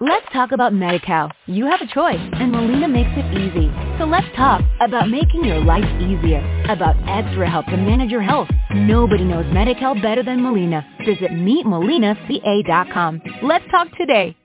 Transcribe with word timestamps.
Let's 0.00 0.26
talk 0.32 0.52
about 0.52 0.72
MediCal. 0.72 1.32
You 1.46 1.66
have 1.66 1.80
a 1.80 1.86
choice, 1.92 2.20
and 2.34 2.52
Molina 2.52 2.86
makes 2.86 3.10
it 3.16 3.36
easy. 3.36 3.68
So 3.98 4.04
let's 4.04 4.28
talk 4.36 4.62
about 4.80 5.10
making 5.10 5.44
your 5.44 5.58
life 5.58 5.82
easier, 6.00 6.38
about 6.68 6.94
extra 7.08 7.50
help 7.50 7.66
to 7.66 7.76
manage 7.76 8.08
your 8.08 8.22
health. 8.22 8.46
Nobody 8.72 9.24
knows 9.24 9.44
MediCal 9.46 10.00
better 10.00 10.22
than 10.22 10.40
Molina. 10.40 10.86
Visit 11.04 11.32
meetmolinaca.com. 11.32 13.22
Let's 13.42 13.64
talk 13.72 13.88
today. 13.96 14.36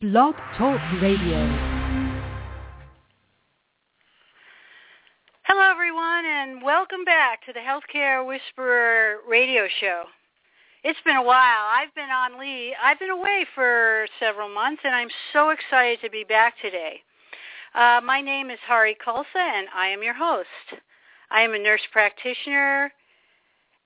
Blog 0.00 0.34
Talk 0.56 0.80
Radio. 1.02 1.46
Hello, 5.42 5.70
everyone, 5.70 6.24
and 6.24 6.62
welcome 6.62 7.04
back 7.04 7.44
to 7.44 7.52
the 7.52 7.60
Healthcare 7.60 8.26
Whisperer 8.26 9.16
radio 9.28 9.68
show. 9.78 10.04
It's 10.84 10.98
been 11.04 11.14
a 11.14 11.22
while. 11.22 11.68
I've 11.70 11.94
been 11.94 12.10
on 12.10 12.40
leave. 12.40 12.72
I've 12.82 12.98
been 12.98 13.10
away 13.10 13.46
for 13.54 14.04
several 14.18 14.48
months, 14.48 14.82
and 14.82 14.92
I'm 14.92 15.10
so 15.32 15.50
excited 15.50 16.00
to 16.02 16.10
be 16.10 16.24
back 16.24 16.54
today. 16.60 17.02
Uh, 17.72 18.00
my 18.04 18.20
name 18.20 18.50
is 18.50 18.58
Hari 18.66 18.96
Khalsa, 19.06 19.36
and 19.36 19.68
I 19.72 19.86
am 19.86 20.02
your 20.02 20.14
host. 20.14 20.48
I 21.30 21.42
am 21.42 21.54
a 21.54 21.58
nurse 21.60 21.82
practitioner 21.92 22.92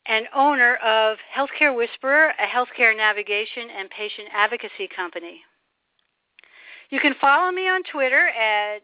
and 0.07 0.27
owner 0.35 0.77
of 0.77 1.19
Healthcare 1.37 1.77
Whisperer, 1.77 2.33
a 2.41 2.47
healthcare 2.47 2.97
navigation 2.97 3.69
and 3.79 3.91
patient 3.91 4.29
advocacy 4.33 4.89
company. 4.89 5.43
You 6.89 7.01
can 7.01 7.15
follow 7.21 7.53
me 7.53 7.69
on 7.69 7.83
Twitter 7.93 8.29
at 8.29 8.81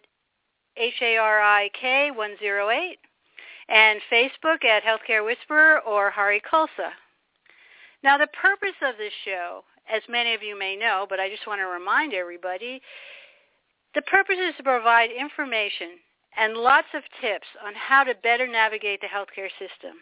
H-A-R-I-K-108 0.77 2.99
and 3.71 4.03
Facebook 4.13 4.67
at 4.67 4.83
Healthcare 4.83 5.25
Whisperer 5.25 5.81
or 5.81 6.11
Hari 6.11 6.43
Khalsa. 6.53 6.93
Now, 8.03 8.19
the 8.19 8.27
purpose 8.29 8.77
of 8.83 8.97
this 8.97 9.13
show, 9.25 9.63
as 9.93 10.03
many 10.09 10.35
of 10.35 10.43
you 10.43 10.59
may 10.59 10.77
know, 10.77 11.07
but 11.09 11.21
I 11.21 11.29
just 11.29 11.47
want 11.47 11.61
to 11.61 11.67
remind 11.67 12.15
everybody, 12.15 12.83
the 13.95 14.03
purpose 14.03 14.39
is 14.39 14.57
to 14.57 14.63
provide 14.63 15.11
information 15.11 15.99
and 16.37 16.55
lots 16.55 16.89
of 16.95 17.03
tips 17.21 17.47
on 17.65 17.75
how 17.75 18.05
to 18.05 18.15
better 18.23 18.47
navigate 18.47 19.01
the 19.01 19.07
healthcare 19.07 19.51
system. 19.59 19.97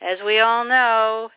As 0.00 0.18
we 0.24 0.40
all 0.40 0.64
know, 0.64 1.30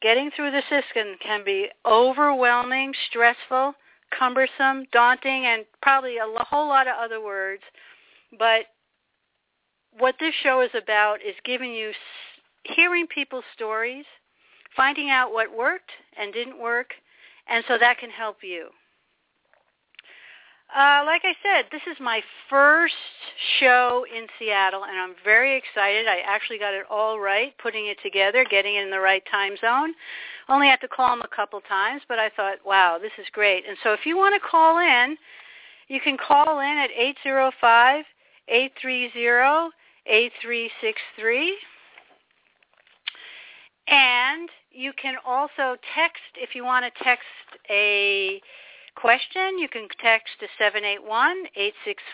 getting 0.00 0.30
through 0.30 0.52
the 0.52 0.62
system 0.70 1.16
can 1.20 1.44
be 1.44 1.68
overwhelming, 1.84 2.94
stressful, 3.10 3.74
cumbersome, 4.16 4.86
daunting, 4.92 5.46
and 5.46 5.64
probably 5.82 6.18
a 6.18 6.44
whole 6.44 6.68
lot 6.68 6.86
of 6.86 6.94
other 6.98 7.20
words. 7.20 7.62
But 8.38 8.66
what 9.98 10.14
this 10.20 10.34
show 10.42 10.60
is 10.60 10.70
about 10.80 11.16
is 11.16 11.34
giving 11.44 11.72
you, 11.72 11.92
hearing 12.62 13.06
people's 13.06 13.44
stories, 13.54 14.04
finding 14.78 15.10
out 15.10 15.32
what 15.32 15.54
worked 15.54 15.90
and 16.16 16.32
didn't 16.32 16.58
work, 16.58 16.92
and 17.48 17.64
so 17.66 17.76
that 17.78 17.98
can 17.98 18.10
help 18.10 18.38
you. 18.42 18.68
Uh, 20.74 21.02
like 21.04 21.22
I 21.24 21.34
said, 21.42 21.64
this 21.72 21.80
is 21.90 21.96
my 21.98 22.20
first 22.48 22.94
show 23.58 24.04
in 24.14 24.26
Seattle, 24.38 24.84
and 24.84 24.98
I'm 24.98 25.14
very 25.24 25.56
excited. 25.56 26.06
I 26.06 26.18
actually 26.24 26.58
got 26.58 26.74
it 26.74 26.84
all 26.88 27.18
right, 27.18 27.54
putting 27.58 27.86
it 27.86 27.96
together, 28.02 28.44
getting 28.48 28.76
it 28.76 28.84
in 28.84 28.90
the 28.90 29.00
right 29.00 29.22
time 29.30 29.56
zone. 29.60 29.94
Only 30.48 30.68
had 30.68 30.80
to 30.82 30.88
call 30.88 31.08
them 31.08 31.22
a 31.24 31.34
couple 31.34 31.60
times, 31.62 32.02
but 32.06 32.18
I 32.18 32.30
thought, 32.36 32.58
wow, 32.64 32.98
this 33.00 33.12
is 33.18 33.26
great. 33.32 33.64
And 33.66 33.76
so 33.82 33.92
if 33.94 34.00
you 34.04 34.16
want 34.16 34.40
to 34.40 34.48
call 34.48 34.78
in, 34.78 35.16
you 35.88 36.00
can 36.00 36.16
call 36.18 36.60
in 36.60 36.76
at 36.78 36.90
805 36.90 38.04
830 38.46 39.70
8363. 40.06 41.56
And 44.48 44.82
you 44.82 44.92
can 45.00 45.16
also 45.26 45.76
text, 45.94 46.22
if 46.36 46.54
you 46.54 46.64
want 46.64 46.84
to 46.84 46.90
text 47.04 47.24
a 47.70 48.40
question, 48.94 49.58
you 49.58 49.68
can 49.68 49.88
text 50.00 50.34
to 50.40 50.46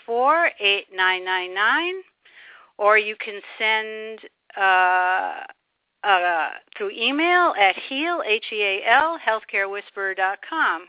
781-864-8999, 0.08 1.92
or 2.78 2.98
you 2.98 3.16
can 3.16 3.40
send 3.58 4.20
uh, 4.56 5.44
uh, 6.02 6.50
through 6.76 6.90
email 6.90 7.54
at 7.60 7.76
heal, 7.88 8.22
H-E-A-L, 8.26 9.18
healthcarewhisperer.com. 9.26 10.86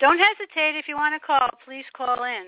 Don't 0.00 0.18
hesitate 0.18 0.76
if 0.76 0.88
you 0.88 0.96
want 0.96 1.14
to 1.20 1.26
call. 1.26 1.48
Please 1.64 1.84
call 1.96 2.24
in. 2.24 2.46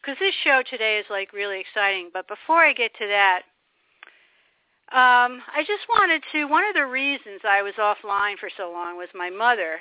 Because 0.00 0.18
this 0.18 0.34
show 0.44 0.62
today 0.68 0.98
is 0.98 1.06
like 1.08 1.32
really 1.32 1.60
exciting. 1.60 2.10
But 2.12 2.28
before 2.28 2.64
I 2.64 2.74
get 2.74 2.92
to 2.98 3.06
that, 3.06 3.42
um, 4.92 5.42
I 5.54 5.64
just 5.66 5.88
wanted 5.88 6.22
to, 6.32 6.44
one 6.44 6.64
of 6.64 6.74
the 6.74 6.86
reasons 6.86 7.40
I 7.42 7.62
was 7.62 7.74
offline 7.78 8.38
for 8.38 8.50
so 8.56 8.70
long 8.70 8.96
was 8.96 9.08
my 9.14 9.30
mother, 9.30 9.78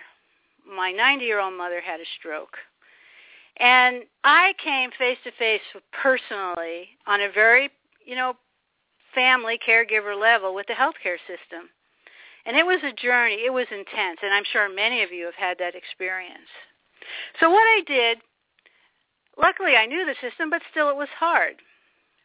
my 0.65 0.93
90-year-old 0.93 1.53
mother 1.53 1.81
had 1.81 1.99
a 1.99 2.05
stroke. 2.17 2.57
And 3.57 4.03
I 4.23 4.53
came 4.63 4.89
face 4.97 5.17
to 5.25 5.31
face 5.37 5.61
personally 5.91 6.89
on 7.05 7.21
a 7.21 7.31
very, 7.31 7.69
you 8.05 8.15
know, 8.15 8.33
family 9.13 9.59
caregiver 9.59 10.19
level 10.19 10.55
with 10.55 10.65
the 10.67 10.73
healthcare 10.73 11.19
system. 11.27 11.69
And 12.45 12.57
it 12.57 12.65
was 12.65 12.79
a 12.83 12.93
journey. 12.93 13.43
It 13.45 13.53
was 13.53 13.67
intense. 13.71 14.19
And 14.23 14.33
I'm 14.33 14.43
sure 14.51 14.73
many 14.73 15.03
of 15.03 15.11
you 15.11 15.25
have 15.25 15.35
had 15.35 15.57
that 15.59 15.75
experience. 15.75 16.49
So 17.39 17.49
what 17.49 17.67
I 17.67 17.83
did, 17.85 18.17
luckily 19.37 19.75
I 19.75 19.85
knew 19.85 20.05
the 20.05 20.15
system, 20.27 20.49
but 20.49 20.61
still 20.71 20.89
it 20.89 20.95
was 20.95 21.09
hard. 21.19 21.55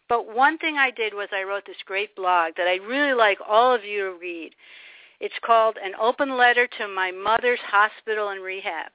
But 0.09 0.35
one 0.35 0.59
thing 0.59 0.77
I 0.77 0.91
did 0.91 1.13
was 1.15 1.29
I 1.33 1.43
wrote 1.43 1.67
this 1.67 1.77
great 1.85 2.17
blog 2.17 2.55
that 2.57 2.67
I 2.67 2.77
really 2.77 3.13
like 3.13 3.39
all 3.47 3.75
of 3.75 3.85
you 3.85 4.05
to 4.05 4.19
read. 4.19 4.55
It's 5.21 5.35
called 5.45 5.77
An 5.83 5.93
Open 6.01 6.37
Letter 6.37 6.67
to 6.79 6.89
My 6.89 7.11
Mother's 7.11 7.61
Hospital 7.67 8.31
and 8.31 8.43
Rehab. 8.43 8.91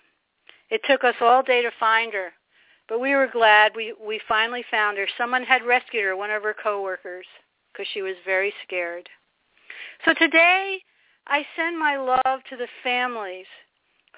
It 0.70 0.82
took 0.84 1.02
us 1.02 1.14
all 1.20 1.42
day 1.42 1.62
to 1.62 1.70
find 1.80 2.12
her. 2.12 2.32
But 2.88 3.00
we 3.00 3.14
were 3.14 3.28
glad 3.32 3.72
we, 3.74 3.94
we 4.04 4.20
finally 4.28 4.64
found 4.70 4.98
her. 4.98 5.06
Someone 5.16 5.44
had 5.44 5.64
rescued 5.64 6.04
her, 6.04 6.16
one 6.16 6.30
of 6.30 6.42
her 6.42 6.54
coworkers, 6.54 7.26
because 7.72 7.86
she 7.94 8.02
was 8.02 8.16
very 8.26 8.52
scared. 8.66 9.08
So 10.04 10.14
today, 10.14 10.82
I 11.26 11.46
send 11.56 11.78
my 11.78 11.96
love 11.96 12.40
to 12.50 12.56
the 12.56 12.68
families 12.82 13.46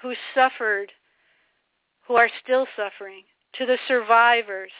who 0.00 0.14
suffered, 0.34 0.92
who 2.06 2.14
are 2.16 2.30
still 2.42 2.66
suffering, 2.76 3.22
to 3.58 3.66
the 3.66 3.78
survivors, 3.88 4.72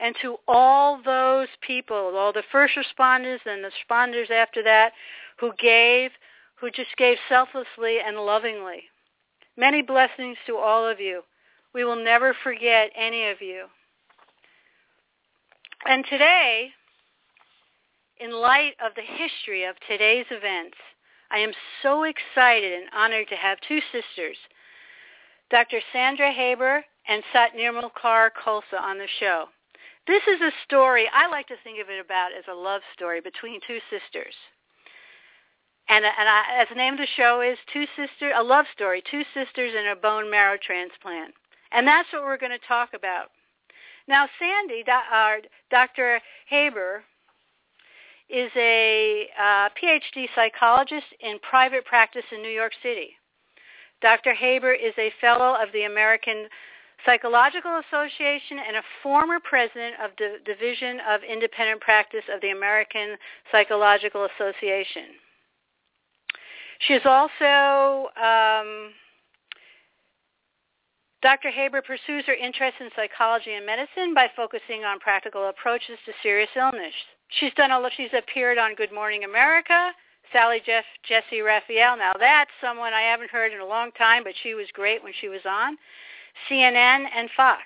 and 0.00 0.14
to 0.22 0.36
all 0.48 1.00
those 1.04 1.48
people, 1.60 1.96
all 2.16 2.32
the 2.32 2.42
first 2.50 2.74
responders 2.74 3.38
and 3.46 3.62
the 3.64 3.70
responders 3.70 4.30
after 4.30 4.62
that, 4.62 4.92
who 5.38 5.52
gave, 5.60 6.10
who 6.56 6.70
just 6.70 6.96
gave 6.96 7.16
selflessly 7.28 7.98
and 8.04 8.16
lovingly. 8.16 8.84
Many 9.56 9.82
blessings 9.82 10.36
to 10.46 10.56
all 10.56 10.88
of 10.88 10.98
you. 10.98 11.22
We 11.74 11.84
will 11.84 12.02
never 12.02 12.34
forget 12.42 12.90
any 12.96 13.28
of 13.28 13.40
you. 13.40 13.66
And 15.86 16.04
today, 16.08 16.70
in 18.22 18.30
light 18.30 18.74
of 18.84 18.92
the 18.94 19.02
history 19.02 19.64
of 19.64 19.74
today's 19.88 20.26
events, 20.30 20.76
I 21.32 21.38
am 21.38 21.50
so 21.82 22.04
excited 22.04 22.72
and 22.72 22.88
honored 22.94 23.26
to 23.28 23.34
have 23.34 23.58
two 23.66 23.80
sisters, 23.90 24.36
Dr. 25.50 25.80
Sandra 25.92 26.30
Haber 26.30 26.84
and 27.08 27.22
Sat 27.32 27.50
Nirmal 27.56 27.90
Kaur 27.92 28.30
Khalsa 28.30 28.80
on 28.80 28.98
the 28.98 29.08
show. 29.18 29.46
This 30.06 30.22
is 30.28 30.40
a 30.40 30.52
story, 30.64 31.08
I 31.12 31.26
like 31.26 31.48
to 31.48 31.56
think 31.64 31.80
of 31.80 31.90
it 31.90 32.04
about 32.04 32.30
as 32.32 32.44
a 32.50 32.54
love 32.54 32.82
story 32.94 33.20
between 33.20 33.60
two 33.66 33.78
sisters. 33.90 34.34
And, 35.88 36.04
and 36.04 36.28
I, 36.28 36.60
as 36.60 36.68
the 36.68 36.76
name 36.76 36.94
of 36.94 37.00
the 37.00 37.06
show 37.16 37.40
is, 37.40 37.58
two 37.72 37.86
sisters, 37.96 38.34
a 38.36 38.42
love 38.42 38.66
story, 38.72 39.02
two 39.10 39.22
sisters 39.34 39.72
and 39.76 39.88
a 39.88 39.96
bone 39.96 40.30
marrow 40.30 40.56
transplant. 40.62 41.34
And 41.72 41.86
that's 41.86 42.08
what 42.12 42.22
we're 42.22 42.38
going 42.38 42.52
to 42.52 42.68
talk 42.68 42.90
about. 42.94 43.30
Now, 44.06 44.28
Sandy, 44.38 44.84
uh, 44.88 45.34
Dr. 45.70 46.20
Haber, 46.48 47.02
is 48.32 48.50
a 48.56 49.28
uh, 49.38 49.68
PhD 49.80 50.26
psychologist 50.34 51.06
in 51.20 51.38
private 51.40 51.84
practice 51.84 52.24
in 52.32 52.40
New 52.40 52.50
York 52.50 52.72
City. 52.82 53.10
Dr. 54.00 54.34
Haber 54.34 54.72
is 54.72 54.94
a 54.98 55.12
fellow 55.20 55.54
of 55.62 55.70
the 55.72 55.84
American 55.84 56.48
Psychological 57.04 57.80
Association 57.86 58.58
and 58.66 58.76
a 58.76 58.82
former 59.02 59.38
president 59.38 59.96
of 60.02 60.10
the 60.18 60.38
Division 60.44 60.98
of 61.08 61.20
Independent 61.22 61.80
Practice 61.80 62.24
of 62.32 62.40
the 62.40 62.50
American 62.50 63.16
Psychological 63.50 64.26
Association. 64.34 65.18
She 66.86 66.94
is 66.94 67.02
also 67.04 68.08
um, 68.16 68.90
Dr. 71.22 71.50
Haber 71.50 71.82
pursues 71.82 72.24
her 72.26 72.34
interest 72.34 72.76
in 72.80 72.90
psychology 72.96 73.54
and 73.54 73.64
medicine 73.64 74.14
by 74.14 74.28
focusing 74.34 74.84
on 74.84 74.98
practical 74.98 75.48
approaches 75.48 75.98
to 76.06 76.12
serious 76.22 76.50
illness. 76.56 76.94
She's 77.40 77.52
done 77.54 77.70
a 77.70 77.88
she's 77.96 78.12
appeared 78.16 78.58
on 78.58 78.74
Good 78.74 78.92
Morning 78.92 79.24
America, 79.24 79.92
Sally 80.32 80.60
Jeff 80.64 80.84
Jessy 81.08 81.40
Raphael. 81.40 81.96
Now 81.96 82.12
that's 82.18 82.50
someone 82.60 82.92
I 82.92 83.02
haven't 83.02 83.30
heard 83.30 83.52
in 83.52 83.60
a 83.60 83.66
long 83.66 83.90
time, 83.92 84.24
but 84.24 84.34
she 84.42 84.54
was 84.54 84.66
great 84.72 85.02
when 85.02 85.12
she 85.20 85.28
was 85.28 85.40
on 85.46 85.76
CNN 86.50 87.06
and 87.14 87.28
Fox. 87.36 87.62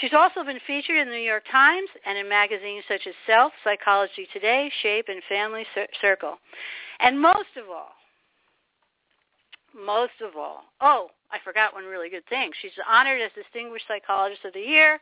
She's 0.00 0.14
also 0.14 0.42
been 0.44 0.60
featured 0.66 0.96
in 0.96 1.08
the 1.08 1.14
New 1.14 1.22
York 1.22 1.44
Times 1.50 1.88
and 2.06 2.16
in 2.16 2.28
magazines 2.28 2.84
such 2.88 3.06
as 3.06 3.14
Self, 3.26 3.52
Psychology 3.62 4.26
Today, 4.32 4.70
Shape, 4.82 5.06
and 5.08 5.22
Family 5.28 5.66
Circle. 6.00 6.38
And 7.00 7.20
most 7.20 7.52
of 7.56 7.68
all, 7.70 7.92
most 9.74 10.20
of 10.22 10.36
all, 10.36 10.64
oh, 10.80 11.10
I 11.30 11.38
forgot 11.44 11.74
one 11.74 11.84
really 11.84 12.08
good 12.08 12.26
thing. 12.28 12.50
She's 12.60 12.72
honored 12.88 13.20
as 13.20 13.30
Distinguished 13.34 13.86
Psychologist 13.88 14.44
of 14.44 14.54
the 14.54 14.60
Year, 14.60 14.98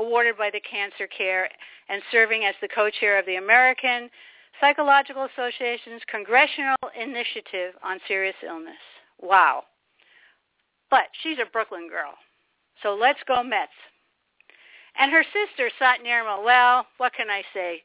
awarded 0.00 0.36
by 0.36 0.50
the 0.50 0.60
Cancer 0.60 1.06
Care, 1.06 1.48
and 1.88 2.02
serving 2.10 2.44
as 2.44 2.54
the 2.60 2.68
co-chair 2.68 3.18
of 3.18 3.26
the 3.26 3.36
American 3.36 4.10
Psychological 4.60 5.28
Association's 5.32 6.02
Congressional 6.10 6.76
Initiative 7.00 7.74
on 7.82 7.98
Serious 8.06 8.36
Illness. 8.46 8.80
Wow. 9.20 9.64
But 10.90 11.06
she's 11.22 11.38
a 11.38 11.50
Brooklyn 11.50 11.88
girl. 11.88 12.14
So 12.82 12.94
let's 12.94 13.20
go 13.26 13.42
Mets. 13.42 13.72
And 14.98 15.12
her 15.12 15.24
sister, 15.24 15.70
Sat 15.78 16.00
Nirmal, 16.04 16.44
well, 16.44 16.86
what 16.98 17.12
can 17.14 17.30
I 17.30 17.42
say? 17.54 17.82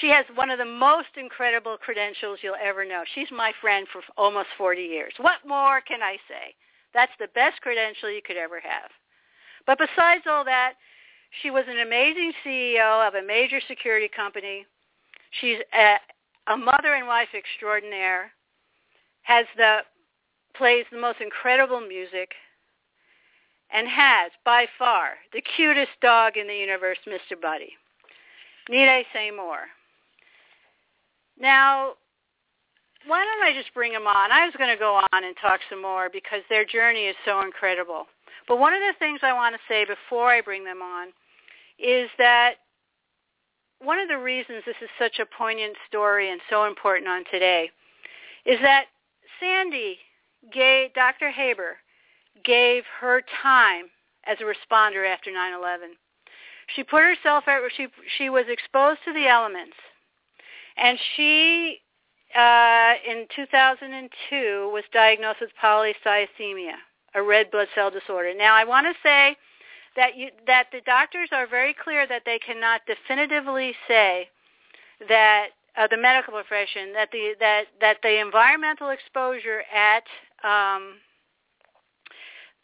She 0.00 0.08
has 0.08 0.24
one 0.34 0.50
of 0.50 0.58
the 0.58 0.64
most 0.64 1.08
incredible 1.16 1.76
credentials 1.76 2.38
you'll 2.42 2.54
ever 2.62 2.84
know. 2.84 3.02
She's 3.14 3.30
my 3.30 3.52
friend 3.60 3.86
for 3.92 4.02
almost 4.16 4.48
40 4.56 4.82
years. 4.82 5.12
What 5.18 5.46
more 5.46 5.80
can 5.80 6.02
I 6.02 6.16
say? 6.28 6.54
That's 6.94 7.12
the 7.18 7.28
best 7.34 7.60
credential 7.60 8.10
you 8.10 8.22
could 8.24 8.36
ever 8.36 8.60
have. 8.60 8.90
But 9.66 9.78
besides 9.78 10.24
all 10.26 10.44
that, 10.44 10.74
she 11.42 11.50
was 11.50 11.64
an 11.68 11.80
amazing 11.80 12.32
CEO 12.44 13.06
of 13.06 13.14
a 13.14 13.26
major 13.26 13.60
security 13.68 14.08
company. 14.08 14.66
She's 15.40 15.58
a, 15.72 15.96
a 16.52 16.56
mother 16.56 16.94
and 16.94 17.06
wife 17.06 17.28
extraordinaire, 17.34 18.32
has 19.22 19.46
the 19.56 19.78
plays 20.56 20.84
the 20.90 20.98
most 20.98 21.20
incredible 21.20 21.80
music, 21.80 22.32
and 23.72 23.86
has 23.88 24.32
by 24.44 24.66
far 24.78 25.14
the 25.32 25.42
cutest 25.56 25.92
dog 26.02 26.36
in 26.36 26.48
the 26.48 26.54
universe, 26.54 26.98
Mr. 27.06 27.40
Buddy. 27.40 27.70
Need 28.68 28.88
I 28.88 29.04
say 29.12 29.30
more? 29.30 29.66
Now, 31.38 31.94
why 33.06 33.24
don't 33.24 33.42
I 33.42 33.56
just 33.56 33.72
bring 33.72 33.92
them 33.92 34.06
on? 34.06 34.30
I 34.30 34.44
was 34.44 34.54
going 34.58 34.70
to 34.70 34.78
go 34.78 35.00
on 35.12 35.24
and 35.24 35.34
talk 35.40 35.60
some 35.70 35.80
more 35.80 36.10
because 36.12 36.42
their 36.50 36.64
journey 36.64 37.06
is 37.06 37.16
so 37.24 37.40
incredible. 37.42 38.06
But 38.46 38.58
one 38.58 38.74
of 38.74 38.80
the 38.80 38.98
things 38.98 39.20
I 39.22 39.32
want 39.32 39.54
to 39.54 39.60
say 39.68 39.86
before 39.86 40.30
I 40.30 40.40
bring 40.40 40.64
them 40.64 40.82
on 40.82 41.08
is 41.82 42.08
that 42.18 42.54
one 43.80 43.98
of 43.98 44.08
the 44.08 44.18
reasons 44.18 44.62
this 44.66 44.76
is 44.82 44.90
such 44.98 45.18
a 45.18 45.26
poignant 45.26 45.76
story 45.88 46.30
and 46.30 46.40
so 46.50 46.64
important 46.64 47.08
on 47.08 47.24
today 47.30 47.70
is 48.44 48.58
that 48.60 48.84
Sandy 49.38 49.98
gave, 50.52 50.92
Dr. 50.94 51.30
Haber 51.30 51.76
gave 52.44 52.84
her 53.00 53.22
time 53.42 53.86
as 54.24 54.38
a 54.40 54.44
responder 54.44 55.08
after 55.08 55.30
9/11. 55.30 55.96
She 56.74 56.84
put 56.84 57.02
herself 57.02 57.48
out. 57.48 57.62
She 57.76 57.88
she 58.16 58.30
was 58.30 58.44
exposed 58.48 59.00
to 59.04 59.12
the 59.12 59.26
elements 59.26 59.76
and 60.76 60.98
she, 61.16 61.80
uh, 62.34 62.94
in 63.06 63.26
2002, 63.34 64.70
was 64.72 64.84
diagnosed 64.92 65.40
with 65.40 65.50
polycythemia, 65.62 66.76
a 67.14 67.22
red 67.22 67.50
blood 67.50 67.68
cell 67.74 67.90
disorder. 67.90 68.32
Now, 68.34 68.54
I 68.54 68.64
want 68.64 68.86
to 68.86 68.94
say 69.02 69.36
that 69.96 70.16
you, 70.16 70.30
that 70.46 70.66
the 70.72 70.80
doctors 70.86 71.28
are 71.32 71.46
very 71.46 71.74
clear 71.74 72.06
that 72.06 72.22
they 72.24 72.38
cannot 72.38 72.82
definitively 72.86 73.74
say 73.88 74.28
that 75.08 75.48
uh, 75.76 75.86
the 75.90 75.96
medical 75.96 76.32
profession 76.32 76.92
that 76.92 77.10
the 77.12 77.34
that 77.40 77.64
that 77.80 77.96
the 78.02 78.20
environmental 78.20 78.90
exposure 78.90 79.62
at 79.74 80.04
um, 80.44 80.94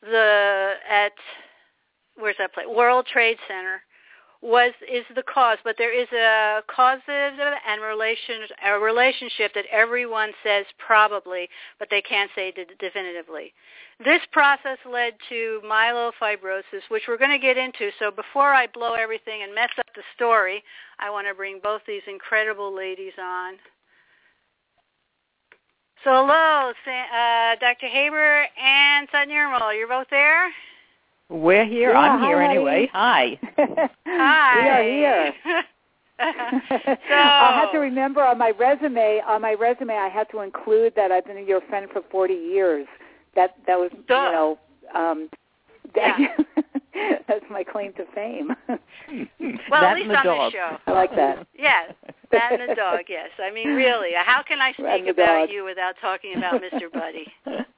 the 0.03 0.75
at 0.89 1.13
where's 2.17 2.37
that 2.39 2.53
place? 2.55 2.67
World 2.69 3.07
Trade 3.07 3.39
Center 3.49 3.83
was 4.47 4.73
is 4.91 5.05
the 5.17 5.23
cause, 5.23 5.59
but 5.65 5.75
there 5.77 5.93
is 5.93 6.07
a 6.13 6.63
causative 6.69 7.37
and 7.69 7.83
relation 7.83 8.43
a 8.65 8.79
relationship 8.79 9.53
that 9.55 9.65
everyone 9.73 10.31
says 10.45 10.65
probably, 10.79 11.49
but 11.81 11.89
they 11.91 12.01
can't 12.01 12.31
say 12.37 12.55
definitively. 12.79 13.53
This 14.05 14.21
process 14.31 14.79
led 14.89 15.15
to 15.31 15.61
myelofibrosis, 15.65 16.87
which 16.91 17.05
we're 17.09 17.19
going 17.19 17.31
to 17.31 17.39
get 17.39 17.57
into. 17.57 17.91
So 17.99 18.11
before 18.11 18.55
I 18.55 18.69
blow 18.69 18.95
everything 18.95 19.43
and 19.43 19.53
mess 19.53 19.71
up 19.79 19.87
the 19.97 20.03
story, 20.15 20.63
I 21.01 21.11
want 21.11 21.27
to 21.27 21.35
bring 21.35 21.59
both 21.61 21.83
these 21.87 22.03
incredible 22.07 22.75
ladies 22.75 23.15
on. 23.21 23.55
So 26.05 26.11
hello, 26.11 26.73
uh, 26.87 27.57
Dr. 27.59 27.89
Haber 27.89 28.47
and 28.63 29.09
Sat 29.11 29.27
Nirmal. 29.27 29.77
You're 29.77 29.89
both 29.89 30.07
there? 30.11 30.53
We're 31.29 31.65
here. 31.65 31.91
Yeah, 31.93 31.99
I'm 31.99 32.23
here 32.23 32.41
anyway. 32.41 32.89
Hi. 32.93 33.39
Hi. 34.07 34.63
We 34.63 34.69
are 34.69 34.83
here. 34.83 35.33
so 36.19 37.15
I 37.15 37.61
had 37.61 37.73
to 37.73 37.79
remember 37.79 38.23
on 38.25 38.39
my 38.39 38.53
resume. 38.59 39.21
On 39.27 39.43
my 39.43 39.55
resume, 39.55 39.95
I 39.95 40.09
had 40.09 40.31
to 40.31 40.41
include 40.41 40.95
that 40.97 41.13
I've 41.13 41.27
been 41.27 41.47
your 41.47 41.61
friend 41.63 41.89
for 41.93 42.03
40 42.11 42.33
years. 42.33 42.87
That 43.35 43.57
that 43.67 43.79
was 43.79 43.91
Duh. 44.09 44.15
you 44.15 44.33
know. 44.33 44.59
Um, 44.95 45.29
that, 45.95 46.19
Yeah. 46.97 47.19
that's 47.29 47.45
my 47.51 47.63
claim 47.63 47.93
to 47.95 48.05
fame. 48.15 48.49
well, 48.69 48.79
that 49.71 49.85
at 49.85 49.97
least 49.97 50.09
the 50.09 50.17
on 50.17 50.25
dog. 50.25 50.53
this 50.53 50.59
show. 50.59 50.79
I 50.87 50.93
like 50.93 51.15
that. 51.15 51.47
Yes, 51.55 51.93
that 52.33 52.59
and 52.59 52.71
the 52.71 52.75
dog. 52.75 53.01
Yes, 53.09 53.29
I 53.39 53.51
mean 53.51 53.75
really. 53.75 54.11
How 54.17 54.43
can 54.43 54.61
I 54.63 54.73
speak 54.73 55.07
about 55.11 55.41
dog. 55.41 55.51
you 55.51 55.65
without 55.65 55.97
talking 56.01 56.37
about 56.39 56.63
Mr. 56.63 56.91
Buddy? 56.91 57.27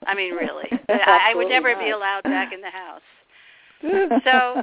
I 0.07 0.15
mean 0.15 0.35
really. 0.35 0.69
I, 0.89 1.31
I 1.33 1.35
would 1.35 1.47
Absolutely 1.47 1.49
never 1.49 1.77
be 1.77 1.91
allowed 1.91 2.23
back 2.23 2.53
in 2.53 2.61
the 2.61 2.71
house. 2.71 3.03
So- 4.25 4.63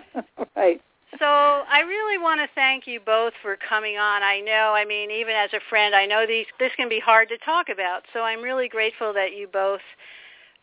right. 0.56 0.82
So 1.18 1.26
I 1.26 1.80
really 1.80 2.18
want 2.18 2.42
to 2.42 2.48
thank 2.56 2.88
you 2.88 3.00
both 3.00 3.32
for 3.42 3.56
coming 3.56 3.98
on. 3.98 4.22
I 4.22 4.42
know, 4.42 4.74
I 4.76 4.84
mean, 4.84 5.12
even 5.12 5.34
as 5.34 5.50
a 5.54 5.62
friend, 5.70 5.96
I 5.96 6.06
know 6.06 6.26
these 6.28 6.46
this 6.60 6.72
can 6.76 6.90
be 6.90 7.00
hard 7.00 7.30
to 7.30 7.38
talk 7.38 7.70
about. 7.70 8.04
So 8.12 8.20
I'm 8.22 8.42
really 8.42 8.68
grateful 8.68 9.14
that 9.14 9.34
you 9.34 9.48
both 9.48 9.80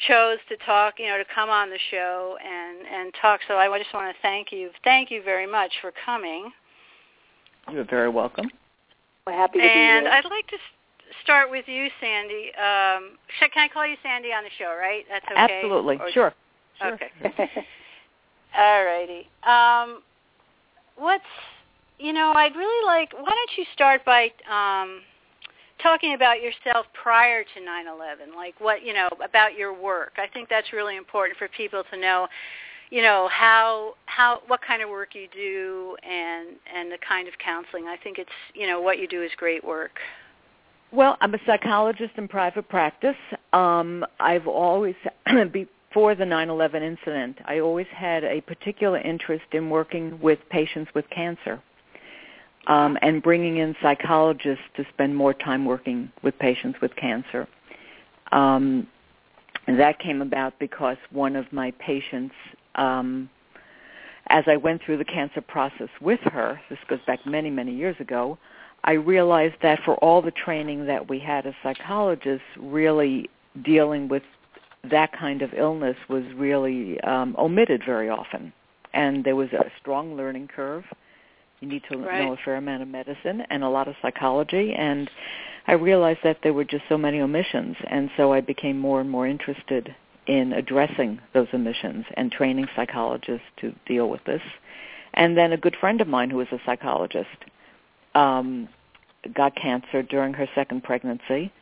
chose 0.07 0.37
to 0.51 0.57
talk, 0.59 0.95
you 0.99 1.07
know, 1.07 1.17
to 1.17 1.25
come 1.35 1.49
on 1.49 1.71
the 1.71 1.79
show 1.91 2.37
and 2.45 2.87
and 2.87 3.15
talk. 3.19 3.41
So 3.49 3.55
I 3.57 3.79
just 3.79 3.95
want 3.95 4.15
to 4.15 4.21
thank 4.21 4.53
you. 4.53 4.69
Thank 4.85 5.11
you 5.11 5.23
very 5.23 5.47
much 5.47 5.73
for 5.81 5.91
coming. 6.05 6.51
You're 7.73 7.85
very 7.85 8.11
welcome. 8.11 8.51
We're 9.27 9.33
happy 9.33 9.59
to 9.61 9.65
And 9.65 10.05
be 10.05 10.11
here. 10.11 10.19
I'd 10.19 10.25
like 10.29 10.49
to 10.49 10.57
start 11.23 11.51
with 11.51 11.65
you, 11.67 11.89
Sandy. 11.99 12.53
Um, 12.57 13.17
sh- 13.39 13.49
can 13.55 13.65
I 13.65 13.69
call 13.73 13.87
you 13.87 13.97
Sandy 14.03 14.33
on 14.33 14.45
the 14.45 14.51
show, 14.59 14.77
right? 14.79 15.05
That's 15.09 15.25
okay? 15.31 15.61
Absolutely. 15.63 15.97
Or- 15.97 16.11
Sure. 16.13 16.35
Sure. 16.81 16.93
Okay. 16.95 17.49
All 18.57 18.85
righty. 18.85 19.29
Um, 19.45 20.03
what's, 20.97 21.25
you 21.99 22.13
know, 22.13 22.33
I'd 22.35 22.55
really 22.55 22.87
like, 22.87 23.13
why 23.13 23.31
don't 23.31 23.51
you 23.57 23.65
start 23.73 24.05
by 24.05 24.31
um, 24.51 25.01
talking 25.83 26.15
about 26.15 26.41
yourself 26.41 26.87
prior 27.01 27.43
to 27.43 27.61
9/11, 27.61 28.35
like 28.37 28.55
what 28.61 28.85
you 28.85 28.93
know 28.93 29.09
about 29.25 29.57
your 29.57 29.73
work. 29.73 30.13
I 30.17 30.27
think 30.33 30.49
that's 30.49 30.73
really 30.73 30.97
important 30.97 31.39
for 31.39 31.49
people 31.49 31.83
to 31.91 31.99
know, 31.99 32.29
you 32.91 33.03
know, 33.03 33.29
how 33.33 33.95
how 34.07 34.43
what 34.47 34.61
kind 34.67 34.83
of 34.83 34.89
work 34.89 35.15
you 35.15 35.29
do 35.33 35.97
and 36.03 36.57
and 36.73 36.91
the 36.91 36.99
kind 37.07 37.29
of 37.29 37.35
counseling. 37.45 37.87
I 37.87 37.97
think 37.97 38.19
it's 38.19 38.31
you 38.55 38.67
know 38.67 38.81
what 38.81 38.99
you 38.99 39.09
do 39.09 39.23
is 39.23 39.31
great 39.37 39.65
work. 39.65 39.99
Well, 40.93 41.17
I'm 41.23 41.35
a 41.35 41.39
psychologist 41.47 42.13
in 42.19 42.29
private 42.29 42.69
practice. 42.69 43.17
Um, 43.55 44.05
I've 44.21 44.47
always 44.47 44.95
before 45.93 46.15
the 46.15 46.25
9/11 46.25 46.83
incident, 46.83 47.39
I 47.45 47.59
always 47.59 47.87
had 47.89 48.25
a 48.25 48.41
particular 48.41 48.99
interest 48.99 49.45
in 49.53 49.69
working 49.69 50.19
with 50.23 50.39
patients 50.49 50.91
with 50.95 51.05
cancer 51.11 51.61
um, 52.67 52.97
and 53.03 53.23
bringing 53.23 53.59
in 53.59 53.77
psychologists 53.83 54.65
to 54.77 54.87
spend 54.95 55.15
more 55.15 55.35
time 55.35 55.67
working 55.67 56.11
with 56.23 56.39
patients 56.39 56.81
with 56.81 56.97
cancer. 56.97 57.47
Um, 58.31 58.87
and 59.67 59.79
that 59.79 59.99
came 59.99 60.23
about 60.23 60.59
because 60.59 60.97
one 61.11 61.37
of 61.37 61.53
my 61.53 61.73
patients, 61.73 62.35
um, 62.77 63.29
as 64.29 64.45
I 64.47 64.57
went 64.57 64.81
through 64.83 64.97
the 64.97 65.05
cancer 65.05 65.43
process 65.43 65.91
with 66.01 66.21
her, 66.21 66.59
this 66.71 66.79
goes 66.89 67.01
back 67.07 67.27
many, 67.27 67.51
many 67.51 67.75
years 67.75 67.97
ago, 68.01 68.39
I 68.85 68.93
realized 68.93 69.57
that 69.61 69.81
for 69.85 69.97
all 69.97 70.23
the 70.23 70.31
training 70.31 70.87
that 70.87 71.11
we 71.11 71.19
had 71.19 71.47
as 71.47 71.53
psychologists, 71.63 72.47
really 72.57 73.29
dealing 73.63 74.09
with 74.09 74.23
that 74.91 75.13
kind 75.13 75.43
of 75.43 75.55
illness 75.55 75.97
was 76.09 76.25
really 76.35 77.01
um, 77.03 77.35
omitted 77.39 77.83
very 77.85 78.09
often. 78.09 78.53
And 78.93 79.25
there 79.25 79.37
was 79.37 79.53
a 79.53 79.71
strong 79.81 80.17
learning 80.17 80.49
curve 80.49 80.85
you 81.63 81.69
need 81.69 81.85
to 81.91 81.97
right. 81.97 82.25
know 82.25 82.33
a 82.33 82.37
fair 82.37 82.57
amount 82.57 82.83
of 82.83 82.89
medicine 82.89 83.45
and 83.49 83.63
a 83.63 83.69
lot 83.69 83.87
of 83.87 83.95
psychology. 84.03 84.75
And 84.75 85.09
I 85.69 85.75
realized 85.75 86.19
that 86.25 86.39
there 86.43 86.53
were 86.53 86.65
just 86.65 86.83
so 86.89 86.99
many 86.99 87.21
omissions. 87.21 87.77
And 87.87 88.11
so 88.17 88.33
I 88.33 88.41
became 88.41 88.77
more 88.79 89.01
and 89.01 89.09
more 89.09 89.29
interested 89.29 89.95
in 90.27 90.53
addressing 90.53 91.21
those 91.33 91.47
omissions 91.55 92.05
and 92.15 92.33
training 92.33 92.67
psychologists 92.75 93.47
to 93.59 93.73
deal 93.87 94.11
with 94.11 94.25
this. 94.25 94.43
And 95.15 95.37
then 95.37 95.53
a 95.53 95.57
good 95.57 95.77
friend 95.77 96.01
of 96.01 96.09
mine 96.09 96.31
who 96.31 96.39
was 96.39 96.49
a 96.51 96.61
psychologist 96.67 97.29
um, 98.17 98.69
got 99.33 99.55
cancer 99.55 100.03
during 100.03 100.35
her 100.35 100.49
second 100.57 100.83
pregnancy. 100.83 101.53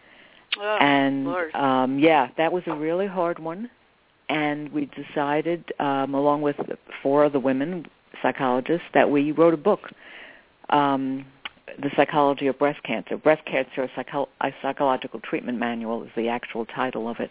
Oh, 0.58 0.78
and 0.80 1.26
Lord. 1.26 1.54
um, 1.54 1.98
yeah, 1.98 2.28
that 2.36 2.52
was 2.52 2.62
a 2.66 2.74
really 2.74 3.06
hard 3.06 3.38
one. 3.38 3.70
And 4.28 4.72
we 4.72 4.86
decided, 4.86 5.72
um, 5.80 6.14
along 6.14 6.42
with 6.42 6.56
four 7.02 7.24
other 7.24 7.40
women, 7.40 7.86
psychologists 8.22 8.86
that 8.94 9.10
we 9.10 9.32
wrote 9.32 9.54
a 9.54 9.56
book, 9.56 9.90
um, 10.68 11.26
The 11.80 11.90
Psychology 11.96 12.46
of 12.46 12.58
Breast 12.58 12.82
Cancer. 12.84 13.16
Breast 13.16 13.44
Cancer, 13.44 13.90
Psycho- 13.96 14.28
a 14.40 14.52
Psychological 14.62 15.20
Treatment 15.20 15.58
Manual 15.58 16.04
is 16.04 16.10
the 16.16 16.28
actual 16.28 16.64
title 16.64 17.08
of 17.08 17.18
it. 17.18 17.30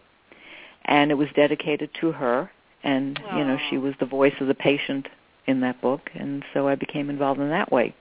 And 0.86 1.12
it 1.12 1.16
was 1.16 1.30
dedicated 1.36 1.90
to 2.02 2.12
her, 2.12 2.52
and, 2.84 3.20
you 3.36 3.44
know, 3.46 3.58
she 3.70 3.78
was 3.78 3.94
the 4.00 4.06
voice 4.06 4.34
of 4.40 4.48
the 4.48 4.56
patient 4.56 5.08
in 5.46 5.60
that 5.62 5.82
book, 5.82 6.10
and 6.16 6.44
so 6.54 6.68
I 6.68 6.76
became 6.76 7.10
involved 7.10 7.40
in 7.40 7.50
that 7.50 7.72
way. 7.72 7.94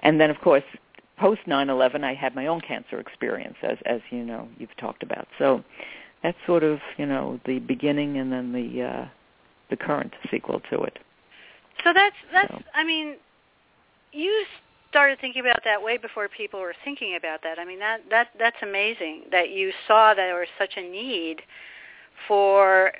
And 0.00 0.20
then, 0.20 0.30
of 0.30 0.40
course, 0.40 0.64
post 1.18 1.40
9/11, 1.46 2.04
I 2.04 2.14
had 2.14 2.34
my 2.34 2.46
own 2.46 2.60
cancer 2.60 2.98
experience, 3.00 3.56
as 3.62 3.78
as 3.86 4.00
you 4.10 4.24
know, 4.24 4.48
you've 4.58 4.76
talked 4.76 5.02
about. 5.02 5.28
So 5.38 5.64
that's 6.22 6.38
sort 6.46 6.62
of 6.62 6.80
you 6.96 7.06
know 7.06 7.40
the 7.46 7.58
beginning, 7.58 8.18
and 8.18 8.32
then 8.32 8.52
the 8.52 8.82
uh, 8.82 9.08
the 9.70 9.76
current 9.76 10.12
sequel 10.30 10.60
to 10.70 10.82
it. 10.82 10.98
So 11.84 11.92
that's 11.92 12.16
that's. 12.32 12.52
So. 12.52 12.62
I 12.74 12.84
mean, 12.84 13.16
you 14.12 14.44
started 14.90 15.18
thinking 15.20 15.40
about 15.40 15.60
that 15.64 15.82
way 15.82 15.98
before 15.98 16.28
people 16.28 16.60
were 16.60 16.74
thinking 16.84 17.16
about 17.16 17.42
that. 17.42 17.58
I 17.58 17.64
mean, 17.64 17.78
that 17.80 18.00
that 18.10 18.28
that's 18.38 18.56
amazing 18.62 19.24
that 19.30 19.50
you 19.50 19.72
saw 19.86 20.14
that 20.14 20.16
there 20.16 20.38
was 20.38 20.48
such 20.58 20.74
a 20.76 20.82
need 20.82 21.42
for 22.26 22.92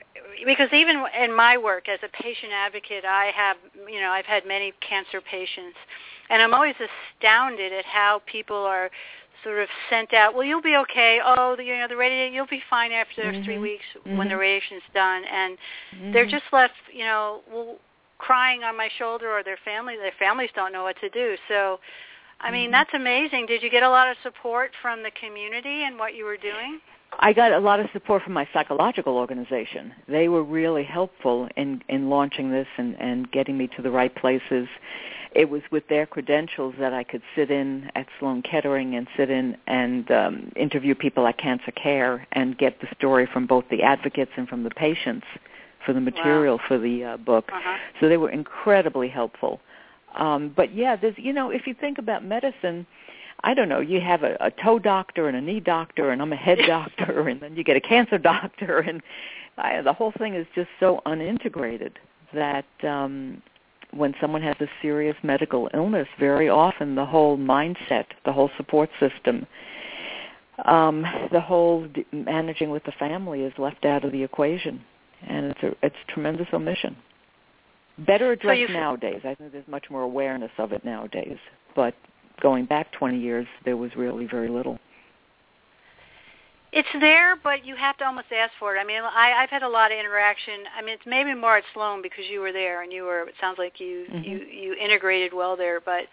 because 0.45 0.69
even 0.73 1.05
in 1.19 1.35
my 1.35 1.57
work 1.57 1.89
as 1.89 2.01
a 2.03 2.23
patient 2.23 2.53
advocate, 2.53 3.05
I 3.05 3.33
have 3.35 3.57
you 3.89 4.01
know 4.01 4.11
I've 4.11 4.27
had 4.27 4.47
many 4.47 4.73
cancer 4.87 5.21
patients, 5.21 5.77
and 6.31 6.43
I'm 6.43 6.55
always 6.55 6.75
astounded 6.77 7.73
at 7.73 7.85
how 7.85 8.23
people 8.27 8.57
are 8.57 8.91
sort 9.45 9.61
of 9.61 9.69
sent 9.91 10.13
out. 10.13 10.35
Well, 10.35 10.45
you'll 10.45 10.63
be 10.63 10.77
okay. 10.77 11.21
Oh, 11.25 11.55
the, 11.57 11.65
you 11.65 11.77
know 11.77 11.89
the 11.89 11.97
radiation. 11.97 12.35
You'll 12.35 12.47
be 12.47 12.63
fine 12.69 12.93
after 12.93 13.23
mm-hmm. 13.23 13.45
three 13.45 13.59
weeks 13.59 13.85
mm-hmm. 13.97 14.17
when 14.17 14.29
the 14.29 14.37
radiation's 14.37 14.83
done, 14.95 15.23
and 15.25 15.57
mm-hmm. 15.95 16.13
they're 16.13 16.27
just 16.27 16.45
left. 16.53 16.75
You 16.93 17.05
know, 17.05 17.41
well, 17.53 17.77
crying 18.19 18.63
on 18.65 18.77
my 18.77 18.89
shoulder 18.99 19.31
or 19.31 19.43
their 19.43 19.59
family 19.65 19.97
their 19.97 20.13
families 20.19 20.51
don't 20.55 20.73
know 20.73 20.83
what 20.83 20.97
to 21.01 21.09
do 21.11 21.37
so 21.49 21.79
i 22.41 22.51
mean 22.51 22.67
mm-hmm. 22.67 22.73
that's 22.73 22.95
amazing 22.95 23.45
did 23.47 23.63
you 23.63 23.71
get 23.71 23.83
a 23.83 23.89
lot 23.89 24.09
of 24.09 24.17
support 24.23 24.71
from 24.81 25.03
the 25.03 25.11
community 25.21 25.85
and 25.85 25.99
what 25.99 26.15
you 26.15 26.25
were 26.25 26.37
doing 26.37 26.81
I 27.19 27.33
got 27.33 27.53
a 27.53 27.59
lot 27.59 27.81
of 27.81 27.87
support 27.93 28.23
from 28.23 28.33
my 28.35 28.49
psychological 28.53 29.17
organization. 29.17 29.93
They 30.09 30.29
were 30.29 30.43
really 30.43 30.85
helpful 30.85 31.49
in 31.57 31.83
in 31.89 32.09
launching 32.11 32.51
this 32.51 32.67
and 32.77 33.01
and 33.01 33.31
getting 33.31 33.57
me 33.57 33.69
to 33.77 33.83
the 33.83 33.91
right 33.91 34.15
places. 34.15 34.69
It 35.33 35.51
was 35.51 35.63
with 35.71 35.87
their 35.89 36.07
credentials 36.07 36.75
that 36.79 36.95
I 36.95 37.05
could 37.05 37.23
sit 37.35 37.51
in 37.51 37.91
at 37.95 38.07
Sloan 38.19 38.43
Kettering 38.43 38.95
and 38.95 39.07
sit 39.17 39.29
in 39.29 39.57
and 39.67 40.11
um, 40.11 40.53
interview 40.57 40.95
people 40.95 41.27
at 41.27 41.37
Cancer 41.37 41.73
Care 41.73 42.27
and 42.33 42.57
get 42.57 42.81
the 42.81 42.89
story 42.97 43.29
from 43.31 43.47
both 43.47 43.65
the 43.71 43.83
advocates 43.83 44.31
and 44.37 44.49
from 44.49 44.63
the 44.63 44.71
patients 44.71 45.27
for 45.85 45.93
the 45.93 46.01
material 46.01 46.57
wow. 46.57 46.63
for 46.67 46.79
the 46.79 47.05
uh, 47.05 47.17
book. 47.19 47.51
Uh-huh. 47.53 47.77
So 48.01 48.09
they 48.09 48.17
were 48.17 48.31
incredibly 48.31 49.09
helpful. 49.09 49.61
Um, 50.15 50.53
but 50.57 50.75
yeah, 50.75 50.97
there's 50.97 51.15
you 51.19 51.33
know 51.33 51.51
if 51.51 51.67
you 51.67 51.75
think 51.75 51.99
about 51.99 52.25
medicine, 52.25 52.87
I 53.41 53.55
don't 53.55 53.69
know, 53.69 53.81
you 53.81 54.01
have 54.01 54.23
a, 54.23 54.37
a 54.41 54.51
toe 54.51 54.79
doctor 54.79 55.29
and 55.29 55.37
a 55.37 55.41
knee 55.41 55.61
doctor, 55.61 56.11
and 56.11 56.21
I'm 56.21 56.33
a 56.33 56.37
head 56.37 56.59
doctor, 56.67 57.29
and 57.29 57.41
then 57.41 57.57
you 57.57 57.65
get 57.65 57.77
a 57.77 57.81
cancer 57.81 58.19
doctor, 58.19 58.79
and 58.89 59.03
I, 59.59 59.83
the 59.83 59.93
whole 59.93 60.13
thing 60.19 60.35
is 60.35 60.47
just 60.55 60.69
so 60.81 61.01
unintegrated 61.07 61.93
that 62.35 62.67
um, 62.83 63.43
when 63.93 64.15
someone 64.21 64.43
has 64.43 64.57
a 64.61 64.67
serious 64.83 65.17
medical 65.23 65.71
illness, 65.73 66.09
very 66.19 66.49
often 66.49 66.95
the 66.95 67.07
whole 67.07 67.39
mindset, 67.39 68.07
the 68.25 68.33
whole 68.33 68.51
support 68.57 68.91
system, 69.01 69.47
um, 70.65 71.05
the 71.33 71.41
whole 71.41 71.87
d- 71.87 72.05
managing 72.13 72.71
with 72.71 72.85
the 72.85 72.93
family 72.93 73.43
is 73.43 73.53
left 73.59 73.85
out 73.85 74.05
of 74.05 74.13
the 74.13 74.23
equation 74.23 74.83
and 75.27 75.47
it's 75.47 75.63
a 75.63 75.75
it's 75.83 75.97
a 76.09 76.13
tremendous 76.13 76.47
omission. 76.53 76.97
Better 77.99 78.33
addressed 78.33 78.69
so 78.69 78.73
nowadays. 78.73 79.21
I 79.25 79.35
think 79.35 79.53
there's 79.53 79.69
much 79.69 79.87
more 79.91 80.03
awareness 80.03 80.51
of 80.59 80.73
it 80.73 80.85
nowadays. 80.85 81.39
But 81.75 81.95
going 82.41 82.67
back 82.67 82.93
20 82.93 83.19
years, 83.19 83.47
there 83.65 83.77
was 83.77 83.95
really 83.97 84.27
very 84.27 84.49
little. 84.49 84.79
It's 86.73 86.89
there, 87.01 87.37
but 87.43 87.65
you 87.65 87.75
have 87.77 87.97
to 87.99 88.05
almost 88.05 88.27
ask 88.33 88.53
for 88.59 88.77
it. 88.77 88.79
I 88.79 88.85
mean, 88.85 89.01
I, 89.03 89.33
I've 89.39 89.51
had 89.51 89.63
a 89.63 89.69
lot 89.69 89.93
of 89.93 89.99
interaction. 89.99 90.65
I 90.77 90.83
mean, 90.83 90.95
it's 90.95 91.07
maybe 91.07 91.33
more 91.35 91.57
at 91.57 91.65
Sloan 91.73 92.03
because 92.03 92.25
you 92.31 92.41
were 92.41 92.53
there 92.53 92.83
and 92.83 92.93
you 92.93 93.05
were. 93.05 93.23
It 93.23 93.35
sounds 93.41 93.57
like 93.59 93.81
you 93.81 94.05
mm-hmm. 94.11 94.23
you 94.23 94.39
you 94.39 94.75
integrated 94.75 95.33
well 95.33 95.57
there, 95.57 95.81
but. 95.81 96.05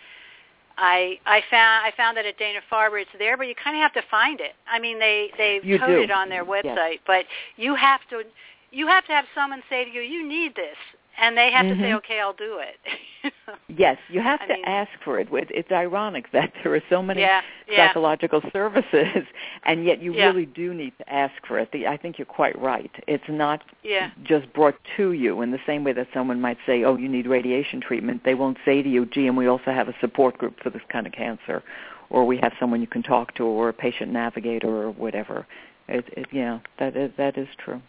I 0.75 1.19
I 1.27 1.43
found 1.51 1.85
I 1.85 1.91
found 1.95 2.17
that 2.17 2.25
at 2.25 2.39
Dana 2.39 2.59
Farber 2.71 2.99
it's 2.99 3.11
there, 3.19 3.37
but 3.37 3.47
you 3.47 3.53
kind 3.53 3.77
of 3.77 3.81
have 3.83 3.93
to 3.93 4.01
find 4.09 4.39
it. 4.41 4.53
I 4.67 4.79
mean, 4.79 4.97
they 4.97 5.29
they've 5.37 5.63
you 5.63 5.77
coded 5.77 6.09
do. 6.09 6.13
on 6.15 6.29
their 6.29 6.43
website, 6.43 6.93
yes. 6.93 6.99
but 7.05 7.25
you 7.57 7.75
have 7.75 7.99
to 8.09 8.23
you 8.71 8.87
have 8.87 9.05
to 9.05 9.11
have 9.11 9.25
someone 9.35 9.61
say 9.69 9.85
to 9.85 9.91
you, 9.91 10.01
"You 10.01 10.27
need 10.27 10.55
this," 10.55 10.75
and 11.19 11.37
they 11.37 11.51
have 11.51 11.65
mm-hmm. 11.65 11.81
to 11.81 11.87
say, 11.87 11.93
"Okay, 11.93 12.19
I'll 12.19 12.33
do 12.33 12.59
it." 12.59 12.77
yes, 13.67 13.97
you 14.09 14.19
have 14.21 14.41
I 14.41 14.47
to 14.47 14.53
mean, 14.53 14.65
ask 14.65 14.89
for 15.03 15.19
it. 15.19 15.27
It's 15.31 15.71
ironic 15.71 16.31
that 16.31 16.51
there 16.63 16.73
are 16.73 16.81
so 16.89 17.01
many 17.01 17.21
yeah, 17.21 17.41
yeah. 17.69 17.87
psychological 17.87 18.41
services, 18.51 19.23
and 19.65 19.85
yet 19.85 20.01
you 20.01 20.13
Yeah. 20.13 20.27
really 20.27 20.45
do 20.45 20.73
need 20.73 20.93
to 20.97 21.13
ask 21.13 21.33
for 21.47 21.59
it. 21.59 21.71
The, 21.71 21.87
I 21.87 21.97
think 21.97 22.17
you're 22.17 22.25
quite 22.25 22.59
right. 22.59 22.91
It's 23.07 23.23
not 23.29 23.63
Yeah. 23.83 24.11
just 24.23 24.51
brought 24.53 24.75
to 24.97 25.11
you 25.13 25.41
in 25.41 25.51
the 25.51 25.59
same 25.65 25.83
way 25.83 25.93
that 25.93 26.07
someone 26.13 26.41
might 26.41 26.57
say, 26.65 26.83
"Oh, 26.83 26.97
you 26.97 27.09
need 27.09 27.27
radiation 27.27 27.79
treatment." 27.81 28.23
They 28.23 28.35
won't 28.35 28.57
say 28.65 28.81
to 28.81 28.89
you, 28.89 29.05
"Gee, 29.05 29.27
and 29.27 29.37
we 29.37 29.47
also 29.47 29.71
have 29.71 29.87
a 29.87 29.95
support 29.99 30.37
group 30.37 30.59
for 30.61 30.69
this 30.69 30.83
kind 30.89 31.05
of 31.07 31.13
cancer," 31.13 31.63
or 32.09 32.25
"We 32.25 32.37
have 32.37 32.53
someone 32.59 32.81
you 32.81 32.87
can 32.87 33.03
talk 33.03 33.33
to," 33.35 33.45
or 33.45 33.69
a 33.69 33.73
patient 33.73 34.11
navigator, 34.11 34.67
or 34.69 34.91
whatever. 34.91 35.45
It, 35.87 36.05
it, 36.15 36.27
yeah, 36.31 36.59
that 36.79 36.95
is 36.95 37.11
that 37.17 37.37
is 37.37 37.47
true. 37.57 37.81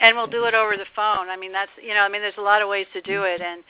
And 0.00 0.16
we'll 0.16 0.26
do 0.26 0.44
it 0.46 0.54
over 0.54 0.76
the 0.76 0.86
phone. 0.96 1.28
I 1.28 1.36
mean, 1.36 1.52
that's 1.52 1.70
you 1.80 1.94
know, 1.94 2.00
I 2.00 2.08
mean, 2.08 2.22
there's 2.22 2.38
a 2.38 2.42
lot 2.42 2.62
of 2.62 2.68
ways 2.68 2.86
to 2.94 3.00
do 3.02 3.22
it, 3.22 3.40
and 3.40 3.62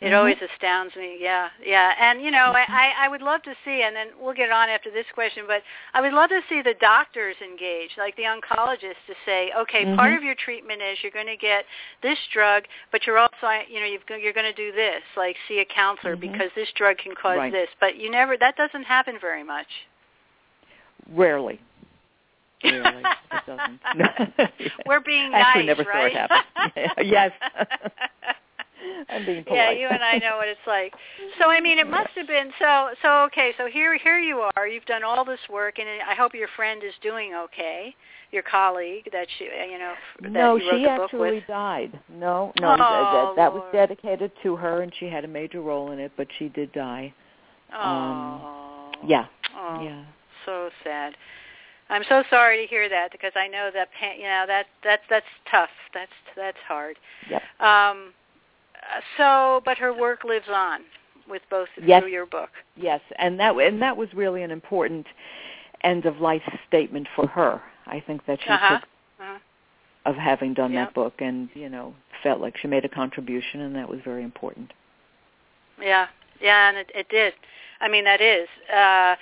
it 0.00 0.10
Mhm. 0.10 0.18
always 0.18 0.40
astounds 0.42 0.96
me. 0.96 1.18
Yeah, 1.20 1.50
yeah, 1.62 1.94
and 1.98 2.22
you 2.22 2.30
know, 2.30 2.52
I 2.54 2.94
I 2.98 3.08
would 3.08 3.22
love 3.22 3.42
to 3.42 3.54
see, 3.64 3.82
and 3.82 3.94
then 3.94 4.08
we'll 4.18 4.34
get 4.34 4.50
on 4.50 4.68
after 4.68 4.90
this 4.90 5.06
question, 5.12 5.46
but 5.46 5.62
I 5.92 6.00
would 6.00 6.12
love 6.12 6.30
to 6.30 6.42
see 6.48 6.62
the 6.62 6.74
doctors 6.74 7.36
engage, 7.40 7.96
like 7.96 8.16
the 8.16 8.24
oncologist, 8.24 8.96
to 9.06 9.14
say, 9.24 9.52
okay, 9.52 9.84
part 9.94 10.12
Mhm. 10.12 10.16
of 10.16 10.24
your 10.24 10.34
treatment 10.34 10.82
is 10.82 11.02
you're 11.02 11.12
going 11.12 11.26
to 11.26 11.36
get 11.36 11.66
this 12.00 12.18
drug, 12.28 12.64
but 12.90 13.06
you're 13.06 13.18
also 13.18 13.50
you 13.68 13.80
know 13.80 13.86
you've, 13.86 14.02
you're 14.08 14.32
going 14.32 14.52
to 14.52 14.52
do 14.52 14.72
this, 14.72 15.02
like 15.16 15.36
see 15.46 15.60
a 15.60 15.64
counselor 15.64 16.16
Mhm. 16.16 16.20
because 16.20 16.52
this 16.54 16.72
drug 16.72 16.98
can 16.98 17.14
cause 17.14 17.36
Right. 17.38 17.52
this, 17.52 17.68
but 17.78 17.96
you 17.96 18.10
never 18.10 18.36
that 18.38 18.56
doesn't 18.56 18.84
happen 18.84 19.18
very 19.18 19.44
much. 19.44 19.68
Rarely. 21.12 21.60
Rarely. 22.64 23.02
it 23.32 23.46
doesn't. 23.46 24.70
We're 24.86 25.00
being 25.00 25.30
Actually, 25.34 25.66
nice, 25.66 25.76
never 25.78 25.88
right? 25.90 26.12
saw 26.12 26.16
it 26.16 26.30
happen. 26.30 27.06
yes. 27.06 27.32
I'm 29.08 29.24
being 29.24 29.44
polite. 29.44 29.58
Yeah, 29.58 29.70
you 29.72 29.86
and 29.88 30.02
I 30.02 30.18
know 30.18 30.36
what 30.36 30.48
it's 30.48 30.60
like. 30.66 30.92
So 31.40 31.50
I 31.50 31.60
mean, 31.60 31.78
it 31.78 31.88
must 31.88 32.10
have 32.16 32.26
been 32.26 32.50
so. 32.58 32.90
So 33.02 33.22
okay, 33.24 33.52
so 33.56 33.66
here 33.66 33.96
here 33.98 34.18
you 34.18 34.48
are. 34.56 34.68
You've 34.68 34.84
done 34.84 35.02
all 35.02 35.24
this 35.24 35.40
work, 35.50 35.78
and 35.78 35.88
I 36.06 36.14
hope 36.14 36.34
your 36.34 36.48
friend 36.56 36.82
is 36.84 36.92
doing 37.02 37.34
okay. 37.34 37.94
Your 38.30 38.42
colleague 38.42 39.08
that 39.12 39.28
she, 39.38 39.44
you 39.44 39.78
know, 39.78 39.92
that 40.20 40.32
no, 40.32 40.56
you 40.56 40.68
wrote 40.68 40.76
she 40.78 40.82
the 40.82 40.88
book 40.96 41.04
actually 41.04 41.30
with. 41.36 41.46
died. 41.46 42.00
No, 42.10 42.52
no, 42.60 42.72
Oh, 42.72 43.32
that, 43.36 43.36
that 43.36 43.52
was 43.54 43.62
dedicated 43.72 44.32
to 44.42 44.56
her, 44.56 44.82
and 44.82 44.92
she 44.98 45.06
had 45.06 45.24
a 45.24 45.28
major 45.28 45.60
role 45.62 45.92
in 45.92 45.98
it. 46.00 46.10
But 46.16 46.26
she 46.38 46.48
did 46.48 46.72
die. 46.72 47.14
Oh. 47.72 48.90
Yeah, 49.06 49.26
Oh, 49.56 49.82
yeah. 49.82 50.04
so 50.46 50.70
sad. 50.82 51.14
I'm 51.90 52.02
so 52.08 52.22
sorry 52.30 52.62
to 52.62 52.66
hear 52.68 52.88
that 52.88 53.12
because 53.12 53.32
I 53.36 53.46
know 53.46 53.70
that 53.74 53.88
you 54.18 54.24
know 54.24 54.44
that 54.46 54.66
that's 54.82 55.02
that's 55.10 55.26
tough. 55.50 55.70
That's 55.92 56.10
that's 56.36 56.58
hard. 56.66 56.96
Yep. 57.30 57.42
Um 57.60 58.12
so 59.16 59.60
but 59.64 59.78
her 59.78 59.92
work 59.92 60.24
lives 60.24 60.48
on 60.52 60.80
with 61.28 61.42
both 61.50 61.68
Yes. 61.82 62.02
through 62.02 62.10
your 62.10 62.26
book. 62.26 62.50
Yes, 62.76 63.00
and 63.18 63.38
that 63.40 63.54
and 63.56 63.80
that 63.82 63.96
was 63.96 64.08
really 64.14 64.42
an 64.42 64.50
important 64.50 65.06
end 65.82 66.06
of 66.06 66.20
life 66.20 66.42
statement 66.68 67.06
for 67.14 67.26
her. 67.28 67.60
I 67.86 68.00
think 68.00 68.24
that 68.26 68.38
she 68.42 68.50
Uh-huh. 68.50 68.78
took 68.78 68.88
Uh-huh. 69.20 69.38
of 70.06 70.16
having 70.16 70.54
done 70.54 70.72
Yep. 70.72 70.88
that 70.88 70.94
book, 70.94 71.20
and 71.20 71.48
you 71.54 71.68
know, 71.68 71.94
felt 72.22 72.40
like 72.40 72.56
she 72.56 72.68
made 72.68 72.84
a 72.84 72.88
contribution, 72.88 73.60
and 73.60 73.74
that 73.76 73.88
was 73.88 74.00
very 74.00 74.22
important. 74.22 74.72
Yeah. 75.80 76.08
Yeah, 76.40 76.68
and 76.68 76.76
it, 76.78 76.90
it 76.94 77.08
did. 77.08 77.34
I 77.84 77.88
mean, 77.88 78.04
that 78.04 78.22
is. 78.22 78.48
Uh, 78.74 79.14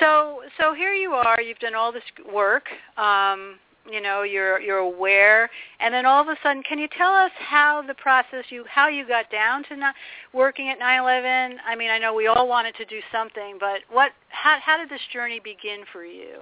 so, 0.00 0.40
so 0.58 0.74
here 0.74 0.92
you 0.92 1.12
are. 1.12 1.40
You've 1.40 1.60
done 1.60 1.76
all 1.76 1.92
this 1.92 2.02
work. 2.32 2.64
Um, 2.96 3.60
you 3.88 4.02
know, 4.02 4.22
you're 4.22 4.60
you're 4.60 4.78
aware, 4.78 5.48
and 5.80 5.94
then 5.94 6.04
all 6.04 6.20
of 6.20 6.28
a 6.28 6.36
sudden, 6.42 6.62
can 6.62 6.78
you 6.78 6.88
tell 6.98 7.12
us 7.12 7.30
how 7.38 7.82
the 7.86 7.94
process 7.94 8.44
you 8.50 8.64
how 8.68 8.88
you 8.88 9.06
got 9.06 9.30
down 9.30 9.64
to 9.68 9.76
not 9.76 9.94
working 10.34 10.68
at 10.68 10.78
9/11? 10.78 11.56
I 11.66 11.74
mean, 11.74 11.88
I 11.88 11.98
know 11.98 12.12
we 12.12 12.26
all 12.26 12.46
wanted 12.46 12.74
to 12.74 12.84
do 12.84 13.00
something, 13.10 13.56
but 13.58 13.80
what 13.90 14.12
how 14.28 14.58
how 14.60 14.76
did 14.76 14.90
this 14.90 15.00
journey 15.10 15.40
begin 15.42 15.84
for 15.90 16.04
you? 16.04 16.40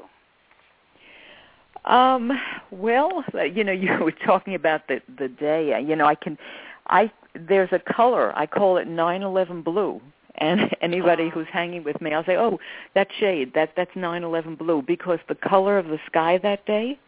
Um, 1.84 2.32
well, 2.72 3.22
you 3.54 3.62
know, 3.62 3.72
you 3.84 3.96
were 4.02 4.12
talking 4.12 4.56
about 4.56 4.88
the 4.88 5.00
the 5.18 5.28
day. 5.28 5.80
You 5.86 5.94
know, 5.94 6.06
I 6.06 6.16
can, 6.16 6.36
I 6.88 7.12
there's 7.48 7.70
a 7.70 7.78
color. 7.78 8.36
I 8.36 8.46
call 8.46 8.78
it 8.78 8.88
911 8.88 9.62
blue. 9.62 10.00
And 10.38 10.74
anybody 10.80 11.24
Oh. 11.24 11.30
who's 11.30 11.46
hanging 11.52 11.84
with 11.84 12.00
me, 12.00 12.12
I'll 12.12 12.24
say, 12.24 12.36
"Oh, 12.36 12.58
that 12.94 13.08
shade, 13.18 13.52
that 13.54 13.70
that's 13.76 13.94
911 13.96 14.54
blue," 14.56 14.82
because 14.82 15.18
the 15.28 15.34
color 15.34 15.78
of 15.78 15.86
the 15.88 15.98
sky 16.06 16.38
that 16.38 16.64
day, 16.66 16.98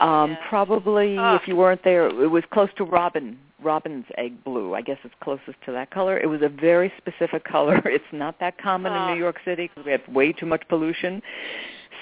Oh, 0.00 0.06
um, 0.08 0.30
yes. 0.32 0.40
probably 0.48 1.16
Oh. 1.18 1.34
if 1.36 1.46
you 1.48 1.56
weren't 1.56 1.82
there, 1.84 2.06
it 2.06 2.30
was 2.30 2.44
close 2.52 2.68
to 2.76 2.84
robin 2.84 3.38
robin's 3.62 4.04
egg 4.18 4.44
blue. 4.44 4.74
I 4.74 4.82
guess 4.82 4.98
it's 5.02 5.14
closest 5.20 5.56
to 5.64 5.72
that 5.72 5.90
color. 5.90 6.18
It 6.18 6.26
was 6.26 6.42
a 6.42 6.48
very 6.48 6.92
specific 6.98 7.42
color. 7.44 7.80
It's 7.86 8.12
not 8.12 8.38
that 8.40 8.58
common 8.58 8.92
Oh. 8.92 8.96
in 9.08 9.14
New 9.14 9.18
York 9.18 9.40
City 9.44 9.68
because 9.68 9.84
we 9.86 9.92
have 9.92 10.06
way 10.08 10.32
too 10.32 10.46
much 10.46 10.62
pollution, 10.68 11.22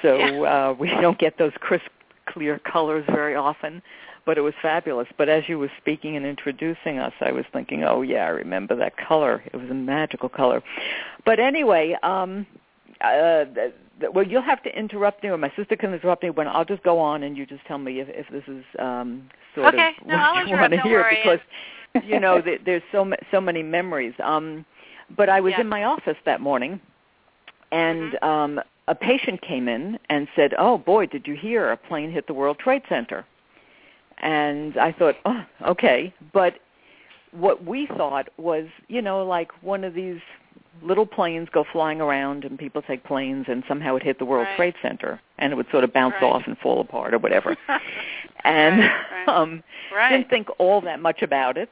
so 0.03 0.17
Yeah. 0.17 0.71
uh, 0.71 0.73
we 0.73 0.89
don't 0.91 1.19
get 1.19 1.39
those 1.39 1.53
crisp, 1.61 1.87
clear 2.27 2.59
colors 2.59 3.05
very 3.09 3.37
often. 3.37 3.83
But 4.27 4.39
it 4.39 4.41
was 4.41 4.55
fabulous. 4.63 5.09
But 5.19 5.29
as 5.29 5.49
you 5.49 5.59
were 5.59 5.71
speaking 5.79 6.17
and 6.17 6.25
introducing 6.25 6.99
us, 6.99 7.13
I 7.21 7.31
was 7.33 7.45
thinking, 7.53 7.85
oh 7.85 8.03
yeah, 8.03 8.25
I 8.25 8.29
remember 8.29 8.75
that 8.77 8.97
color. 8.97 9.43
It 9.53 9.57
was 9.57 9.69
a 9.71 9.75
magical 9.75 10.29
color. 10.31 10.63
But 11.27 11.39
anyway, 11.41 11.97
um, 12.03 12.47
uh, 13.03 13.45
th- 13.45 13.75
th- 14.01 14.13
well, 14.15 14.27
you'll 14.27 14.41
have 14.43 14.63
to 14.63 14.79
interrupt 14.79 15.23
me, 15.23 15.29
or 15.29 15.37
my 15.37 15.53
sister 15.57 15.77
can 15.77 15.93
interrupt 15.93 16.23
me. 16.23 16.31
When 16.31 16.49
I'll 16.49 16.65
just 16.65 16.83
go 16.83 16.99
on, 16.99 17.23
and 17.23 17.37
you 17.37 17.45
just 17.45 17.65
tell 17.67 17.77
me 17.79 18.01
if, 18.01 18.09
if 18.09 18.27
this 18.31 18.45
is 18.49 18.65
um, 18.79 19.29
sort 19.55 19.75
Okay. 19.75 19.91
of 20.01 20.07
No, 20.07 20.15
what 20.17 20.23
I'll 20.25 20.49
you 20.49 20.57
want 20.57 20.73
to 20.73 20.81
hear, 20.81 21.01
worry. 21.01 21.19
because 21.23 21.41
you 22.07 22.19
know 22.19 22.41
th- 22.47 22.63
there's 22.65 22.83
so 22.93 23.05
ma- 23.05 23.17
so 23.31 23.41
many 23.43 23.63
memories. 23.63 24.15
Um, 24.23 24.65
but 25.17 25.29
I 25.29 25.41
was 25.41 25.53
Yeah. 25.53 25.61
in 25.63 25.69
my 25.69 25.85
office 25.85 26.17
that 26.25 26.41
morning, 26.41 26.81
and 27.73 28.13
Mhm. 28.13 28.23
um, 28.23 28.61
a 28.89 28.95
patient 28.95 29.43
came 29.43 29.69
in 29.69 29.99
and 30.09 30.29
said, 30.35 30.55
"Oh 30.59 30.79
boy, 30.79 31.07
did 31.07 31.27
you 31.27 31.35
hear 31.35 31.71
a 31.73 31.77
plane 31.77 32.11
hit 32.11 32.27
the 32.27 32.35
World 32.35 32.59
Trade 32.59 32.83
Center?" 32.89 33.27
And 34.19 34.77
I 34.79 34.93
thought, 34.93 35.17
"Oh, 35.25 35.45
okay," 35.67 36.13
but 36.33 36.55
what 37.33 37.65
we 37.65 37.87
thought 37.87 38.29
was, 38.37 38.67
you 38.89 39.03
know, 39.03 39.25
like 39.25 39.51
one 39.63 39.85
of 39.85 39.95
these 39.95 40.21
little 40.83 41.07
planes 41.07 41.49
go 41.53 41.65
flying 41.73 42.01
around 42.01 42.45
and 42.45 42.59
people 42.59 42.83
take 42.83 43.05
planes 43.05 43.47
and 43.49 43.63
somehow 43.67 43.97
it 43.97 44.03
hit 44.03 44.19
the 44.19 44.25
World 44.25 44.47
Right. 44.49 44.57
Trade 44.57 44.75
Center 44.83 45.21
and 45.39 45.53
it 45.53 45.57
would 45.57 45.71
sort 45.71 45.85
of 45.85 45.93
bounce 45.93 46.15
Right. 46.15 46.23
off 46.25 46.43
and 46.47 46.57
fall 46.59 46.81
apart 46.81 47.15
or 47.15 47.19
whatever. 47.19 47.57
and 48.45 48.81
Right, 48.81 49.29
um 49.29 49.63
didn't 50.11 50.29
think 50.31 50.49
all 50.59 50.81
that 50.83 51.01
much 51.01 51.23
about 51.23 51.57
it. 51.57 51.71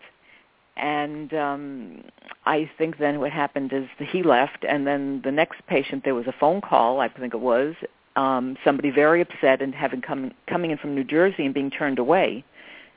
And 0.77 1.33
um 1.35 2.05
I 2.47 2.71
think 2.79 2.99
then 2.99 3.21
what 3.21 3.33
happened 3.33 3.73
is 3.73 3.87
he 3.99 4.23
left 4.23 4.65
and 4.65 4.87
then 4.87 5.21
the 5.23 5.33
next 5.33 5.65
patient 5.67 6.05
there 6.05 6.15
was 6.15 6.27
a 6.27 6.33
phone 6.33 6.61
call, 6.61 7.01
I 7.01 7.09
think 7.09 7.35
it 7.35 7.41
was, 7.41 7.75
um 8.17 8.57
somebody 8.65 8.91
very 8.91 9.21
upset 9.21 9.63
and 9.63 9.75
having 9.75 10.01
come 10.01 10.33
coming 10.47 10.71
in 10.71 10.79
from 10.79 10.95
New 10.95 11.05
Jersey 11.05 11.45
and 11.45 11.55
being 11.55 11.71
turned 11.71 11.99
away 11.99 12.45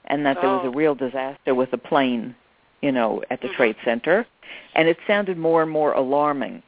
and 0.06 0.26
that 0.26 0.38
there 0.42 0.50
was 0.50 0.62
Oh. 0.64 0.68
a 0.68 0.72
real 0.72 0.94
disaster 0.96 1.56
with 1.56 1.74
a 1.74 1.78
plane, 1.78 2.36
you 2.82 2.92
know, 2.92 3.24
at 3.30 3.42
the 3.42 3.48
Mhm. 3.48 3.56
Trade 3.56 3.76
Center. 3.84 4.26
And 4.76 4.88
it 4.88 4.98
sounded 5.08 5.38
more 5.38 5.62
and 5.64 5.72
more 5.72 5.94
alarming. 5.94 6.62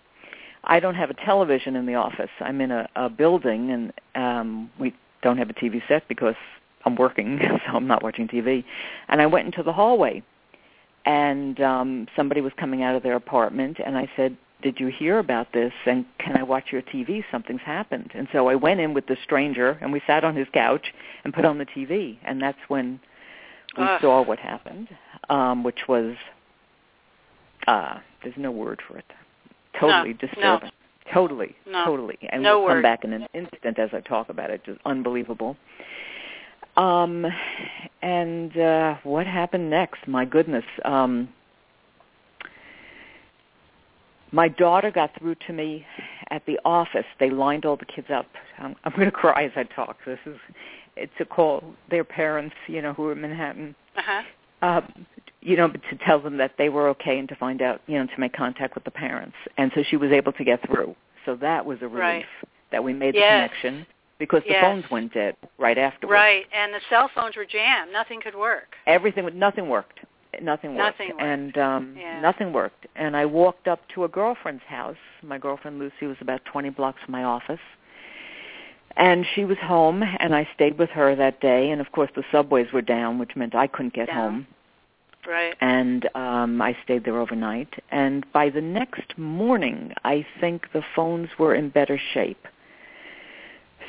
I 0.63 0.79
don't 0.79 0.95
have 0.95 1.09
a 1.09 1.13
television 1.13 1.75
in 1.75 1.85
the 1.85 1.95
office. 1.95 2.31
I'm 2.41 2.59
in 2.61 2.71
a, 2.71 2.89
a 2.95 3.09
building 3.09 3.71
and 3.71 3.93
um 4.15 4.69
we 4.79 4.93
don't 5.21 5.37
have 5.37 5.49
a 5.49 5.53
TV 5.53 5.81
set 5.87 6.07
because 6.07 6.35
I'm 6.85 6.95
working, 6.95 7.39
so 7.65 7.71
I'm 7.75 7.87
not 7.87 8.01
watching 8.03 8.27
TV. 8.27 8.63
And 9.09 9.21
I 9.21 9.25
went 9.25 9.45
into 9.45 9.61
the 9.63 9.73
hallway 9.73 10.23
and 11.05 11.59
um 11.61 12.07
somebody 12.15 12.41
was 12.41 12.53
coming 12.53 12.81
out 12.83 12.95
of 12.95 13.03
their 13.03 13.15
apartment 13.15 13.77
and 13.85 13.97
I 13.97 14.09
said, 14.15 14.35
"Did 14.61 14.79
you 14.79 14.87
hear 14.87 15.19
about 15.19 15.51
this 15.53 15.71
and 15.85 16.05
can 16.19 16.35
I 16.37 16.43
watch 16.43 16.71
your 16.71 16.81
TV? 16.81 17.23
Something's 17.31 17.61
happened." 17.61 18.11
And 18.13 18.27
so 18.31 18.47
I 18.49 18.55
went 18.55 18.79
in 18.79 18.93
with 18.93 19.05
the 19.07 19.17
stranger 19.23 19.77
and 19.81 19.91
we 19.93 20.01
sat 20.07 20.23
on 20.23 20.35
his 20.35 20.47
couch 20.53 20.93
and 21.23 21.33
put 21.33 21.45
on 21.45 21.57
the 21.57 21.65
TV 21.65 22.17
and 22.23 22.41
that's 22.41 22.57
when 22.67 22.99
we 23.77 23.83
Ugh. 23.83 24.01
saw 24.01 24.21
what 24.23 24.39
happened, 24.39 24.87
um 25.29 25.63
which 25.63 25.87
was 25.87 26.15
uh 27.67 27.99
there's 28.23 28.37
no 28.37 28.51
word 28.51 28.81
for 28.87 28.97
it. 28.97 29.05
Totally 29.79 30.13
No, 30.13 30.27
disturbing. 30.27 30.71
Totally, 31.13 31.55
No. 31.65 31.85
totally. 31.85 32.17
And 32.29 32.43
No 32.43 32.59
we'll 32.59 32.67
come 32.69 32.77
word. 32.77 32.81
back 32.83 33.03
in 33.03 33.13
an 33.13 33.27
instant 33.33 33.79
as 33.79 33.89
I 33.93 34.01
talk 34.01 34.29
about 34.29 34.49
it. 34.49 34.63
Just 34.65 34.79
unbelievable. 34.85 35.55
Um, 36.75 37.25
and 38.01 38.55
uh, 38.57 38.95
what 39.03 39.25
happened 39.25 39.69
next? 39.69 40.07
My 40.07 40.25
goodness. 40.25 40.65
Um, 40.85 41.29
my 44.37 44.47
daughter 44.47 44.91
got 44.91 45.09
through 45.17 45.33
to 45.47 45.51
me 45.51 45.83
at 46.29 46.45
the 46.45 46.59
office. 46.63 47.05
They 47.19 47.31
lined 47.31 47.65
all 47.65 47.75
the 47.75 47.85
kids 47.85 48.07
up. 48.13 48.27
I'm, 48.59 48.75
I'm 48.83 48.91
going 48.91 49.05
to 49.05 49.11
cry 49.11 49.45
as 49.45 49.51
I 49.55 49.63
talk. 49.63 49.97
This 50.05 50.19
is 50.27 50.37
it's 50.95 51.11
a 51.19 51.25
call 51.25 51.63
their 51.89 52.03
parents, 52.03 52.55
you 52.67 52.83
know, 52.83 52.93
who 52.93 53.07
are 53.07 53.13
in 53.13 53.21
Manhattan, 53.21 53.75
Uh-huh. 53.97 54.21
uh, 54.61 54.81
you 55.41 55.57
know, 55.57 55.69
to 55.69 55.95
tell 56.05 56.19
them 56.19 56.37
that 56.37 56.51
they 56.59 56.69
were 56.69 56.87
okay 56.89 57.17
and 57.17 57.27
to 57.29 57.35
find 57.35 57.63
out, 57.63 57.81
you 57.87 57.97
know, 57.97 58.05
to 58.05 58.19
make 58.19 58.33
contact 58.33 58.75
with 58.75 58.83
the 58.83 58.91
parents. 58.91 59.35
And 59.57 59.71
so 59.73 59.81
she 59.89 59.97
was 59.97 60.11
able 60.11 60.33
to 60.33 60.43
get 60.43 60.59
through. 60.67 60.95
So 61.25 61.35
that 61.37 61.65
was 61.65 61.79
a 61.81 61.87
relief 61.87 61.99
Right. 61.99 62.25
that 62.71 62.83
we 62.83 62.93
made 62.93 63.15
the 63.15 63.19
Yes. 63.19 63.49
connection 63.49 63.87
because 64.19 64.43
the 64.43 64.51
Yes. 64.51 64.61
phones 64.61 64.85
went 64.91 65.13
dead 65.13 65.35
right 65.57 65.79
afterwards. 65.79 66.13
Right, 66.13 66.45
and 66.51 66.71
the 66.73 66.81
cell 66.91 67.07
phones 67.15 67.35
were 67.35 67.45
jammed. 67.45 67.91
Nothing 67.91 68.21
could 68.21 68.35
work. 68.35 68.75
Everything, 68.85 69.27
nothing 69.33 69.67
worked. 69.67 69.99
Nothing 70.41 70.75
worked. 70.75 70.99
Nothing 70.99 71.09
worked. 71.15 71.21
And 71.23 71.57
um 71.57 71.95
Yeah. 71.99 72.19
nothing 72.21 72.53
worked. 72.53 72.87
And 72.95 73.15
I 73.15 73.25
walked 73.25 73.67
up 73.67 73.87
to 73.89 74.03
a 74.03 74.07
girlfriend's 74.07 74.63
house. 74.63 74.97
My 75.23 75.37
girlfriend 75.37 75.79
Lucy 75.79 76.05
was 76.07 76.17
about 76.21 76.43
20 76.45 76.69
blocks 76.69 77.01
from 77.03 77.11
my 77.13 77.23
office. 77.23 77.59
And 78.95 79.25
she 79.35 79.45
was 79.45 79.59
home, 79.59 80.01
and 80.01 80.33
I 80.35 80.47
stayed 80.55 80.79
with 80.79 80.89
her 80.91 81.15
that 81.15 81.39
day. 81.39 81.69
And 81.69 81.79
of 81.79 81.91
course, 81.91 82.09
the 82.15 82.23
subways 82.31 82.71
were 82.73 82.81
down, 82.81 83.19
which 83.19 83.35
meant 83.35 83.53
I 83.53 83.67
couldn't 83.67 83.93
get 83.93 84.07
Down. 84.07 84.15
home. 84.17 84.47
Right. 85.27 85.55
and 85.59 86.07
um 86.15 86.61
I 86.61 86.77
stayed 86.85 87.03
there 87.03 87.19
overnight 87.19 87.73
and 87.91 88.25
by 88.31 88.49
the 88.49 88.61
next 88.61 89.17
morning 89.17 89.91
I 90.05 90.25
think 90.39 90.71
the 90.71 90.81
phones 90.95 91.27
were 91.37 91.53
in 91.53 91.67
better 91.69 91.97
shape. 92.13 92.47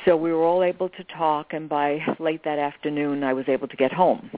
So 0.03 0.17
we 0.17 0.33
were 0.33 0.43
all 0.43 0.63
able 0.63 0.89
to 0.89 1.03
talk 1.05 1.53
and 1.53 1.69
by 1.69 2.03
late 2.19 2.43
that 2.43 2.59
afternoon 2.59 3.23
I 3.23 3.31
was 3.33 3.47
able 3.47 3.69
to 3.69 3.77
get 3.77 3.93
home. 3.93 4.29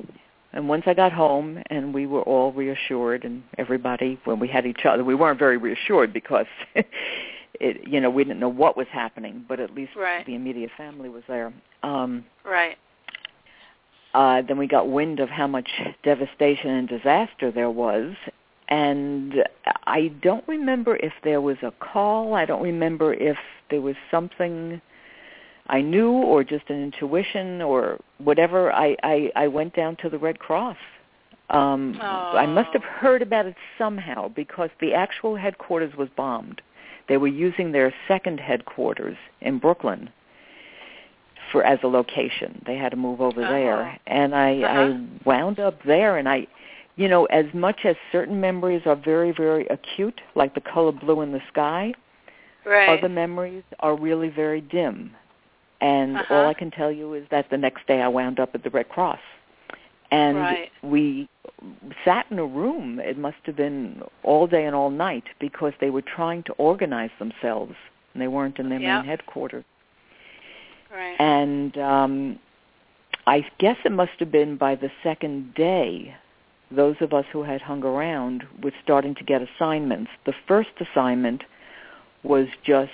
And 0.54 0.68
once 0.68 0.84
I 0.86 0.94
got 0.94 1.12
home 1.14 1.62
and 1.70 1.94
we 1.94 2.06
were 2.08 2.22
all 2.24 2.52
reassured 2.52 3.24
and 3.24 3.44
everybody 3.58 4.20
when 4.26 4.40
we 4.40 4.48
had 4.48 4.66
each 4.66 4.86
other 4.86 5.04
we 5.04 5.16
weren't 5.16 5.40
very 5.40 5.58
reassured 5.58 6.12
because 6.14 6.46
it 6.76 7.88
you 7.88 8.00
know 8.02 8.10
we 8.10 8.24
didn't 8.24 8.40
know 8.40 8.50
what 8.50 8.76
was 8.76 8.88
happening 8.92 9.46
but 9.48 9.60
at 9.60 9.74
least 9.74 9.92
Right. 9.96 10.26
the 10.26 10.36
immediate 10.36 10.72
family 10.78 11.10
was 11.10 11.24
there. 11.28 11.54
Um 11.84 12.26
Right. 12.46 12.78
uh, 14.14 14.42
then 14.48 14.58
we 14.58 14.68
got 14.68 14.90
wind 14.90 15.20
of 15.20 15.30
how 15.30 15.48
much 15.48 15.70
devastation 16.04 16.70
and 16.70 16.88
disaster 16.88 17.52
there 17.52 17.70
was. 17.70 18.14
And 18.68 19.36
I 19.86 20.12
don't 20.22 20.48
remember 20.48 20.96
if 20.96 21.12
there 21.24 21.42
was 21.42 21.58
a 21.62 21.72
call. 21.80 22.36
I 22.36 22.46
don't 22.46 22.64
remember 22.64 23.14
if 23.14 23.38
there 23.70 23.82
was 23.82 23.96
something 24.10 24.82
I 25.72 25.82
knew 25.82 26.12
or 26.12 26.44
just 26.44 26.70
an 26.70 26.84
intuition 26.84 27.62
or 27.62 27.98
whatever. 28.20 28.72
I, 28.74 28.96
I, 29.04 29.32
I 29.36 29.48
went 29.48 29.74
down 29.74 29.96
to 30.04 30.10
the 30.10 30.20
Red 30.20 30.38
Cross 30.38 30.78
Um, 31.50 31.98
I 32.02 32.46
must 32.46 32.72
have 32.74 32.84
heard 32.84 33.22
about 33.22 33.46
it 33.46 33.56
somehow 33.78 34.28
because 34.30 34.70
the 34.80 34.94
actual 34.94 35.36
headquarters 35.36 35.94
was 35.98 36.10
bombed. 36.16 36.62
They 37.10 37.18
were 37.18 37.28
using 37.48 37.72
their 37.72 37.94
second 38.08 38.40
headquarters 38.40 39.18
in 39.42 39.60
Brooklyn 39.60 40.10
for 41.52 41.64
as 41.64 41.80
a 41.84 41.88
location. 41.88 42.62
They 42.66 42.78
had 42.78 42.92
to 42.92 42.98
move 42.98 43.20
over 43.20 43.42
Uh-huh. 43.42 43.52
there, 43.60 44.00
and 44.08 44.30
I 44.36 44.52
Uh-huh. 44.62 44.82
I 44.82 44.86
wound 45.26 45.60
up 45.60 45.78
there, 45.84 46.18
and 46.20 46.28
I, 46.30 46.48
you 46.96 47.08
know, 47.10 47.26
as 47.42 47.48
much 47.54 47.80
as 47.86 47.96
certain 48.12 48.40
memories 48.40 48.84
are 48.86 48.96
very 48.96 49.32
very 49.32 49.66
acute, 49.78 50.20
like 50.36 50.54
the 50.54 50.62
color 50.74 50.94
blue 51.04 51.20
in 51.26 51.32
the 51.38 51.42
sky, 51.52 51.94
Right. 52.64 52.90
other 52.90 53.10
memories 53.10 53.64
are 53.80 53.96
really 54.08 54.30
very 54.30 54.62
dim. 54.62 54.98
And 55.82 56.18
Uh-huh. 56.18 56.36
all 56.36 56.48
I 56.48 56.54
can 56.54 56.72
tell 56.72 56.92
you 56.92 57.14
is 57.16 57.28
that 57.30 57.50
the 57.50 57.58
next 57.58 57.86
day 57.88 58.02
I 58.02 58.08
wound 58.08 58.40
up 58.40 58.56
at 58.56 58.64
the 58.64 58.70
Red 58.70 58.88
Cross. 58.90 59.20
And 60.12 60.38
Right. 60.38 60.72
we 60.82 61.28
sat 62.04 62.26
in 62.30 62.38
a 62.40 62.46
room, 62.46 63.00
it 63.00 63.18
must 63.18 63.38
have 63.46 63.56
been 63.56 64.04
all 64.24 64.46
day 64.46 64.66
and 64.66 64.76
all 64.76 64.90
night, 64.90 65.24
because 65.40 65.74
they 65.80 65.90
were 65.90 66.02
trying 66.02 66.44
to 66.44 66.54
organize 66.54 67.12
themselves. 67.18 67.76
And 68.14 68.22
they 68.22 68.28
weren't 68.28 68.60
in 68.60 68.70
their 68.70 68.80
Yeah. 68.80 68.98
main 68.98 69.06
headquarters. 69.06 69.64
right. 70.94 71.16
And 71.20 71.78
um, 71.78 72.40
I 73.26 73.46
guess 73.60 73.78
it 73.86 73.94
must 73.94 74.12
have 74.20 74.32
been 74.32 74.58
by 74.58 74.76
the 74.76 74.92
second 75.02 75.54
day, 75.54 76.14
those 76.70 77.02
of 77.02 77.14
us 77.14 77.26
who 77.32 77.44
had 77.44 77.62
hung 77.62 77.84
around 77.86 78.46
were 78.62 78.74
starting 78.84 79.16
to 79.16 79.24
get 79.24 79.42
assignments. 79.42 80.12
The 80.26 80.34
first 80.48 80.72
assignment 80.82 81.46
was 82.24 82.48
just, 82.64 82.92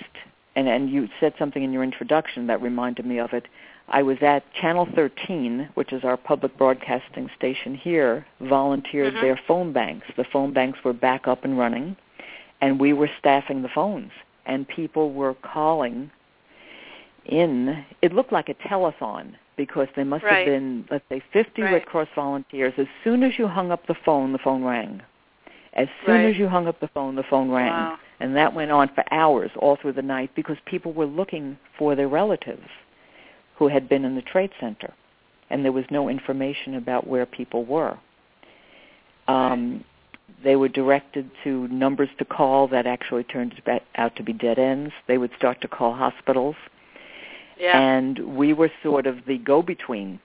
and, 0.58 0.66
and 0.68 0.90
you 0.90 1.08
said 1.20 1.32
something 1.38 1.62
in 1.62 1.72
your 1.72 1.84
introduction 1.84 2.48
that 2.48 2.60
reminded 2.60 3.06
me 3.06 3.18
of 3.20 3.32
it. 3.32 3.46
I 3.88 4.02
was 4.02 4.18
at 4.22 4.42
Channel 4.54 4.88
13, 4.92 5.68
which 5.74 5.92
is 5.92 6.02
our 6.02 6.16
public 6.16 6.58
broadcasting 6.58 7.30
station 7.36 7.76
here, 7.76 8.26
volunteered 8.40 9.14
Mhm. 9.14 9.20
their 9.20 9.36
phone 9.46 9.72
banks. 9.72 10.08
The 10.16 10.24
phone 10.24 10.52
banks 10.52 10.82
were 10.82 10.92
back 10.92 11.28
up 11.28 11.44
and 11.44 11.56
running, 11.56 11.96
and 12.60 12.80
we 12.80 12.92
were 12.92 13.08
staffing 13.20 13.62
the 13.62 13.68
phones, 13.68 14.10
and 14.46 14.66
people 14.66 15.12
were 15.12 15.34
calling 15.34 16.10
in. 17.26 17.84
It 18.02 18.12
looked 18.12 18.32
like 18.32 18.48
a 18.48 18.54
telethon 18.54 19.34
because 19.56 19.86
there 19.94 20.04
must 20.04 20.24
Right. 20.24 20.38
have 20.38 20.46
been, 20.46 20.86
let's 20.90 21.08
say, 21.08 21.20
50 21.32 21.62
Right. 21.62 21.74
Red 21.74 21.86
Cross 21.86 22.08
volunteers. 22.16 22.74
As 22.78 22.88
soon 23.04 23.22
as 23.22 23.38
you 23.38 23.46
hung 23.46 23.70
up 23.70 23.86
the 23.86 23.94
phone, 23.94 24.32
the 24.32 24.38
phone 24.38 24.64
rang. 24.64 25.02
As 25.74 25.88
soon 26.04 26.16
Right. 26.16 26.24
as 26.26 26.36
you 26.36 26.48
hung 26.48 26.66
up 26.66 26.80
the 26.80 26.88
phone, 26.88 27.14
the 27.14 27.22
phone 27.22 27.48
rang. 27.48 27.70
Wow. 27.70 27.98
And 28.20 28.34
that 28.36 28.54
went 28.54 28.70
on 28.70 28.88
for 28.94 29.04
hours 29.12 29.50
all 29.56 29.76
through 29.76 29.92
the 29.94 30.02
night 30.02 30.30
because 30.34 30.56
people 30.66 30.92
were 30.92 31.06
looking 31.06 31.56
for 31.78 31.94
their 31.94 32.08
relatives 32.08 32.68
who 33.56 33.68
had 33.68 33.88
been 33.88 34.04
in 34.04 34.14
the 34.14 34.22
trade 34.22 34.50
center. 34.60 34.92
And 35.50 35.64
there 35.64 35.72
was 35.72 35.84
no 35.90 36.08
information 36.08 36.74
about 36.74 37.06
where 37.06 37.26
people 37.26 37.64
were. 37.64 37.96
Um, 39.28 39.84
They 40.44 40.56
were 40.56 40.68
directed 40.68 41.30
to 41.44 41.66
numbers 41.68 42.10
to 42.18 42.24
call 42.24 42.68
that 42.68 42.86
actually 42.86 43.24
turned 43.24 43.60
out 43.96 44.14
to 44.16 44.22
be 44.22 44.32
dead 44.32 44.58
ends. 44.58 44.92
They 45.06 45.18
would 45.18 45.32
start 45.36 45.60
to 45.62 45.68
call 45.68 45.94
hospitals. 45.94 46.56
Yeah. 47.58 47.80
And 47.80 48.36
we 48.36 48.52
were 48.52 48.70
sort 48.82 49.06
of 49.06 49.16
the 49.26 49.38
go-between. 49.38 50.20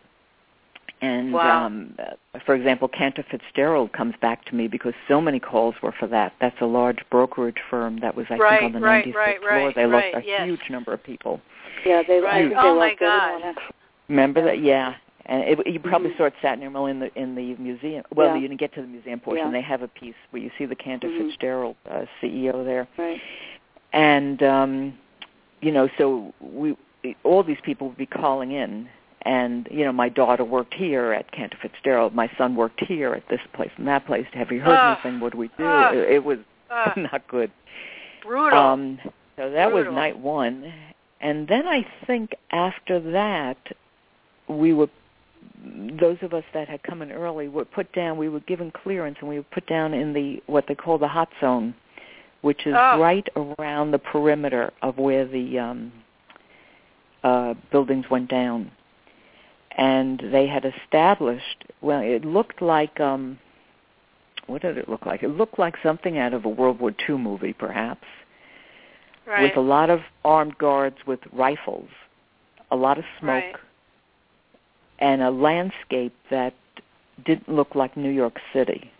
And 1.04 1.34
Wow. 1.34 1.66
um, 1.66 1.96
uh, 2.00 2.40
for 2.46 2.56
example, 2.56 2.88
Cantor 2.88 3.24
Fitzgerald 3.30 3.92
comes 3.92 4.16
back 4.22 4.46
to 4.46 4.56
me 4.56 4.70
because 4.70 4.94
so 5.10 5.20
many 5.20 5.38
calls 5.38 5.76
were 5.82 5.92
for 5.92 6.08
that. 6.08 6.32
That's 6.40 6.60
a 6.62 6.66
large 6.66 7.00
brokerage 7.10 7.60
firm 7.70 7.98
that 8.00 8.16
was, 8.16 8.26
I 8.30 8.38
Right, 8.38 8.60
think, 8.62 8.76
on 8.76 8.82
the 8.82 8.88
right, 8.88 9.06
96th 9.06 9.16
right, 9.18 9.40
floor. 9.40 9.50
right, 9.52 9.76
they 9.76 9.86
lost 9.86 10.06
a 10.14 10.24
yes. 10.26 10.46
huge 10.46 10.70
number 10.70 10.94
of 10.94 11.04
people. 11.04 11.42
Yeah, 11.86 12.04
they. 12.08 12.20
I 12.20 12.22
Right. 12.22 12.48
think 12.48 12.54
Oh, 12.58 12.64
they 12.64 12.70
my 12.70 12.88
lost 12.88 13.02
everyone, 13.02 13.42
God. 13.42 13.44
actually. 13.50 13.76
Remember 14.08 14.42
that? 14.44 14.60
Yeah. 14.60 14.94
And 15.26 15.44
it, 15.44 15.68
you 15.68 15.80
probably 15.82 16.12
Mhm. 16.12 16.18
saw 16.18 16.24
it 16.26 16.34
sat 16.42 16.58
near 16.60 16.68
in 16.90 17.00
the 17.00 17.12
in 17.20 17.36
the 17.36 17.56
museum. 17.56 18.06
Well, 18.14 18.28
Yeah. 18.28 18.36
you 18.36 18.42
didn't 18.48 18.60
get 18.60 18.74
to 18.76 18.82
the 18.82 18.88
museum 18.88 19.20
portion. 19.20 19.48
Yeah. 19.48 19.52
They 19.52 19.62
have 19.62 19.82
a 19.82 19.88
piece 19.90 20.16
where 20.32 20.42
you 20.42 20.52
see 20.58 20.66
the 20.66 20.76
Cantor 20.76 21.10
Mhm. 21.10 21.18
Fitzgerald 21.18 21.76
uh, 21.90 22.06
CEO 22.22 22.64
there, 22.64 22.88
Right. 22.98 23.22
and 23.92 24.42
um, 24.44 24.94
you 25.62 25.72
know, 25.72 25.88
so 25.98 26.34
we 26.40 26.76
all 27.24 27.44
these 27.44 27.60
people 27.62 27.88
would 27.88 27.98
be 27.98 28.06
calling 28.06 28.52
in, 28.52 28.88
and 29.26 29.68
you 29.72 29.86
know, 29.86 29.92
my 29.92 30.10
daughter 30.10 30.44
worked 30.44 30.74
here 30.74 31.14
at 31.14 31.32
Cantor 31.32 31.58
Fitzgerald. 31.62 32.14
My 32.14 32.30
son 32.38 32.56
worked 32.56 32.82
here 32.84 33.14
at 33.14 33.24
this 33.30 33.42
place 33.54 33.72
and 33.78 33.88
that 33.88 34.06
place. 34.06 34.26
Have 34.34 34.52
you 34.52 34.60
heard 34.60 34.76
Ugh. 34.78 34.98
anything? 35.04 35.20
What 35.20 35.32
do 35.34 35.38
we 35.38 35.50
do? 35.58 35.64
Ugh. 35.66 35.96
It, 35.96 36.12
it 36.14 36.24
was 36.24 36.40
Ugh. 36.70 36.92
not 36.98 37.28
good. 37.28 37.52
Brutal. 38.24 38.58
Um, 38.60 39.00
so 39.38 39.50
that 39.50 39.72
Brutal. 39.72 39.92
was 39.94 39.96
night 39.96 40.18
one, 40.18 40.72
and 41.22 41.48
then 41.48 41.68
I 41.68 41.86
think 42.06 42.32
after 42.52 43.00
that, 43.12 43.58
we 44.48 44.74
were 44.74 44.88
those 46.00 46.18
of 46.22 46.34
us 46.34 46.44
that 46.54 46.68
had 46.68 46.84
come 46.84 47.02
in 47.02 47.12
early 47.12 47.48
were 47.48 47.66
put 47.66 47.92
down. 47.94 48.18
We 48.18 48.28
were 48.30 48.42
given 48.42 48.72
clearance, 48.72 49.18
and 49.22 49.30
we 49.30 49.38
were 49.38 49.46
put 49.52 49.66
down 49.68 49.94
in 49.94 50.14
the 50.14 50.42
what 50.48 50.66
they 50.68 50.76
call 50.76 50.98
the 50.98 51.08
hot 51.08 51.30
zone, 51.40 51.74
which 52.42 52.66
is 52.66 52.74
Oh. 52.78 53.00
right 53.00 53.28
around 53.36 53.92
the 53.92 54.00
perimeter 54.00 54.72
of 54.82 54.98
where 54.98 55.26
the 55.26 55.60
um, 55.60 55.92
uh, 57.24 57.54
buildings 57.72 58.06
went 58.10 58.30
down. 58.30 58.72
And 59.78 60.22
they 60.32 60.48
had 60.48 60.66
established. 60.66 61.66
Well, 61.82 62.02
it 62.02 62.24
looked 62.26 62.62
like. 62.62 63.00
Um, 63.00 63.40
what 64.48 64.62
did 64.62 64.78
it 64.78 64.90
look 64.90 65.06
like? 65.06 65.24
It 65.24 65.30
looked 65.30 65.58
like 65.58 65.76
something 65.82 66.18
out 66.18 66.34
of 66.34 66.44
a 66.46 66.50
World 66.50 66.80
War 66.82 66.94
II 67.08 67.18
movie, 67.18 67.54
perhaps 67.54 68.06
right. 69.26 69.44
with 69.44 69.58
a 69.58 69.62
lot 69.62 69.90
of 69.90 70.02
armed 70.26 70.58
guards 70.58 70.98
with 71.08 71.20
rifles, 71.32 71.88
a 72.72 72.76
lot 72.76 72.98
of 72.98 73.06
smoke, 73.20 73.44
Right. 73.44 73.56
and 75.00 75.22
a 75.22 75.32
landscape 75.32 76.14
that 76.30 76.54
didn't 77.26 77.50
look 77.50 77.76
like 77.76 77.96
New 77.96 78.10
York 78.12 78.38
City. 78.52 78.92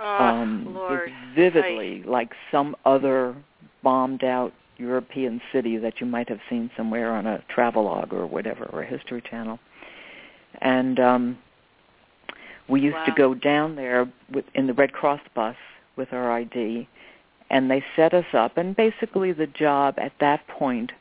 oh, 0.00 0.24
um, 0.24 0.74
Lord. 0.74 1.12
vividly 1.36 2.02
like 2.04 2.32
some 2.50 2.74
other 2.84 3.36
bombed 3.82 4.24
out 4.24 4.52
European 4.76 5.40
city 5.52 5.76
that 5.78 6.00
you 6.00 6.06
might 6.06 6.28
have 6.28 6.40
seen 6.50 6.70
somewhere 6.76 7.12
on 7.12 7.26
a 7.26 7.42
travelogue 7.48 8.12
or 8.12 8.26
whatever 8.26 8.64
or 8.72 8.82
a 8.82 8.86
history 8.86 9.22
channel. 9.22 9.58
And 10.60 10.98
um 11.00 11.38
we 12.68 12.80
used 12.80 13.04
to 13.04 13.12
go 13.12 13.34
down 13.34 13.76
there 13.76 14.10
with 14.32 14.46
in 14.54 14.66
the 14.66 14.72
Red 14.72 14.92
Cross 14.92 15.20
bus 15.34 15.56
with 15.96 16.12
our 16.12 16.32
ID 16.32 16.88
and 17.50 17.70
they 17.70 17.84
set 17.94 18.14
us 18.14 18.24
up. 18.32 18.56
And 18.56 18.74
basically 18.74 19.32
the 19.32 19.46
job 19.46 19.96
at 19.98 20.12
that 20.20 20.46
point 20.48 20.92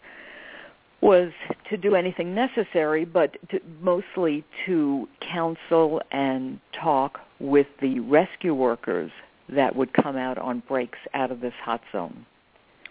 was 1.01 1.31
to 1.69 1.77
do 1.77 1.95
anything 1.95 2.33
necessary 2.33 3.05
but 3.05 3.35
to, 3.49 3.59
mostly 3.81 4.43
to 4.65 5.07
counsel 5.19 6.01
and 6.11 6.59
talk 6.71 7.19
with 7.39 7.67
the 7.81 7.99
rescue 8.01 8.53
workers 8.53 9.11
that 9.49 9.75
would 9.75 9.91
come 9.93 10.15
out 10.15 10.37
on 10.37 10.63
breaks 10.67 10.99
out 11.13 11.31
of 11.31 11.41
this 11.41 11.53
hot 11.61 11.81
zone 11.91 12.25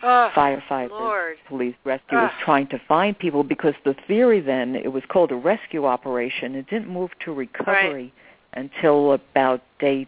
Oh, 0.02 0.30
firefighters, 0.34 0.90
Lord. 0.90 1.36
police, 1.48 1.74
rescuers 1.84 2.30
Ugh. 2.32 2.40
trying 2.44 2.66
to 2.68 2.78
find 2.88 3.16
people 3.18 3.44
because 3.44 3.74
the 3.84 3.94
theory 4.08 4.40
then 4.40 4.74
it 4.74 4.88
was 4.92 5.02
called 5.08 5.30
a 5.30 5.36
rescue 5.36 5.84
operation. 5.86 6.54
It 6.54 6.68
didn't 6.68 6.88
move 6.88 7.10
to 7.24 7.32
recovery 7.32 8.12
until 8.54 9.12
about 9.12 9.62
day 9.78 10.06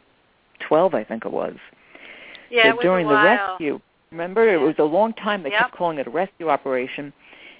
12, 0.61 0.95
I 0.95 1.05
think 1.05 1.25
it 1.25 1.33
was. 1.33 1.55
Yeah, 2.51 2.65
so 2.65 2.69
it 2.71 2.77
was 2.77 2.83
during 2.83 3.07
a 3.07 3.11
the 3.11 3.15
rescue, 3.17 3.81
remember 4.11 4.49
it 4.53 4.59
was 4.61 4.75
a 4.79 4.85
long 4.85 5.13
time 5.15 5.43
they 5.43 5.51
Yep. 5.51 5.61
kept 5.61 5.75
calling 5.77 5.99
it 5.99 6.07
a 6.07 6.11
rescue 6.11 6.49
operation 6.49 7.13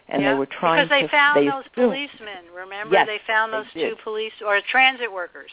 and 0.09 0.23
Yeah, 0.23 0.33
they 0.33 0.39
were 0.39 0.47
trying 0.47 0.85
because 0.85 0.91
they 0.91 1.03
to 1.03 1.09
found 1.09 1.37
they 1.37 1.49
those 1.51 1.65
still- 1.73 1.89
policemen. 1.89 2.45
Remember, 2.55 2.95
Yes, 2.95 3.07
they 3.07 3.19
found 3.27 3.53
those 3.53 3.65
did. 3.73 3.91
two 3.91 3.97
police 4.03 4.35
or 4.45 4.61
transit 4.61 5.11
workers. 5.11 5.51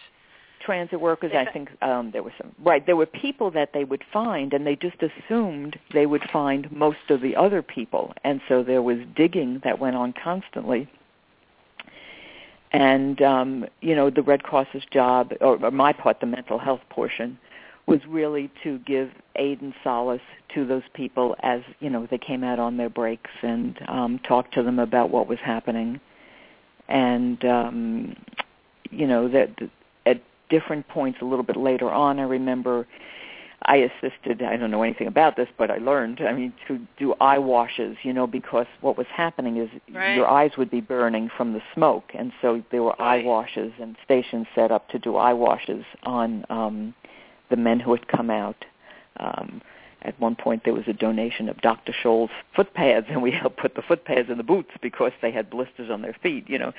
Transit 0.66 1.00
workers. 1.00 1.32
I 1.36 1.46
think 1.52 1.70
um, 1.82 2.12
there 2.12 2.24
were 2.24 2.34
some 2.38 2.54
right. 2.60 2.86
There 2.86 2.96
were 2.96 3.06
people 3.06 3.52
that 3.52 3.74
they 3.74 3.84
would 3.84 4.04
find, 4.12 4.54
and 4.54 4.66
they 4.66 4.76
just 4.76 4.98
assumed 5.02 5.80
they 5.94 6.06
would 6.06 6.24
find 6.32 6.72
most 6.72 7.10
of 7.10 7.22
the 7.22 7.36
other 7.36 7.62
people, 7.62 8.14
and 8.24 8.42
so 8.48 8.64
there 8.64 8.82
was 8.82 9.00
digging 9.16 9.62
that 9.64 9.80
went 9.80 9.96
on 9.96 10.14
constantly. 10.14 10.90
And 12.72 13.22
um, 13.22 13.66
you 13.82 13.96
know, 13.96 14.10
the 14.10 14.22
Red 14.22 14.44
Cross's 14.44 14.84
job, 14.92 15.34
or, 15.42 15.64
or 15.64 15.72
my 15.72 15.94
part, 15.94 16.20
the 16.20 16.26
mental 16.26 16.58
health 16.58 16.82
portion, 16.90 17.38
was 17.86 18.00
really 18.08 18.50
to 18.64 18.80
give 18.80 19.12
aid 19.36 19.62
and 19.62 19.74
solace 19.84 20.22
to 20.54 20.66
those 20.66 20.84
people 20.94 21.36
as 21.44 21.62
you 21.80 21.90
know 21.90 22.08
they 22.10 22.18
came 22.18 22.44
out 22.44 22.60
on 22.60 22.78
their 22.78 22.90
breaks 22.90 23.32
and 23.42 23.80
um, 23.88 24.20
talk 24.20 24.52
to 24.52 24.64
them 24.64 24.80
about 24.80 25.10
what 25.10 25.28
was 25.28 25.40
happening, 25.40 26.00
and 26.88 27.44
um, 27.46 28.16
you 28.90 29.08
know 29.08 29.28
that 29.28 29.50
at 29.62 29.70
different 30.52 30.88
points 30.88 31.20
a 31.22 31.26
little 31.26 31.44
bit 31.44 31.58
later 31.58 31.90
on, 31.90 32.20
I 32.20 32.24
remember 32.24 32.86
I 33.64 33.78
assisted. 33.78 34.42
I 34.42 34.58
don't 34.58 34.72
know 34.72 34.82
anything 34.82 35.08
about 35.08 35.36
this, 35.36 35.48
but 35.58 35.70
I 35.70 35.78
learned. 35.78 36.20
I 36.22 36.34
mean, 36.34 36.52
to 36.68 36.80
do 36.98 37.14
eye 37.22 37.38
washes, 37.38 37.96
you 38.04 38.12
know, 38.12 38.26
because 38.26 38.66
what 38.82 38.98
was 38.98 39.06
happening 39.16 39.58
is 39.58 39.70
Right. 39.94 40.16
your 40.16 40.28
eyes 40.28 40.52
would 40.58 40.72
be 40.72 40.82
burning 40.82 41.30
from 41.30 41.54
the 41.54 41.62
smoke, 41.74 42.12
and 42.16 42.32
so 42.42 42.64
there 42.72 42.82
were 42.82 42.96
Right. 43.00 43.24
eye 43.24 43.26
washes 43.26 43.72
and 43.80 43.96
stations 44.04 44.48
set 44.56 44.72
up 44.72 44.88
to 44.90 45.00
do 45.00 45.16
eye 45.16 45.34
washes 45.34 45.86
on 46.04 46.44
um, 46.50 46.94
the 47.50 47.56
men 47.56 47.80
who 47.80 47.92
had 47.92 48.08
come 48.08 48.30
out. 48.32 48.66
Um, 49.18 49.62
at 50.04 50.20
one 50.20 50.36
point, 50.36 50.64
there 50.66 50.74
was 50.74 50.88
a 50.88 50.94
donation 50.94 51.48
of 51.48 51.62
Dr. 51.62 51.94
Scholl's 52.04 52.32
foot 52.56 52.74
pads, 52.74 53.06
and 53.10 53.22
we 53.22 53.32
helped 53.32 53.58
put 53.58 53.76
the 53.76 53.82
foot 53.84 54.04
pads 54.06 54.30
in 54.30 54.38
the 54.38 54.44
boots 54.44 54.72
because 54.82 55.12
they 55.22 55.32
had 55.32 55.50
blisters 55.50 55.90
on 55.92 56.02
their 56.02 56.16
feet. 56.24 56.50
You 56.50 56.58
know, 56.60 56.74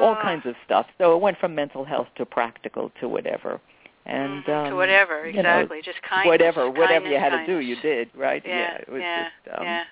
all 0.00 0.14
Ah. 0.18 0.22
kinds 0.22 0.46
of 0.46 0.54
stuff. 0.64 0.86
So 0.98 1.14
it 1.14 1.20
went 1.20 1.38
from 1.38 1.54
mental 1.54 1.84
health 1.84 2.08
to 2.16 2.24
practical 2.24 2.90
to 3.00 3.08
whatever. 3.08 3.60
and 4.04 4.44
Mhm, 4.44 4.48
um, 4.48 4.70
to 4.70 4.74
whatever 4.74 5.28
you 5.28 5.40
know, 5.44 5.58
exactly, 5.60 5.80
just 5.80 6.02
kindness. 6.02 6.26
whatever 6.26 6.68
whatever 6.68 7.06
you 7.06 7.16
kindness, 7.18 7.38
had 7.40 7.46
to 7.46 7.52
do, 7.52 7.60
you 7.60 7.76
did, 7.76 8.10
right? 8.16 8.42
Yeah, 8.44 8.74
it 8.78 8.88
was 8.88 9.00
yeah, 9.00 9.28
just 9.46 9.56
um, 9.58 9.64
yeah. 9.64 9.84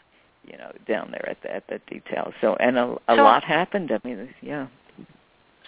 you 0.50 0.58
know 0.58 0.72
down 0.88 1.12
there 1.12 1.28
at 1.28 1.40
the, 1.42 1.54
at 1.54 1.68
that 1.68 1.86
detail. 1.86 2.32
So 2.40 2.56
and 2.56 2.76
a, 2.76 2.96
a 3.06 3.14
So- 3.14 3.22
lot 3.22 3.44
happened. 3.44 3.92
I 3.92 4.00
mean, 4.02 4.34
yeah. 4.42 4.66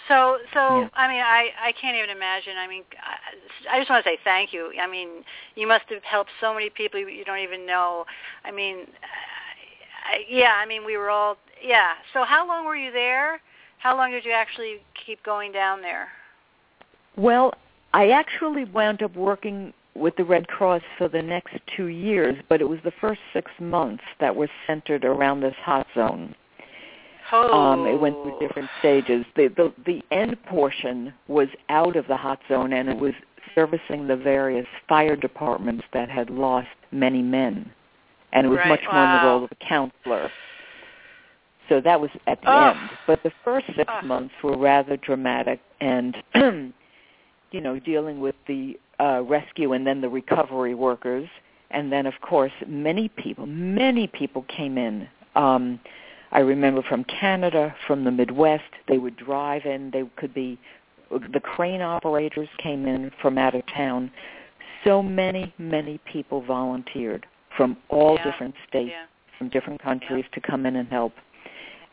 So, 0.08 0.38
so 0.52 0.80
Yeah. 0.80 0.88
I 0.94 1.08
mean, 1.08 1.20
I 1.20 1.50
I 1.60 1.72
can't 1.72 1.96
even 1.96 2.10
imagine. 2.10 2.56
I 2.58 2.66
mean, 2.66 2.82
I, 3.00 3.76
I 3.76 3.78
just 3.78 3.90
want 3.90 4.04
to 4.04 4.10
say 4.10 4.18
thank 4.24 4.52
you. 4.52 4.72
I 4.80 4.86
mean, 4.86 5.24
you 5.54 5.66
must 5.66 5.84
have 5.90 6.02
helped 6.02 6.30
so 6.40 6.52
many 6.52 6.70
people 6.70 6.98
you- 7.00 7.08
you 7.08 7.24
don't 7.24 7.38
even 7.38 7.66
know. 7.66 8.06
I 8.44 8.50
mean, 8.50 8.86
I, 10.04 10.24
yeah. 10.28 10.54
I 10.56 10.66
mean, 10.66 10.84
we 10.84 10.96
were 10.96 11.10
all 11.10 11.36
yeah. 11.62 11.94
So, 12.12 12.24
how 12.24 12.46
long 12.46 12.64
were 12.64 12.76
you 12.76 12.90
there? 12.92 13.40
How 13.78 13.96
long 13.96 14.10
did 14.10 14.24
you 14.24 14.32
actually 14.32 14.82
keep 15.06 15.22
going 15.24 15.52
down 15.52 15.82
there? 15.82 16.08
Well, 17.16 17.54
I 17.92 18.10
actually 18.10 18.64
wound 18.64 19.02
up 19.02 19.14
working 19.16 19.72
with 19.94 20.16
the 20.16 20.24
Red 20.24 20.48
Cross 20.48 20.82
for 20.96 21.08
the 21.08 21.20
next 21.20 21.54
two 21.76 21.86
years, 21.86 22.36
but 22.48 22.60
it 22.60 22.68
was 22.68 22.78
the 22.84 22.92
first 23.00 23.20
six 23.32 23.50
months 23.60 24.04
that 24.20 24.34
were 24.34 24.48
centered 24.66 25.04
around 25.04 25.40
this 25.40 25.54
hot 25.56 25.86
zone. 25.94 26.34
Oh, 27.32 27.52
Um, 27.52 27.86
it 27.86 27.98
went 27.98 28.14
through 28.22 28.38
different 28.40 28.68
stages. 28.78 29.24
The, 29.36 29.48
the 29.48 29.72
the 29.86 30.02
end 30.10 30.36
portion 30.44 31.12
was 31.28 31.48
out 31.68 31.96
of 31.96 32.06
the 32.06 32.16
hot 32.16 32.40
zone, 32.48 32.72
and 32.74 32.88
it 32.88 32.96
was 32.98 33.14
servicing 33.54 34.06
the 34.06 34.16
various 34.16 34.66
fire 34.88 35.16
departments 35.16 35.84
that 35.92 36.08
had 36.10 36.30
lost 36.30 36.68
many 36.90 37.22
men, 37.22 37.70
and 38.32 38.46
it 38.46 38.50
was 38.50 38.58
Right, 38.58 38.68
much 38.68 38.80
more 38.92 39.04
in 39.04 39.20
the 39.20 39.26
role 39.26 39.44
of 39.44 39.50
a 39.52 39.54
counselor. 39.56 40.30
So 41.68 41.80
that 41.80 42.00
was 42.00 42.10
at 42.26 42.40
the 42.42 42.50
Ugh. 42.50 42.76
end. 42.76 42.90
But 43.06 43.22
the 43.22 43.32
first 43.44 43.66
six 43.76 43.90
months 44.04 44.34
were 44.42 44.56
rather 44.56 44.96
dramatic, 44.96 45.60
and 45.80 46.16
you 47.50 47.60
know, 47.60 47.78
dealing 47.78 48.20
with 48.20 48.34
the 48.46 48.78
uh, 49.00 49.22
rescue 49.22 49.72
and 49.72 49.86
then 49.86 50.00
the 50.00 50.08
recovery 50.08 50.74
workers, 50.74 51.28
and 51.70 51.90
then 51.90 52.06
of 52.06 52.14
course 52.20 52.52
many 52.66 53.08
people, 53.08 53.46
many 53.46 54.06
people 54.06 54.44
came 54.54 54.76
in. 54.76 55.08
Um, 55.34 55.80
I 56.32 56.40
remember 56.40 56.82
from 56.82 57.04
Canada, 57.04 57.74
from 57.86 58.04
the 58.04 58.10
Midwest, 58.10 58.64
they 58.88 58.98
would 58.98 59.16
drive 59.16 59.66
in. 59.66 59.90
They 59.90 60.04
could 60.16 60.32
be 60.34 60.58
the 61.10 61.40
crane 61.40 61.82
operators 61.82 62.48
came 62.58 62.86
in 62.86 63.10
from 63.20 63.36
out 63.36 63.54
of 63.54 63.62
town. 63.66 64.10
So 64.82 65.02
many, 65.02 65.52
many 65.58 65.98
people 66.10 66.40
volunteered 66.40 67.26
from 67.54 67.76
all 67.90 68.16
Yeah. 68.16 68.24
different 68.24 68.54
states, 68.66 68.92
yeah. 68.92 69.04
from 69.36 69.48
different 69.50 69.80
countries 69.82 70.24
to 70.32 70.40
come 70.40 70.64
in 70.64 70.76
and 70.76 70.88
help. 70.88 71.12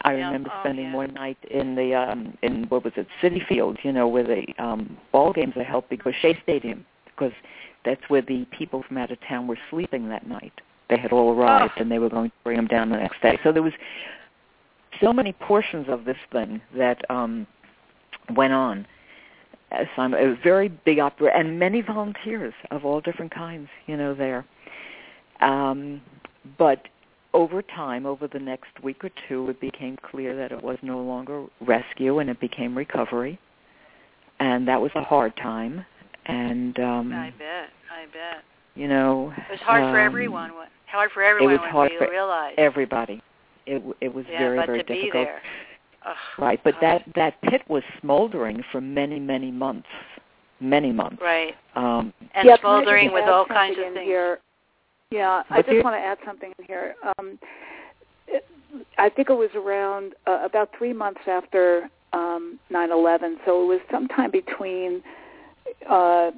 I 0.04 0.14
Yeah. 0.16 0.28
remember 0.28 0.50
Oh, 0.56 0.60
spending 0.62 0.86
yeah. 0.86 0.96
one 0.96 1.14
night 1.14 1.38
in 1.52 1.76
the 1.76 1.94
um 1.94 2.38
in 2.42 2.64
what 2.70 2.86
was 2.86 2.94
it, 2.96 3.08
Citi 3.22 3.46
Field, 3.46 3.78
you 3.84 3.92
know, 3.92 4.08
where 4.08 4.24
the 4.24 4.46
um 4.58 4.98
ball 5.12 5.34
games 5.34 5.58
are 5.58 5.64
held 5.66 5.90
because 5.90 6.16
Shea 6.16 6.36
Stadium 6.36 6.86
because 7.06 7.34
that's 7.84 8.10
where 8.10 8.22
the 8.22 8.46
people 8.46 8.84
from 8.84 8.98
out 8.98 9.12
of 9.12 9.20
town 9.20 9.48
were 9.48 9.60
sleeping 9.70 10.08
that 10.08 10.26
night. 10.26 10.54
They 10.88 10.98
had 10.98 11.12
all 11.12 11.34
arrived 11.38 11.74
Oh. 11.76 11.82
and 11.82 11.92
they 11.92 12.00
were 12.00 12.10
going 12.10 12.30
to 12.30 12.36
bring 12.46 12.56
them 12.56 12.68
down 12.68 12.90
the 12.90 12.98
next 12.98 13.22
day. 13.22 13.38
So 13.44 13.52
there 13.52 13.62
was 13.64 13.74
so 15.02 15.14
many 15.14 15.34
portions 15.34 15.88
of 15.90 16.06
this 16.06 16.18
thing 16.32 16.62
that 16.76 17.10
um 17.10 17.46
went 18.36 18.54
on. 18.54 18.86
As 19.72 19.86
I'm, 19.98 20.16
it 20.16 20.26
was 20.28 20.38
a 20.40 20.44
very 20.44 20.68
big 20.70 20.98
opera 20.98 21.32
and 21.38 21.60
many 21.60 21.82
volunteers 21.82 22.54
of 22.72 22.86
all 22.86 23.02
different 23.02 23.32
kinds, 23.32 23.70
you 23.86 23.96
know, 23.98 24.16
there. 24.16 24.44
Um, 25.42 26.02
but 26.58 26.88
over 27.36 27.62
time, 27.62 28.08
over 28.08 28.28
the 28.28 28.40
next 28.40 28.82
week 28.84 29.04
or 29.04 29.12
two, 29.28 29.48
it 29.50 29.62
became 29.62 29.96
clear 30.02 30.36
that 30.36 30.52
it 30.52 30.64
was 30.64 30.78
no 30.82 31.00
longer 31.00 31.46
rescue 31.62 32.18
and 32.18 32.32
it 32.32 32.40
became 32.40 32.76
recovery. 32.76 33.40
And 34.40 34.68
that 34.68 34.82
was 34.82 34.90
a 34.96 35.04
hard 35.04 35.36
time. 35.38 35.86
And, 36.26 36.80
um, 36.80 37.14
I 37.14 37.30
bet. 37.38 37.70
I 37.92 38.06
bet. 38.12 38.44
you 38.74 38.88
know, 38.88 39.32
It 39.38 39.52
was 39.52 39.60
hard 39.60 39.82
for 39.84 40.00
um, 40.00 40.06
everyone. 40.08 40.52
Hard 40.88 41.12
for 41.12 41.22
everyone 41.22 41.54
It 41.54 41.62
was 41.62 41.70
hard 41.70 41.92
for 42.00 42.10
realized. 42.10 42.58
everybody. 42.58 43.22
It, 43.70 43.84
it 44.02 44.14
was 44.14 44.26
yeah, 44.30 44.40
very, 44.40 44.58
but 44.58 44.66
very 44.66 44.84
to 44.84 44.84
difficult. 44.84 45.14
be 45.14 45.18
there. 45.26 45.42
Ugh, 46.06 46.16
Right, 46.38 46.60
but 46.64 46.76
gosh. 46.76 47.04
that 47.06 47.16
that 47.16 47.42
pit 47.44 47.62
was 47.68 47.84
smoldering 48.02 48.64
for 48.72 48.82
many, 48.82 49.20
many 49.20 49.52
months, 49.52 49.88
many 50.60 50.92
months. 50.92 51.22
Right. 51.22 51.54
Um, 51.76 52.14
And 52.36 52.48
yeah, 52.48 52.58
smoldering 52.60 53.12
with 53.14 53.26
all 53.26 53.46
kinds 53.46 53.78
of 53.78 53.94
things. 53.94 54.06
Here? 54.06 54.40
Yeah, 55.12 55.44
I 55.50 55.62
just 55.62 55.74
you- 55.74 55.84
want 55.84 55.96
to 55.96 56.00
add 56.00 56.18
something 56.26 56.52
in 56.58 56.66
here. 56.66 56.96
Um, 57.18 57.38
it, 58.28 58.46
I 58.98 59.10
think 59.10 59.30
it 59.30 59.34
was 59.34 59.50
around 59.56 60.14
uh, 60.28 60.42
about 60.46 60.70
three 60.78 60.94
months 60.94 61.22
after 61.28 61.90
um, 62.14 62.60
9/11, 62.72 63.36
so 63.46 63.64
it 63.64 63.68
was 63.68 63.80
sometime 63.92 64.32
between 64.32 65.02
uh, 65.90 66.32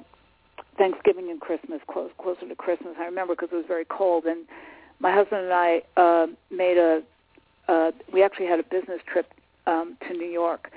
Thanksgiving 0.78 1.30
and 1.30 1.40
Christmas, 1.40 1.80
close, 1.90 2.10
closer 2.20 2.48
to 2.48 2.54
Christmas. 2.54 2.94
I 2.98 3.04
remember 3.04 3.34
because 3.34 3.50
it 3.52 3.56
was 3.56 3.66
very 3.68 3.84
cold, 3.86 4.24
and 4.24 4.46
my 5.00 5.12
husband 5.12 5.42
and 5.44 5.52
I 5.52 5.82
uh, 5.96 6.26
made 6.50 6.78
a. 6.78 7.02
Uh, 7.72 7.90
we 8.12 8.22
actually 8.22 8.46
had 8.46 8.60
a 8.60 8.62
business 8.64 9.00
trip 9.10 9.32
um, 9.66 9.96
to 10.06 10.12
New 10.12 10.30
York, 10.30 10.70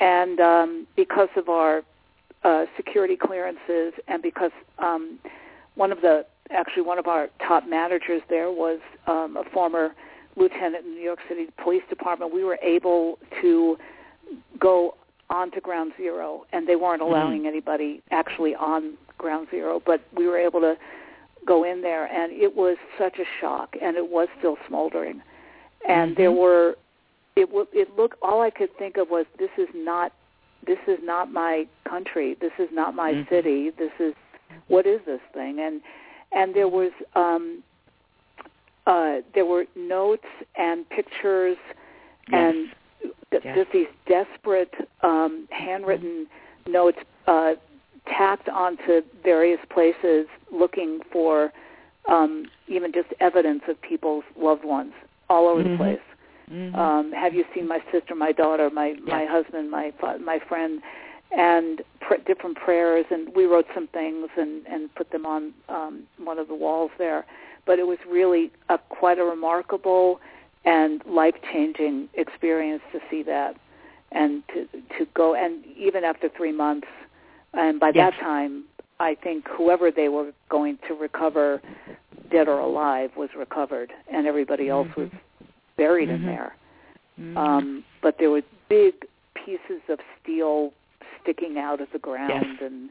and 0.00 0.40
um, 0.40 0.86
because 0.96 1.28
of 1.36 1.50
our 1.50 1.82
uh, 2.42 2.64
security 2.76 3.16
clearances, 3.16 3.92
and 4.08 4.22
because 4.22 4.52
um, 4.78 5.18
one 5.74 5.92
of 5.92 6.00
the 6.00 6.24
actually 6.50 6.82
one 6.82 6.98
of 6.98 7.06
our 7.06 7.28
top 7.46 7.68
managers 7.68 8.22
there 8.30 8.50
was 8.50 8.80
um, 9.06 9.36
a 9.36 9.44
former 9.52 9.94
lieutenant 10.36 10.86
in 10.86 10.92
the 10.92 10.96
New 10.96 11.04
York 11.04 11.18
City 11.28 11.46
Police 11.62 11.82
Department, 11.90 12.32
we 12.32 12.44
were 12.44 12.58
able 12.62 13.18
to 13.42 13.76
go 14.58 14.94
onto 15.28 15.60
Ground 15.60 15.92
Zero, 15.98 16.46
and 16.52 16.66
they 16.66 16.76
weren't 16.76 17.02
allowing 17.02 17.46
anybody 17.46 18.02
actually 18.10 18.54
on 18.54 18.94
Ground 19.18 19.48
Zero, 19.50 19.82
but 19.84 20.00
we 20.16 20.26
were 20.26 20.38
able 20.38 20.60
to 20.60 20.76
go 21.46 21.64
in 21.64 21.82
there, 21.82 22.06
and 22.06 22.32
it 22.32 22.56
was 22.56 22.76
such 22.98 23.18
a 23.18 23.24
shock, 23.40 23.76
and 23.82 23.96
it 23.96 24.08
was 24.10 24.28
still 24.38 24.56
smoldering, 24.66 25.22
and 25.88 26.12
Mhm. 26.12 26.16
there 26.16 26.32
were 26.32 26.76
it 27.34 27.46
w- 27.46 27.66
it 27.72 27.96
looked 27.96 28.18
all 28.22 28.42
I 28.42 28.50
could 28.50 28.76
think 28.76 28.96
of 28.98 29.08
was 29.10 29.26
this 29.38 29.50
is 29.56 29.68
not 29.74 30.12
this 30.66 30.78
is 30.86 30.98
not 31.02 31.32
my 31.32 31.66
country, 31.84 32.34
this 32.34 32.52
is 32.58 32.70
not 32.72 32.94
my 32.94 33.12
Mhm. 33.14 33.28
city, 33.28 33.70
this 33.70 33.92
is 33.98 34.14
what 34.68 34.86
is 34.86 35.00
this 35.06 35.20
thing, 35.32 35.60
and 35.60 35.80
and 36.32 36.54
there 36.54 36.68
was 36.68 36.92
um 37.14 37.62
uh 38.86 39.20
there 39.34 39.46
were 39.46 39.66
notes 39.76 40.26
and 40.56 40.88
pictures 40.88 41.56
and 42.32 42.70
th- 43.30 43.42
Yes. 43.44 43.56
just 43.56 43.72
these 43.72 43.88
desperate 44.06 44.74
um, 45.02 45.48
handwritten 45.50 46.26
notes 46.66 46.98
uh, 47.26 47.54
tacked 48.06 48.48
onto 48.48 49.02
various 49.22 49.60
places 49.70 50.26
looking 50.52 51.00
for 51.10 51.52
um, 52.08 52.46
even 52.68 52.92
just 52.92 53.08
evidence 53.20 53.62
of 53.68 53.80
people's 53.80 54.24
loved 54.36 54.64
ones 54.64 54.92
all 55.32 55.48
over 55.48 55.62
Mhm. 55.62 55.70
the 55.72 55.76
place. 55.76 56.06
Mhm. 56.50 56.74
Um, 56.76 57.12
have 57.12 57.34
you 57.34 57.44
seen 57.54 57.66
my 57.66 57.80
sister, 57.90 58.14
my 58.14 58.32
daughter, 58.32 58.68
my 58.70 58.88
my 59.16 59.24
husband, 59.24 59.70
my 59.70 59.86
my 60.32 60.38
friend, 60.50 60.82
and 61.30 61.82
pr- 62.00 62.22
different 62.30 62.56
prayers, 62.66 63.06
and 63.10 63.34
we 63.34 63.44
wrote 63.46 63.66
some 63.74 63.86
things 63.88 64.28
and 64.36 64.52
and 64.66 64.94
put 64.94 65.10
them 65.10 65.24
on 65.34 65.54
um, 65.68 65.94
one 66.30 66.38
of 66.38 66.46
the 66.48 66.54
walls 66.54 66.90
there. 66.98 67.24
But 67.64 67.78
it 67.78 67.86
was 67.86 67.98
really 68.06 68.50
a, 68.68 68.76
quite 69.00 69.18
a 69.18 69.24
remarkable 69.24 70.20
and 70.64 71.02
life 71.06 71.36
changing 71.52 72.08
experience 72.14 72.82
to 72.92 73.00
see 73.10 73.22
that, 73.22 73.56
and 74.20 74.42
to 74.52 74.58
to 74.98 75.06
go 75.14 75.34
and 75.34 75.64
even 75.86 76.04
after 76.04 76.28
three 76.28 76.52
months, 76.52 76.88
and 77.54 77.80
by 77.80 77.92
Yes. 77.94 78.12
that 78.12 78.14
time, 78.20 78.64
I 79.00 79.14
think 79.16 79.46
whoever 79.48 79.90
they 79.90 80.08
were 80.08 80.32
going 80.48 80.78
to 80.88 80.94
recover, 80.94 81.60
dead 82.30 82.48
or 82.48 82.60
alive, 82.60 83.10
was 83.16 83.30
recovered, 83.36 83.92
and 84.12 84.26
everybody 84.26 84.68
else 84.68 84.88
Mhm. 84.88 84.96
was 84.96 85.10
buried 85.76 86.08
Mhm. 86.08 86.14
in 86.14 86.26
there. 86.26 86.56
Mhm. 87.20 87.36
Um, 87.36 87.84
but 88.00 88.18
there 88.18 88.30
were 88.30 88.42
big 88.68 89.06
pieces 89.34 89.82
of 89.88 89.98
steel 90.20 90.72
sticking 91.20 91.58
out 91.58 91.80
of 91.80 91.90
the 91.92 91.98
ground 91.98 92.60
and 92.60 92.90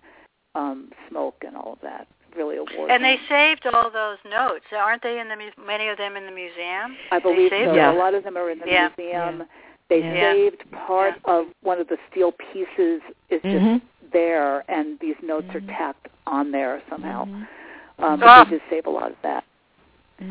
um, 0.54 0.92
smoke 1.08 1.44
and 1.48 1.56
all 1.56 1.72
of 1.74 1.80
that. 1.82 2.08
Really 2.36 2.58
a 2.58 2.64
war. 2.78 2.90
And 2.92 3.02
they 3.04 3.18
saved 3.30 3.66
all 3.68 3.90
those 3.90 4.18
notes, 4.26 4.66
aren't 4.74 5.02
they? 5.02 5.18
In 5.20 5.30
the 5.30 5.36
mu- 5.38 5.66
many 5.66 5.88
of 5.88 5.98
them 5.98 6.18
in 6.18 6.26
the 6.26 6.32
museum. 6.32 6.98
I 7.10 7.20
believe 7.20 7.50
saved 7.52 7.70
so. 7.70 7.74
Yeah. 7.74 7.94
A 7.94 7.96
lot 7.96 8.14
of 8.14 8.24
them 8.26 8.38
are 8.38 8.50
in 8.50 8.60
the 8.60 8.68
Yeah. 8.70 8.90
museum. 8.98 9.40
Yeah. 9.40 9.46
They 9.92 10.00
Yeah. 10.00 10.32
saved 10.32 10.72
part 10.72 11.16
of 11.26 11.48
one 11.64 11.82
of 11.82 11.90
the 11.90 11.98
steel 12.10 12.32
pieces 12.32 13.02
is 13.30 13.42
just 13.42 13.66
Mhm. 13.66 13.82
there, 14.14 14.64
and 14.70 14.98
these 15.00 15.22
notes 15.22 15.50
Mhm. 15.50 15.56
are 15.56 15.74
tacked 15.74 16.08
on 16.26 16.52
there 16.52 16.82
somehow. 16.90 17.26
Mhm. 17.26 17.48
Um, 18.00 18.20
but 18.22 18.30
Ah. 18.30 18.44
they 18.46 18.52
did 18.52 18.62
save 18.70 18.86
a 18.86 18.90
lot 18.90 19.12
of 19.12 19.22
that. 19.22 19.44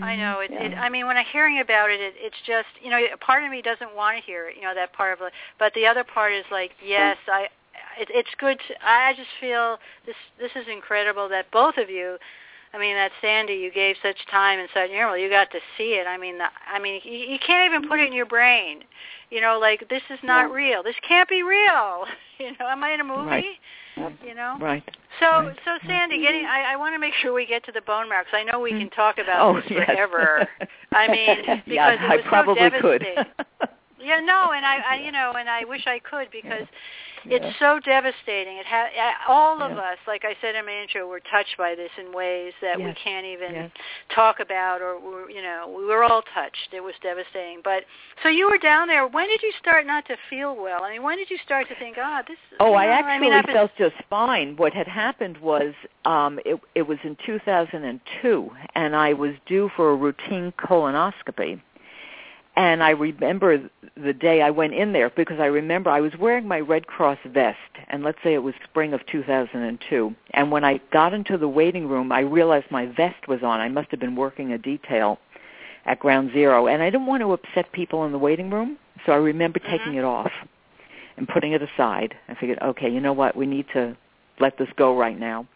I 0.01 0.17
know 0.17 0.39
it, 0.39 0.53
it. 0.53 0.73
I 0.79 0.89
mean, 0.89 1.07
when 1.07 1.17
I'm 1.19 1.27
hearing 1.27 1.59
about 1.59 1.91
it, 1.91 2.01
it, 2.01 2.15
it's 2.17 2.41
just 2.43 2.69
you 2.81 2.91
know, 2.91 3.05
a 3.13 3.17
part 3.19 3.43
of 3.45 3.51
me 3.51 3.61
doesn't 3.61 3.93
want 3.93 4.17
to 4.17 4.23
hear 4.23 4.49
it. 4.49 4.57
You 4.57 4.63
know, 4.63 4.73
that 4.73 4.93
part 4.95 5.13
of 5.13 5.27
it, 5.27 5.33
but 5.59 5.75
the 5.75 5.85
other 5.87 6.05
part 6.05 6.33
is 6.33 6.51
like, 6.51 6.73
yes, 6.81 7.19
I. 7.29 7.51
It, 7.99 8.09
it's 8.11 8.35
good. 8.37 8.59
To, 8.69 8.75
I 8.87 9.13
just 9.15 9.31
feel 9.41 9.79
this. 10.07 10.17
This 10.39 10.53
is 10.57 10.69
incredible 10.69 11.29
that 11.29 11.51
both 11.51 11.77
of 11.77 11.91
you 11.91 12.19
I 12.73 12.79
mean, 12.79 12.95
that 12.95 13.11
Sandy, 13.21 13.55
you 13.55 13.73
gave 13.73 13.97
such 14.03 14.17
time 14.31 14.61
and 14.61 14.69
such, 14.73 14.91
you 14.91 14.99
know, 14.99 15.15
you 15.15 15.29
got 15.29 15.51
to 15.51 15.59
see 15.77 15.95
it. 15.95 16.07
I 16.07 16.17
mean, 16.17 16.39
the, 16.39 16.45
I 16.73 16.79
mean, 16.79 17.01
you, 17.05 17.13
you 17.13 17.39
can't 17.45 17.73
even 17.73 17.89
put 17.89 17.99
it 17.99 18.07
in 18.07 18.13
your 18.13 18.27
brain. 18.27 18.85
You 19.31 19.41
know, 19.41 19.59
like 19.61 19.89
this 19.89 20.03
is 20.11 20.19
not 20.23 20.51
Yeah. 20.51 20.55
real. 20.55 20.83
This 20.83 20.97
can't 21.07 21.29
be 21.29 21.43
real. 21.43 22.07
You 22.41 22.53
know, 22.59 22.69
am 22.69 22.83
I 22.83 22.93
in 22.93 23.01
a 23.01 23.05
movie? 23.05 23.29
Right. 23.29 24.17
You 24.27 24.35
know. 24.35 24.57
Right. 24.59 24.83
So, 25.21 25.27
Right. 25.27 25.59
so 25.63 25.73
Sandy, 25.87 26.23
getting, 26.23 26.47
I, 26.47 26.73
I 26.73 26.77
want 26.77 26.95
to 26.95 26.99
make 26.99 27.13
sure 27.21 27.35
we 27.35 27.45
get 27.45 27.63
to 27.67 27.73
the 27.73 27.83
bone 27.83 28.09
marrow 28.09 28.25
because 28.25 28.39
I 28.41 28.45
know 28.45 28.61
we 28.61 28.71
can 28.71 28.89
talk 28.89 29.19
about 29.19 29.41
oh, 29.43 29.61
this 29.61 29.71
yes. 29.71 29.85
forever. 29.85 30.49
I 30.93 31.07
mean, 31.07 31.37
because 31.47 31.63
yeah, 31.67 31.93
it 31.93 32.01
I 32.01 32.17
was 32.17 32.25
so 32.25 32.29
probably 32.31 32.71
could. 32.81 33.05
Yeah, 34.03 34.21
no, 34.21 34.53
and 34.53 34.65
I, 34.65 34.79
I, 34.79 34.95
you 35.05 35.13
know, 35.13 35.33
and 35.39 35.49
I 35.49 35.65
wish 35.65 35.87
I 35.87 35.99
could 35.99 36.31
because 36.31 36.67
Yeah. 37.25 37.37
it's 37.37 37.59
so 37.59 37.79
devastating. 37.81 38.57
It 38.57 38.65
ha- 38.67 38.89
all 39.29 39.61
of 39.63 39.73
Yeah. 39.73 39.93
us, 39.93 39.99
like 40.07 40.25
I 40.25 40.35
said 40.41 40.55
in 40.55 40.65
my 40.65 40.73
intro, 40.73 41.07
were 41.07 41.21
touched 41.21 41.57
by 41.59 41.75
this 41.75 41.91
in 41.99 42.13
ways 42.13 42.55
that 42.63 42.79
we 42.81 42.95
can't 42.95 43.27
even 43.27 43.55
Yes. 43.55 43.71
talk 44.09 44.41
about, 44.41 44.81
or 44.81 44.99
we're, 44.99 45.29
you 45.31 45.43
know, 45.43 45.69
we 45.69 45.85
were 45.85 46.03
all 46.03 46.23
touched. 46.23 46.73
It 46.73 46.83
was 46.83 46.95
devastating. 47.03 47.61
But 47.63 47.85
so 48.23 48.31
you 48.31 48.49
were 48.49 48.57
down 48.57 48.89
there. 48.89 49.07
When 49.07 49.29
did 49.29 49.43
you 49.43 49.53
start 49.59 49.85
not 49.85 50.07
to 50.07 50.17
feel 50.31 50.57
well? 50.57 50.83
I 50.83 50.93
mean, 50.93 51.03
when 51.03 51.19
did 51.19 51.29
you 51.31 51.37
start 51.45 51.69
to 51.69 51.75
think, 51.75 51.99
ah, 52.01 52.23
this? 52.27 52.39
Oh, 52.59 52.73
I 52.75 52.87
know, 52.87 52.93
actually 52.93 53.19
mean, 53.19 53.33
I've 53.35 53.45
been- 53.45 53.55
felt 53.55 53.77
just 53.77 53.97
fine. 54.09 54.57
What 54.57 54.73
had 54.73 54.89
happened 54.89 55.37
was 55.39 55.75
um 56.07 56.41
it 56.47 56.59
it 56.75 56.83
was 56.89 56.99
in 57.05 57.17
2002 57.17 58.51
and 58.75 58.97
I 58.97 59.13
was 59.13 59.35
due 59.45 59.69
for 59.77 59.91
a 59.91 59.95
routine 59.95 60.53
colonoscopy. 60.53 61.61
And 62.57 62.83
I 62.83 62.91
remember 62.91 63.71
the 63.97 64.13
day 64.13 64.43
I 64.43 64.51
went 64.51 64.75
in 64.75 64.93
there 64.93 65.11
because 65.11 65.41
I 65.41 65.47
remember 65.47 65.91
I 65.91 66.01
was 66.01 66.13
wearing 66.19 66.47
my 66.47 66.61
Red 66.61 66.87
Cross 66.87 67.19
vest 67.27 67.59
and 67.89 68.03
let's 68.03 68.19
say 68.23 68.35
it 68.35 68.43
was 68.43 68.55
spring 68.65 68.93
of 68.93 69.05
2002 69.07 70.15
and 70.33 70.51
when 70.51 70.65
I 70.65 70.81
got 70.93 71.13
into 71.15 71.37
the 71.37 71.49
waiting 71.49 71.89
room 71.89 72.13
I 72.13 72.21
realized 72.21 72.71
my 72.71 72.87
vest 72.87 73.29
was 73.29 73.43
on. 73.43 73.61
I 73.61 73.69
must 73.69 73.91
have 73.91 74.01
been 74.01 74.17
working 74.17 74.53
a 74.53 74.59
detail 74.59 75.19
at 75.87 76.01
ground 76.01 76.33
zero 76.33 76.67
and 76.67 76.83
I 76.83 76.91
didn't 76.91 77.07
want 77.07 77.23
to 77.23 77.33
upset 77.33 77.73
people 77.73 78.05
in 78.05 78.13
the 78.13 78.19
waiting 78.19 78.51
room 78.51 78.79
so 79.07 79.13
I 79.13 79.17
remember 79.17 79.59
taking 79.59 79.93
Mhm. 79.93 79.99
it 79.99 80.05
off 80.05 80.33
and 81.17 81.29
putting 81.29 81.53
it 81.53 81.63
aside. 81.63 82.17
I 82.29 82.35
figured, 82.35 82.59
okay, 82.63 82.89
you 82.89 83.01
know 83.01 83.13
what, 83.13 83.37
we 83.37 83.47
need 83.47 83.67
to 83.73 83.97
let 84.39 84.57
this 84.57 84.69
go 84.77 84.97
right 84.97 85.19
now. 85.19 85.47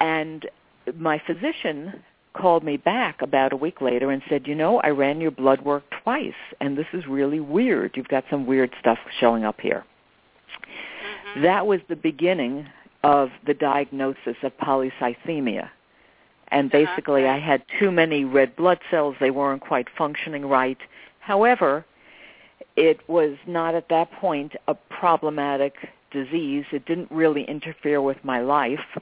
And 0.00 0.48
my 0.98 1.18
physician 1.18 2.02
called 2.32 2.62
me 2.62 2.76
back 2.76 3.22
about 3.22 3.52
a 3.52 3.56
week 3.56 3.80
later 3.80 4.10
and 4.10 4.22
said, 4.28 4.46
you 4.46 4.54
know, 4.54 4.80
I 4.80 4.88
ran 4.88 5.20
your 5.20 5.30
blood 5.30 5.62
work 5.62 5.84
twice, 6.02 6.32
and 6.60 6.76
this 6.76 6.86
is 6.92 7.06
really 7.06 7.40
weird. 7.40 7.96
You've 7.96 8.08
got 8.08 8.24
some 8.30 8.46
weird 8.46 8.70
stuff 8.78 8.98
showing 9.18 9.44
up 9.44 9.60
here. 9.60 9.84
Mhm. 11.36 11.42
That 11.42 11.66
was 11.66 11.80
the 11.88 11.96
beginning 11.96 12.66
of 13.02 13.30
the 13.44 13.54
diagnosis 13.54 14.36
of 14.42 14.56
polycythemia. 14.58 15.70
And 16.48 16.74
Uh-huh, 16.74 16.84
basically. 16.84 17.28
I 17.28 17.38
had 17.38 17.62
too 17.78 17.90
many 17.90 18.24
red 18.24 18.56
blood 18.56 18.80
cells. 18.90 19.16
They 19.20 19.30
weren't 19.30 19.62
quite 19.62 19.88
functioning 19.90 20.46
right. 20.46 20.78
However, 21.20 21.84
it 22.76 23.08
was 23.08 23.36
not 23.46 23.74
at 23.74 23.88
that 23.88 24.10
point 24.12 24.56
a 24.66 24.74
problematic 24.74 25.74
disease. 26.10 26.64
It 26.72 26.84
didn't 26.86 27.10
really 27.10 27.44
interfere 27.44 28.00
with 28.00 28.24
my 28.24 28.40
life. 28.40 28.98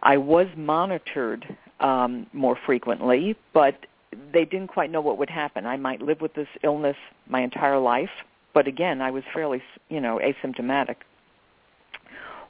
I 0.00 0.16
was 0.16 0.46
monitored 0.56 1.56
um, 1.82 2.26
more 2.32 2.56
frequently, 2.66 3.36
but 3.52 3.86
they 4.32 4.44
didn't 4.44 4.68
quite 4.68 4.90
know 4.90 5.00
what 5.00 5.18
would 5.18 5.30
happen. 5.30 5.66
I 5.66 5.76
might 5.76 6.00
live 6.02 6.20
with 6.20 6.34
this 6.34 6.48
illness 6.62 6.96
my 7.26 7.40
entire 7.40 7.78
life, 7.78 8.10
but 8.54 8.66
again, 8.66 9.00
I 9.00 9.10
was 9.10 9.24
fairly, 9.32 9.62
you 9.88 10.00
know, 10.00 10.20
asymptomatic. 10.22 10.96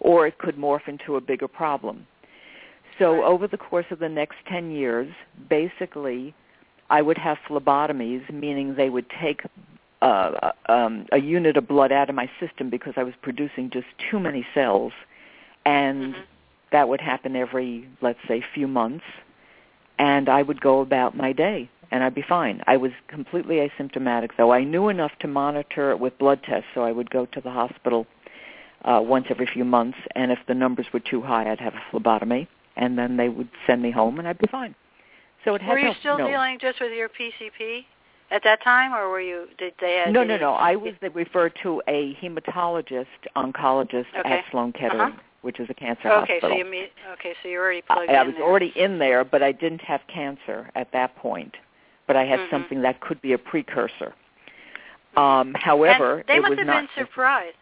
Or 0.01 0.27
it 0.27 0.38
could 0.38 0.57
morph 0.57 0.88
into 0.88 1.16
a 1.16 1.21
bigger 1.21 1.49
problem. 1.49 2.07
So 2.99 3.25
over 3.25 3.47
the 3.47 3.57
course 3.57 3.87
of 3.90 4.01
the 4.01 4.09
next 4.09 4.37
10 4.49 4.71
years, 4.71 5.09
basically, 5.49 6.35
I 6.90 7.01
would 7.01 7.18
have 7.18 7.38
phlebotomies, 7.49 8.31
meaning 8.31 8.75
they 8.75 8.90
would 8.90 9.07
take 9.09 9.42
uh, 10.03 10.51
um, 10.66 11.07
a 11.12 11.18
unit 11.18 11.57
of 11.57 11.68
blood 11.68 11.92
out 11.92 12.09
of 12.11 12.14
my 12.16 12.29
system 12.40 12.68
because 12.68 12.95
I 12.97 13.05
was 13.05 13.14
producing 13.23 13.71
just 13.71 13.87
too 14.11 14.18
many 14.18 14.45
cells, 14.53 14.92
and 15.64 16.14
Mhm. 16.14 16.23
That 16.72 16.88
would 16.88 17.00
happen 17.00 17.37
every, 17.37 17.88
let's 18.00 18.18
say, 18.26 18.42
few 18.54 18.66
months, 18.66 19.04
and 19.98 20.28
I 20.28 20.42
would 20.42 20.61
go 20.61 20.80
about 20.80 21.16
my 21.16 21.32
day, 21.32 21.70
and 21.90 22.02
I'd 22.02 22.14
be 22.14 22.24
fine. 22.26 22.62
I 22.66 22.76
was 22.76 22.92
completely 23.08 23.56
asymptomatic, 23.56 24.30
though. 24.37 24.52
I 24.52 24.64
knew 24.64 24.88
enough 24.88 25.12
to 25.20 25.28
monitor 25.28 25.90
it 25.90 26.00
with 26.00 26.18
blood 26.18 26.42
tests, 26.42 26.68
so 26.74 26.82
I 26.82 26.92
would 26.92 27.11
go 27.11 27.26
to 27.26 27.40
the 27.40 27.50
hospital 27.50 28.06
uh, 28.85 29.00
once 29.02 29.26
every 29.30 29.46
few 29.46 29.64
months, 29.64 29.98
and 30.14 30.32
if 30.32 30.38
the 30.48 30.54
numbers 30.54 30.87
were 30.92 31.00
too 31.00 31.22
high, 31.22 31.50
I'd 31.50 31.61
have 31.61 31.74
a 31.74 31.82
phlebotomy, 31.90 32.48
and 32.76 32.98
then 32.98 33.16
they 33.16 33.28
would 33.28 33.48
send 33.66 33.82
me 33.82 33.90
home, 33.90 34.18
and 34.18 34.26
I'd 34.26 34.38
be 34.38 34.48
fine. 34.48 34.74
So 35.44 35.54
it 35.54 35.62
had 35.62 35.72
Were 35.72 35.78
you 35.78 35.87
no, 35.87 35.94
still 36.00 36.18
no, 36.18 36.26
dealing 36.26 36.58
just 36.61 36.80
with 36.80 36.92
your 36.92 37.08
PCP 37.08 37.85
at 38.30 38.42
that 38.44 38.62
time, 38.62 38.94
or 38.94 39.11
were 39.11 39.20
you? 39.20 39.46
Did 39.58 39.74
they? 39.80 39.96
Had, 39.96 40.12
No, 40.12 40.24
no, 40.24 40.37
no. 40.37 40.52
I 40.52 40.76
was 40.76 40.94
referred 41.14 41.52
to 41.62 41.82
a 41.88 42.16
hematologist 42.22 43.06
oncologist 43.37 44.06
Okay. 44.18 44.32
at 44.32 44.44
Sloan 44.50 44.72
Kettering, 44.72 45.00
Uh-huh. 45.00 45.22
Which 45.42 45.61
is 45.61 45.68
a 45.70 45.74
cancer 45.74 46.09
Okay, 46.09 46.38
hospital. 46.38 46.50
so 46.50 46.57
you 46.57 46.64
meet. 46.64 46.90
Okay, 47.12 47.35
so 47.42 47.48
you're 47.48 47.62
already 47.62 47.83
I, 47.90 47.94
plugged 47.94 48.11
I 48.11 48.20
in 48.20 48.26
was 48.28 48.37
there. 48.37 48.44
already 48.44 48.72
in 48.76 48.98
there, 48.98 49.24
but 49.24 49.42
I 49.42 49.52
didn't 49.52 49.83
have 49.83 50.00
cancer 50.12 50.70
at 50.74 50.90
that 50.92 51.14
point. 51.16 51.55
But 52.07 52.16
I 52.16 52.24
had 52.24 52.40
Mhm. 52.40 52.50
something 52.50 52.83
that 52.83 53.00
could 53.00 53.20
be 53.20 53.33
a 53.33 53.38
precursor. 53.38 54.14
Um, 55.16 55.55
however, 55.55 56.18
and 56.18 56.24
they 56.26 56.40
must 56.40 56.59
have 56.59 56.66
been 56.66 56.88
surprised. 56.96 57.57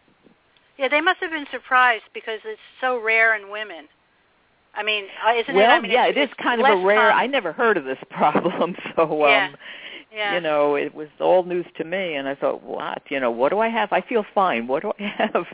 Yeah, 0.77 0.87
they 0.87 1.01
must 1.01 1.19
have 1.19 1.31
been 1.31 1.47
surprised 1.51 2.05
because 2.13 2.39
it's 2.45 2.61
so 2.79 2.97
rare 2.97 3.35
in 3.35 3.49
women. 3.49 3.87
I 4.73 4.83
mean, 4.83 5.05
uh, 5.25 5.33
isn't 5.33 5.53
well, 5.53 5.69
it? 5.69 5.73
I 5.73 5.79
mean, 5.81 5.91
yeah, 5.91 6.05
it's, 6.05 6.17
it 6.17 6.29
is 6.29 6.33
kind 6.41 6.61
of 6.61 6.67
a 6.67 6.85
rare. 6.85 7.11
I 7.11 7.27
never 7.27 7.51
heard 7.51 7.75
of 7.75 7.83
this 7.83 7.99
problem, 8.09 8.75
so 8.95 9.03
um, 9.03 9.19
Yeah. 9.19 9.49
Yeah. 10.13 10.35
you 10.35 10.41
know, 10.41 10.75
it 10.75 10.93
was 10.93 11.07
all 11.21 11.43
news 11.43 11.65
to 11.77 11.85
me, 11.85 12.15
and 12.15 12.27
I 12.27 12.35
thought, 12.35 12.63
what? 12.63 13.01
You 13.09 13.19
know, 13.19 13.31
what 13.31 13.49
do 13.49 13.59
I 13.59 13.69
have? 13.69 13.93
I 13.93 14.01
feel 14.01 14.25
fine. 14.35 14.67
What 14.67 14.81
do 14.83 14.91
I 14.99 15.03
have? 15.33 15.45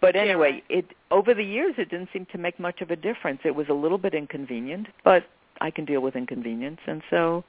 But 0.00 0.16
anyway, 0.16 0.52
right. 0.52 0.64
it 0.70 0.86
over 1.10 1.34
the 1.34 1.44
years, 1.44 1.74
it 1.76 1.90
didn't 1.90 2.08
seem 2.12 2.26
to 2.32 2.38
make 2.38 2.58
much 2.58 2.80
of 2.80 2.90
a 2.90 2.96
difference. 2.96 3.40
It 3.44 3.54
was 3.54 3.68
a 3.68 3.74
little 3.74 3.98
bit 3.98 4.14
inconvenient, 4.14 4.86
but 5.04 5.24
I 5.60 5.70
can 5.70 5.84
deal 5.84 6.00
with 6.00 6.16
inconvenience, 6.16 6.80
and 6.86 7.02
so 7.10 7.44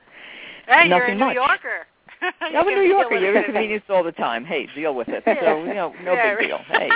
hey, 0.67 0.87
you're 0.89 0.97
a 1.05 1.15
nothing 1.15 1.17
New 1.19 1.25
much. 1.27 1.35
Yorker. 1.35 1.87
I'm 2.41 2.67
a 2.67 2.71
New 2.71 2.81
Yorker. 2.81 3.15
You're 3.17 3.37
inconvenienced 3.37 3.89
all 3.89 4.03
the 4.03 4.11
time. 4.11 4.43
Hey, 4.43 4.67
deal 4.75 4.93
with 4.93 5.07
it. 5.07 5.23
Yeah. 5.25 5.39
So 5.41 5.63
you 5.63 5.73
know, 5.73 5.93
no 6.03 6.13
Yeah, 6.13 6.35
big 6.35 6.49
deal. 6.49 6.59
Hey, 6.67 6.89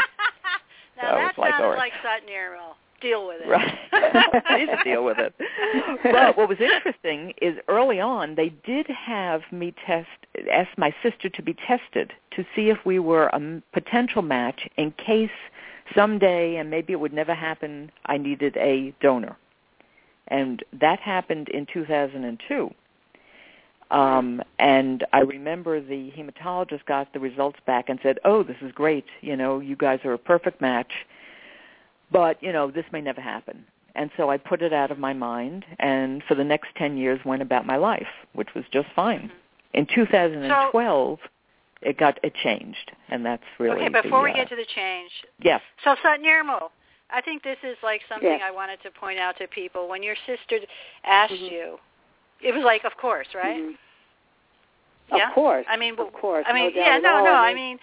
now 0.98 1.12
So 1.12 1.16
that 1.18 1.38
like, 1.38 1.52
sounds 1.54 1.64
right. 1.64 1.78
like 1.78 1.94
Sat 2.04 2.28
Nirmal. 2.28 2.76
Deal 3.02 3.28
with 3.28 3.42
it. 3.42 3.48
Right. 3.48 3.78
Please 4.48 4.70
deal 4.84 5.04
with 5.04 5.18
it. 5.20 5.34
But 6.04 6.38
what 6.38 6.50
was 6.50 6.60
interesting 6.60 7.34
is 7.42 7.58
early 7.68 8.00
on 8.00 8.36
they 8.36 8.50
did 8.66 8.88
have 8.88 9.42
me 9.52 9.74
test, 9.86 10.08
ask 10.52 10.70
my 10.78 10.94
sister 11.04 11.30
to 11.30 11.42
be 11.42 11.54
tested 11.54 12.14
to 12.36 12.46
see 12.56 12.70
if 12.70 12.78
we 12.86 13.00
were 13.00 13.28
a 13.28 13.62
potential 13.74 14.22
match 14.22 14.68
in 14.78 14.92
case 14.92 15.30
someday, 15.94 16.56
and 16.56 16.70
maybe 16.70 16.94
it 16.94 17.00
would 17.00 17.14
never 17.14 17.36
happen, 17.36 17.92
I 18.06 18.18
needed 18.18 18.58
a 18.58 18.94
donor. 19.02 19.38
And 20.28 20.64
that 20.74 21.00
happened 21.00 21.50
in 21.50 21.68
2002. 21.72 22.74
Um, 23.92 24.42
and 24.58 25.06
I 25.14 25.20
remember 25.20 25.80
the 25.80 26.12
hematologist 26.18 26.86
got 26.86 27.14
the 27.14 27.20
results 27.20 27.60
back 27.68 27.88
and 27.88 28.00
said, 28.02 28.20
"Oh, 28.26 28.42
this 28.42 28.58
is 28.62 28.72
great. 28.72 29.06
You 29.22 29.36
know, 29.36 29.60
you 29.60 29.76
guys 29.76 30.00
are 30.06 30.14
a 30.14 30.18
perfect 30.18 30.60
match." 30.60 31.06
But 32.12 32.42
you 32.42 32.52
know 32.52 32.72
this 32.72 32.86
may 32.92 33.02
never 33.02 33.22
happen 33.22 33.66
and 33.96 34.12
so 34.18 34.30
i 34.30 34.38
put 34.38 34.62
it 34.62 34.74
out 34.74 34.92
of 34.92 35.00
my 35.00 35.14
mind 35.14 35.66
and 35.80 36.22
for 36.28 36.36
the 36.36 36.44
next 36.44 36.68
10 36.78 36.98
years 36.98 37.20
went 37.26 37.42
about 37.42 37.66
my 37.66 37.78
life 37.78 38.08
which 38.34 38.50
was 38.54 38.66
just 38.72 38.88
fine 38.96 39.32
in 39.74 39.88
2012 39.94 41.20
it 41.82 41.98
got 41.98 42.20
it 42.24 42.34
changed 42.36 42.92
and 43.10 43.26
that's 43.26 43.44
really 43.60 43.78
okay, 43.78 43.90
before 44.02 44.20
the, 44.20 44.24
we 44.26 44.32
uh, 44.32 44.36
get 44.36 44.50
to 44.50 44.56
the 44.56 44.66
change, 44.76 45.12
yes 45.40 45.62
so 45.84 45.96
Sat 46.04 46.20
Nirmal, 46.20 46.70
I 47.10 47.22
think 47.22 47.44
this 47.44 47.58
is 47.64 47.78
like 47.84 48.02
something 48.10 48.30
Yes. 48.30 48.42
I 48.44 48.52
wanted 48.52 48.82
to 48.84 48.92
point 48.92 49.20
out 49.20 49.38
to 49.38 49.48
people. 49.48 49.88
When 49.88 50.04
your 50.04 50.16
sister 50.26 50.60
asked 51.04 51.34
Mhm. 51.34 51.52
you, 51.52 51.80
it 52.42 52.54
was 52.54 52.64
like, 52.64 52.84
of 52.84 52.98
course, 52.98 53.28
right? 53.34 53.62
Mhm. 53.62 53.78
Yeah? 55.14 55.28
Of 55.28 55.34
course. 55.34 55.66
I 55.70 55.78
mean, 55.78 55.98
of 56.00 56.12
course. 56.14 56.46
I 56.48 56.54
mean, 56.54 56.74
no 56.76 56.82
yeah, 56.82 56.98
no, 56.98 57.24
no. 57.24 57.34
I 57.34 57.54
mean, 57.54 57.80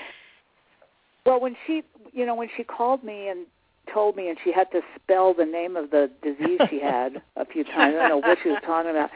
Well, 1.24 1.38
when 1.38 1.56
she, 1.66 1.84
you 2.12 2.26
know, 2.26 2.34
when 2.34 2.48
she 2.56 2.64
called 2.64 3.04
me 3.04 3.28
and 3.28 3.46
told 3.92 4.16
me, 4.16 4.28
and 4.28 4.38
she 4.42 4.52
had 4.52 4.70
to 4.72 4.80
spell 4.96 5.34
the 5.34 5.44
name 5.44 5.76
of 5.76 5.90
the 5.90 6.10
disease 6.22 6.60
she 6.70 6.80
had 6.80 7.22
a 7.36 7.44
few 7.44 7.64
times. 7.64 7.96
I 7.98 8.08
don't 8.08 8.08
know 8.08 8.28
what 8.28 8.38
she 8.42 8.48
was 8.48 8.58
talking 8.64 8.90
about. 8.90 9.10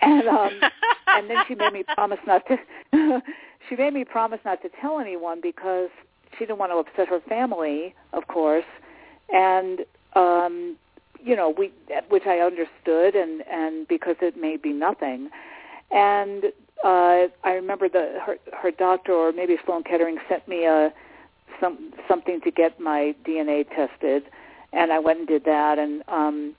And 0.00 0.28
um, 0.28 0.60
and 1.08 1.28
then 1.28 1.38
she 1.46 1.54
made 1.54 1.72
me 1.72 1.84
promise 1.94 2.18
not 2.26 2.42
to. 2.46 2.58
she 3.68 3.76
made 3.76 3.92
me 3.92 4.04
promise 4.04 4.40
not 4.44 4.62
to 4.62 4.70
tell 4.80 4.98
anyone 4.98 5.40
because 5.42 5.90
she 6.32 6.46
didn't 6.46 6.58
want 6.58 6.72
to 6.72 6.76
upset 6.76 7.08
her 7.08 7.20
family, 7.28 7.94
of 8.12 8.26
course. 8.28 8.64
And 9.32 9.80
um, 10.14 10.76
you 11.22 11.36
know, 11.36 11.50
we, 11.56 11.72
which 12.08 12.26
I 12.26 12.38
understood, 12.38 13.14
and 13.14 13.42
and 13.50 13.86
because 13.88 14.16
it 14.20 14.36
may 14.36 14.56
be 14.56 14.72
nothing. 14.72 15.30
And 15.90 16.44
uh, 16.84 17.26
I 17.44 17.52
remember 17.52 17.88
the 17.88 18.18
her 18.24 18.36
her 18.52 18.70
doctor, 18.70 19.12
or 19.12 19.32
maybe 19.32 19.56
Sloan 19.66 19.82
Kettering, 19.82 20.18
sent 20.28 20.46
me 20.48 20.64
a 20.64 20.92
some 21.60 21.92
something 22.06 22.40
to 22.42 22.50
get 22.50 22.80
my 22.80 23.14
DNA 23.24 23.68
tested, 23.68 24.24
and 24.72 24.92
I 24.92 24.98
went 24.98 25.20
and 25.20 25.28
did 25.28 25.44
that. 25.44 25.78
And 25.78 26.02
um, 26.08 26.54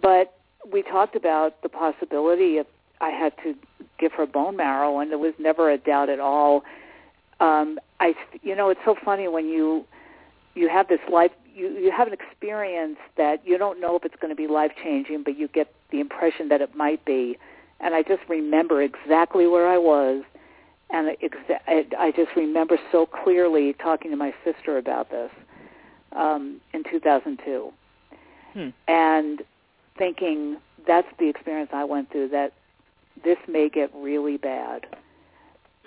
but 0.00 0.34
we 0.70 0.82
talked 0.82 1.16
about 1.16 1.62
the 1.62 1.68
possibility 1.68 2.58
of 2.58 2.66
I 3.00 3.10
had 3.10 3.32
to 3.42 3.54
give 3.98 4.12
her 4.12 4.26
bone 4.26 4.56
marrow, 4.56 4.98
and 4.98 5.10
there 5.10 5.18
was 5.18 5.34
never 5.38 5.70
a 5.70 5.78
doubt 5.78 6.08
at 6.08 6.20
all. 6.20 6.64
Um, 7.40 7.78
I, 7.98 8.14
you 8.42 8.54
know, 8.54 8.68
it's 8.68 8.80
so 8.84 8.94
funny 9.02 9.28
when 9.28 9.48
you 9.48 9.86
you 10.54 10.68
have 10.68 10.88
this 10.88 11.00
life, 11.10 11.30
you 11.54 11.68
you 11.68 11.90
have 11.90 12.06
an 12.06 12.12
experience 12.12 12.98
that 13.16 13.46
you 13.46 13.56
don't 13.56 13.80
know 13.80 13.96
if 13.96 14.04
it's 14.04 14.16
going 14.20 14.30
to 14.30 14.36
be 14.36 14.46
life 14.46 14.72
changing, 14.82 15.22
but 15.22 15.38
you 15.38 15.48
get 15.48 15.72
the 15.90 16.00
impression 16.00 16.48
that 16.48 16.60
it 16.60 16.76
might 16.76 17.04
be. 17.04 17.38
And 17.80 17.94
I 17.94 18.02
just 18.02 18.22
remember 18.28 18.82
exactly 18.82 19.46
where 19.46 19.66
I 19.66 19.78
was, 19.78 20.22
and 20.92 21.16
exa- 21.22 21.94
I 21.98 22.12
just 22.14 22.34
remember 22.36 22.78
so 22.90 23.06
clearly 23.06 23.74
talking 23.74 24.10
to 24.10 24.16
my 24.16 24.34
sister 24.44 24.78
about 24.78 25.10
this 25.10 25.30
um, 26.12 26.60
in 26.72 26.84
2002, 26.84 27.72
hmm. 28.52 28.68
and 28.88 29.42
thinking 29.96 30.56
that's 30.86 31.08
the 31.18 31.28
experience 31.28 31.70
I 31.72 31.84
went 31.84 32.10
through. 32.10 32.28
That 32.28 32.52
this 33.22 33.38
may 33.48 33.68
get 33.68 33.90
really 33.94 34.36
bad 34.36 34.86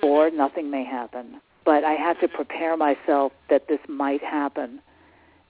or 0.01 0.30
nothing 0.30 0.70
may 0.70 0.84
happen. 0.84 1.39
But 1.66 1.84
I 1.84 1.93
had 1.93 2.20
to 2.20 2.28
prepare 2.28 2.76
myself 2.76 3.32
that 3.49 3.68
this 3.68 3.80
might 3.88 4.22
happen 4.22 4.82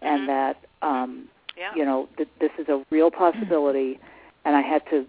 and 0.02 0.22
mm-hmm. 0.22 0.28
that 0.28 0.58
um 0.82 1.28
yeah. 1.58 1.72
you 1.76 1.86
know 1.86 2.08
that 2.18 2.28
this 2.40 2.52
is 2.60 2.68
a 2.70 2.84
real 2.90 3.10
possibility 3.10 4.00
and 4.46 4.56
I 4.56 4.62
had 4.62 4.84
to 4.90 5.06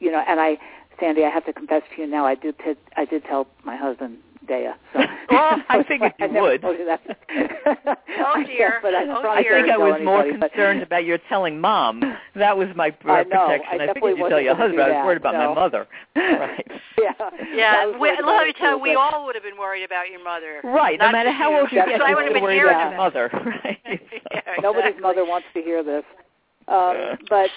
you 0.00 0.10
know 0.10 0.22
and 0.26 0.40
I 0.40 0.58
Sandy 1.00 1.24
I 1.24 1.30
have 1.30 1.44
to 1.46 1.52
confess 1.52 1.82
to 1.94 2.02
you 2.02 2.06
now 2.06 2.26
I 2.26 2.34
did 2.34 2.56
t- 2.58 2.74
I 2.96 3.04
did 3.04 3.24
tell 3.24 3.46
my 3.64 3.76
husband 3.76 4.18
Dea. 4.46 4.70
So 4.92 5.00
well, 5.30 5.62
I 5.68 5.82
figured 5.84 6.12
you 6.18 6.26
I 6.26 6.40
would. 6.40 6.62
You 6.62 6.84
that. 6.86 7.00
oh 8.18 8.42
dear. 8.44 8.78
but 8.82 8.94
I, 8.94 9.04
oh, 9.06 9.28
I 9.28 9.42
think 9.42 9.70
I 9.70 9.76
was 9.76 9.94
anybody, 9.96 10.04
more 10.04 10.38
but... 10.38 10.50
concerned 10.52 10.82
about 10.82 11.04
your 11.04 11.18
telling 11.28 11.60
mom. 11.60 12.02
That 12.34 12.56
was 12.56 12.68
my 12.74 12.88
uh, 13.06 13.12
I 13.12 13.22
know. 13.24 13.46
protection. 13.46 13.80
I, 13.80 13.84
I 13.84 13.94
figured 13.94 14.18
you 14.18 14.28
tell 14.28 14.40
your 14.40 14.56
husband. 14.56 14.80
I 14.80 14.88
was 14.88 15.06
worried 15.06 15.18
about 15.18 15.34
no. 15.34 15.54
my 15.54 15.54
mother. 15.54 15.86
right. 16.16 16.66
Yeah. 16.98 17.12
Yeah. 17.54 17.98
we, 17.98 18.10
let 18.10 18.46
me 18.46 18.52
tell 18.58 18.76
you, 18.76 18.82
we 18.82 18.94
all 18.94 19.24
would 19.24 19.34
have 19.34 19.44
been 19.44 19.58
worried 19.58 19.84
about 19.84 20.10
your 20.10 20.22
mother. 20.22 20.60
Right. 20.64 20.98
No 20.98 21.10
matter 21.12 21.30
how 21.30 21.58
old 21.58 21.70
you 21.70 21.78
get, 21.78 21.88
you 21.88 22.04
I 22.04 22.14
would 22.14 22.24
have 22.24 22.34
been 22.34 22.42
worried 22.42 22.62
about 22.62 22.90
your 22.90 22.96
mother. 22.96 23.30
Right. 23.32 24.00
Nobody's 24.62 25.00
mother 25.00 25.24
wants 25.24 25.46
to 25.54 25.62
hear 25.62 25.82
this. 25.82 26.04
Um, 26.68 27.18
but 27.28 27.50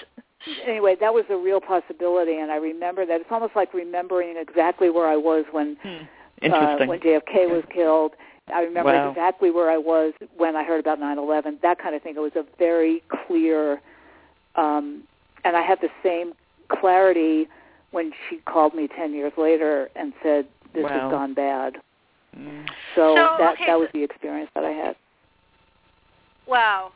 anyway, 0.64 0.96
that 1.00 1.12
was 1.12 1.24
a 1.30 1.36
real 1.36 1.60
possibility, 1.60 2.36
and 2.38 2.50
I 2.50 2.56
remember 2.56 3.04
that. 3.06 3.20
It's 3.20 3.30
almost 3.30 3.56
like 3.56 3.72
remembering 3.74 4.36
exactly 4.36 4.90
where 4.90 5.06
I 5.08 5.16
was 5.16 5.44
when 5.52 5.76
Hmm. 5.82 6.04
uh, 6.52 6.76
when 6.86 7.00
JFK 7.00 7.46
was 7.48 7.64
killed. 7.70 8.12
I 8.52 8.60
remember 8.62 8.92
Wow. 8.92 9.08
exactly 9.10 9.50
where 9.50 9.70
I 9.70 9.76
was 9.78 10.12
when 10.36 10.54
I 10.54 10.62
heard 10.64 10.80
about 10.80 11.00
9/11. 11.00 11.58
That 11.62 11.78
kind 11.78 11.94
of 11.94 12.02
thing. 12.02 12.14
It 12.16 12.20
was 12.20 12.36
a 12.36 12.44
very 12.58 13.02
clear, 13.08 13.80
um, 14.54 15.02
and 15.44 15.56
I 15.56 15.62
had 15.62 15.80
the 15.80 15.90
same 16.02 16.34
clarity 16.68 17.48
when 17.90 18.12
she 18.28 18.36
called 18.38 18.74
me 18.74 18.86
10 18.88 19.14
years 19.14 19.32
later 19.36 19.88
and 19.96 20.12
said 20.22 20.46
this 20.74 20.84
Wow. 20.84 20.90
has 20.90 21.10
gone 21.10 21.34
bad. 21.34 21.80
Mm. 22.36 22.68
So, 22.94 23.14
So, 23.16 23.36
that 23.38 23.54
okay, 23.54 23.66
that 23.66 23.78
was 23.78 23.88
so- 23.88 23.92
the 23.98 24.04
experience 24.04 24.50
that 24.54 24.64
I 24.64 24.72
had. 24.72 24.96
Wow. 26.46 26.92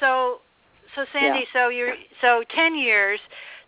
So, 0.00 0.40
so 0.94 1.04
Sandy, 1.12 1.46
so 1.52 1.68
you're 1.68 1.94
so 2.20 2.44
ten 2.54 2.74
years. 2.76 3.20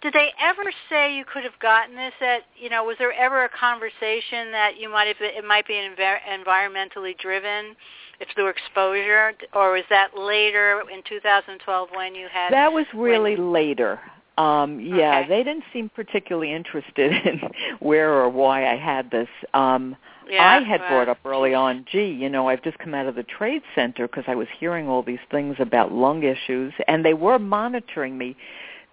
Did 0.02 0.12
they 0.12 0.30
ever 0.40 0.62
say 0.90 1.16
you 1.16 1.24
could 1.24 1.42
have 1.42 1.58
gotten 1.60 1.96
this 1.96 2.12
at? 2.20 2.42
You 2.60 2.68
know, 2.70 2.84
was 2.84 2.96
there 2.98 3.12
ever 3.12 3.44
a 3.44 3.48
conversation 3.48 4.52
that 4.52 4.72
you 4.78 4.90
might 4.90 5.08
have? 5.08 5.16
It 5.20 5.44
might 5.44 5.66
be 5.66 5.74
env- 5.74 6.18
environmentally 6.28 7.16
driven, 7.18 7.74
if 8.20 8.28
were 8.36 8.50
exposure, 8.50 9.32
or 9.54 9.72
was 9.72 9.84
that 9.90 10.16
later 10.16 10.82
in 10.92 11.02
2012 11.08 11.88
when 11.94 12.14
you 12.14 12.28
had? 12.30 12.52
That 12.52 12.72
was 12.72 12.86
really 12.94 13.36
later. 13.36 13.98
Um, 14.38 14.80
yeah, 14.80 15.20
Okay. 15.20 15.28
they 15.28 15.42
didn't 15.42 15.64
seem 15.72 15.88
particularly 15.88 16.52
interested 16.52 17.12
in 17.26 17.40
where 17.80 18.12
or 18.12 18.28
why 18.28 18.70
I 18.70 18.76
had 18.76 19.10
this. 19.10 19.28
Um, 19.54 19.96
yeah, 20.28 20.56
I 20.56 20.62
had 20.62 20.80
well, 20.80 20.90
brought 20.90 21.08
up 21.08 21.18
early 21.24 21.54
on, 21.54 21.84
gee, 21.90 22.10
you 22.10 22.28
know, 22.28 22.48
I've 22.48 22.62
just 22.62 22.78
come 22.78 22.94
out 22.94 23.06
of 23.06 23.14
the 23.14 23.22
trade 23.22 23.62
center 23.74 24.06
because 24.06 24.24
I 24.26 24.34
was 24.34 24.48
hearing 24.58 24.88
all 24.88 25.02
these 25.02 25.20
things 25.30 25.56
about 25.58 25.92
lung 25.92 26.22
issues, 26.22 26.72
and 26.88 27.04
they 27.04 27.14
were 27.14 27.38
monitoring 27.38 28.18
me. 28.18 28.36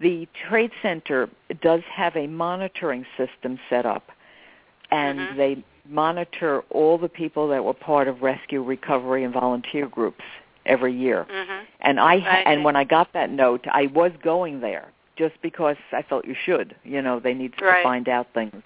The 0.00 0.28
trade 0.48 0.72
center 0.82 1.28
does 1.62 1.82
have 1.92 2.16
a 2.16 2.26
monitoring 2.26 3.06
system 3.16 3.58
set 3.70 3.86
up, 3.86 4.10
and 4.90 5.18
Mhm. 5.18 5.36
they 5.36 5.64
monitor 5.88 6.62
all 6.70 6.98
the 6.98 7.08
people 7.08 7.48
that 7.48 7.64
were 7.64 7.74
part 7.74 8.08
of 8.08 8.22
rescue, 8.22 8.62
recovery, 8.62 9.24
and 9.24 9.32
volunteer 9.32 9.86
groups 9.86 10.24
every 10.66 10.92
year. 10.92 11.26
Mhm. 11.30 11.60
And 11.80 12.00
I, 12.00 12.14
I 12.14 12.42
and 12.46 12.64
when 12.64 12.76
I 12.76 12.84
got 12.84 13.12
that 13.12 13.30
note, 13.30 13.66
I 13.70 13.86
was 13.86 14.12
going 14.22 14.60
there 14.60 14.86
just 15.16 15.40
because 15.42 15.76
I 15.92 16.02
felt 16.02 16.24
you 16.24 16.34
should. 16.34 16.74
You 16.84 17.02
know, 17.02 17.20
they 17.20 17.34
need 17.34 17.56
to 17.58 17.82
find 17.82 18.08
out 18.08 18.28
things. 18.34 18.62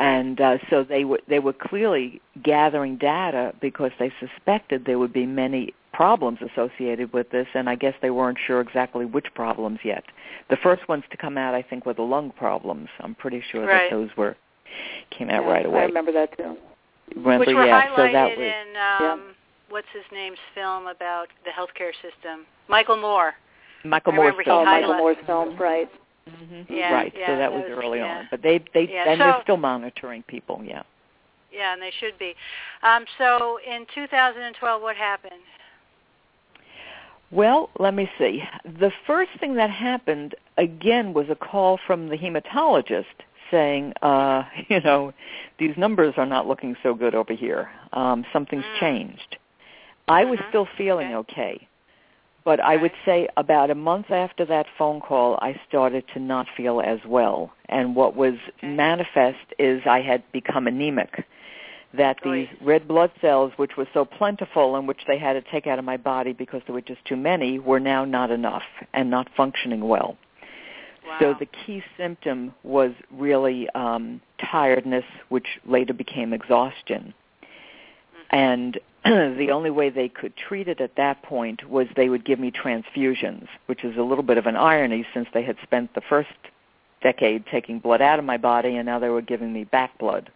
And 0.00 0.40
uh, 0.40 0.56
so 0.70 0.82
they 0.82 1.04
were 1.04 1.20
they 1.28 1.40
were 1.40 1.52
clearly 1.52 2.22
gathering 2.42 2.96
data 2.96 3.52
because 3.60 3.90
they 3.98 4.10
suspected 4.18 4.86
there 4.86 4.98
would 4.98 5.12
be 5.12 5.26
many 5.26 5.74
problems 5.92 6.38
associated 6.40 7.12
with 7.12 7.28
this, 7.30 7.46
and 7.54 7.68
I 7.68 7.74
guess 7.74 7.92
they 8.00 8.08
weren't 8.08 8.38
sure 8.46 8.62
exactly 8.62 9.04
which 9.04 9.26
problems 9.34 9.80
yet. 9.84 10.02
The 10.48 10.56
first 10.56 10.88
ones 10.88 11.04
to 11.10 11.18
come 11.18 11.36
out, 11.36 11.54
I 11.54 11.60
think, 11.60 11.84
were 11.84 11.92
the 11.92 12.00
lung 12.00 12.30
problems. 12.30 12.88
I'm 13.00 13.14
pretty 13.14 13.42
sure 13.52 13.66
Right. 13.66 13.90
that 13.90 13.94
those 13.94 14.08
were 14.16 14.36
came 15.10 15.28
out 15.28 15.42
Yeah, 15.44 15.50
right 15.50 15.66
away. 15.66 15.80
I 15.80 15.84
remember 15.84 16.12
that 16.12 16.34
too. 16.34 16.56
Remember, 17.16 17.40
Which 17.40 17.54
were 17.54 17.66
yeah, 17.66 17.94
so 17.94 18.02
highlighted 18.02 18.12
that 18.12 18.38
was 18.38 18.52
in 19.02 19.10
um, 19.10 19.34
what's 19.68 19.88
his 19.92 20.04
name's 20.12 20.38
film 20.54 20.86
about 20.86 21.28
the 21.44 21.50
healthcare 21.50 21.92
system. 22.00 22.46
Michael 22.68 22.96
Moore. 22.96 23.34
Michael 23.84 24.14
Moore's 24.14 24.34
film. 24.44 24.60
Oh, 24.60 24.64
Michael 24.64 24.94
Moore's 24.96 25.16
film, 25.26 25.58
right? 25.58 25.90
Hmm 26.30 26.62
Yeah, 26.72 26.92
right. 26.92 27.12
yeah, 27.16 27.26
so 27.26 27.32
that 27.32 27.38
that 27.38 27.52
was, 27.52 27.64
was- 27.68 27.78
early 27.84 27.98
yeah. 27.98 28.18
on, 28.18 28.28
but 28.30 28.42
they 28.42 28.58
they 28.74 28.88
Yeah, 28.90 29.10
and 29.10 29.18
so- 29.18 29.24
they're 29.24 29.42
still 29.42 29.56
monitoring 29.56 30.22
people. 30.24 30.62
Yeah. 30.64 30.82
Yeah, 31.52 31.72
and 31.72 31.82
they 31.82 31.90
should 31.98 32.16
be. 32.18 32.34
Um, 32.84 33.04
so 33.18 33.58
in 33.66 33.84
2012, 33.92 34.82
what 34.82 34.94
happened? 34.96 35.32
Well, 37.32 37.70
let 37.78 37.94
me 37.94 38.08
see. 38.18 38.42
The 38.64 38.92
first 39.06 39.30
thing 39.38 39.54
that 39.54 39.70
happened 39.70 40.34
again 40.58 41.12
was 41.12 41.26
a 41.28 41.34
call 41.36 41.78
from 41.86 42.08
the 42.08 42.16
hematologist 42.16 43.04
saying, 43.50 43.92
uh, 44.02 44.44
you 44.68 44.80
know, 44.80 45.12
these 45.58 45.76
numbers 45.76 46.14
are 46.16 46.26
not 46.26 46.46
looking 46.46 46.76
so 46.82 46.94
good 46.94 47.14
over 47.14 47.32
here. 47.32 47.68
Um, 47.92 48.24
something's 48.32 48.64
Mm. 48.64 48.80
changed. 48.80 49.36
I 50.08 50.24
was 50.24 50.38
Mhm. 50.40 50.48
still 50.48 50.66
feeling 50.76 51.14
Okay. 51.14 51.42
okay. 51.56 51.68
But 52.44 52.60
I 52.60 52.76
would 52.76 52.92
say 53.04 53.28
about 53.36 53.70
a 53.70 53.74
month 53.74 54.10
after 54.10 54.44
that 54.46 54.66
phone 54.78 55.00
call, 55.00 55.38
I 55.42 55.60
started 55.68 56.04
to 56.14 56.20
not 56.20 56.46
feel 56.56 56.80
as 56.80 56.98
well. 57.06 57.52
And 57.68 57.94
what 57.94 58.16
was 58.16 58.34
manifest 58.62 59.38
is 59.58 59.82
I 59.86 60.00
had 60.00 60.22
become 60.32 60.66
anemic. 60.66 61.26
That 61.92 62.18
these 62.24 62.46
red 62.62 62.86
blood 62.86 63.10
cells, 63.20 63.52
which 63.56 63.76
were 63.76 63.88
so 63.92 64.04
plentiful 64.04 64.76
and 64.76 64.86
which 64.86 65.00
they 65.08 65.18
had 65.18 65.32
to 65.32 65.42
take 65.50 65.66
out 65.66 65.78
of 65.80 65.84
my 65.84 65.96
body 65.96 66.32
because 66.32 66.62
there 66.66 66.74
were 66.74 66.80
just 66.80 67.04
too 67.04 67.16
many, 67.16 67.58
were 67.58 67.80
now 67.80 68.04
not 68.04 68.30
enough 68.30 68.62
and 68.94 69.10
not 69.10 69.28
functioning 69.36 69.86
well. 69.88 70.16
Wow. 71.04 71.16
So 71.18 71.34
the 71.40 71.46
key 71.46 71.82
symptom 71.96 72.54
was 72.62 72.92
really 73.10 73.68
um, 73.70 74.20
tiredness, 74.40 75.04
which 75.30 75.46
later 75.66 75.92
became 75.92 76.32
exhaustion. 76.32 77.12
Mm-hmm. 77.42 78.36
And 78.36 78.78
the 79.04 79.50
only 79.50 79.70
way 79.70 79.88
they 79.88 80.08
could 80.08 80.36
treat 80.36 80.68
it 80.68 80.80
at 80.80 80.96
that 80.96 81.22
point 81.22 81.68
was 81.68 81.86
they 81.96 82.08
would 82.10 82.24
give 82.24 82.38
me 82.38 82.50
transfusions, 82.50 83.48
which 83.66 83.82
is 83.84 83.96
a 83.96 84.02
little 84.02 84.24
bit 84.24 84.36
of 84.36 84.46
an 84.46 84.56
irony 84.56 85.06
since 85.14 85.26
they 85.32 85.42
had 85.42 85.56
spent 85.62 85.94
the 85.94 86.02
first 86.02 86.28
decade 87.02 87.46
taking 87.46 87.78
blood 87.78 88.02
out 88.02 88.18
of 88.18 88.26
my 88.26 88.36
body 88.36 88.76
and 88.76 88.84
now 88.84 88.98
they 88.98 89.08
were 89.08 89.22
giving 89.22 89.52
me 89.52 89.64
back 89.64 89.96
blood. 89.98 90.30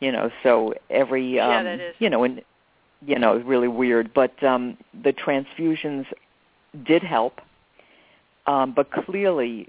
You 0.00 0.12
know, 0.12 0.30
so 0.42 0.74
every 0.90 1.40
um 1.40 1.50
Yeah, 1.50 1.62
that 1.64 1.80
is. 1.80 1.94
you 1.98 2.08
know, 2.08 2.22
and 2.24 2.42
you 3.04 3.18
know, 3.18 3.36
really 3.38 3.68
weird, 3.68 4.14
but 4.14 4.40
um 4.44 4.76
the 5.02 5.12
transfusions 5.12 6.06
did 6.84 7.02
help. 7.02 7.40
Um 8.46 8.72
but 8.72 8.92
clearly 8.92 9.68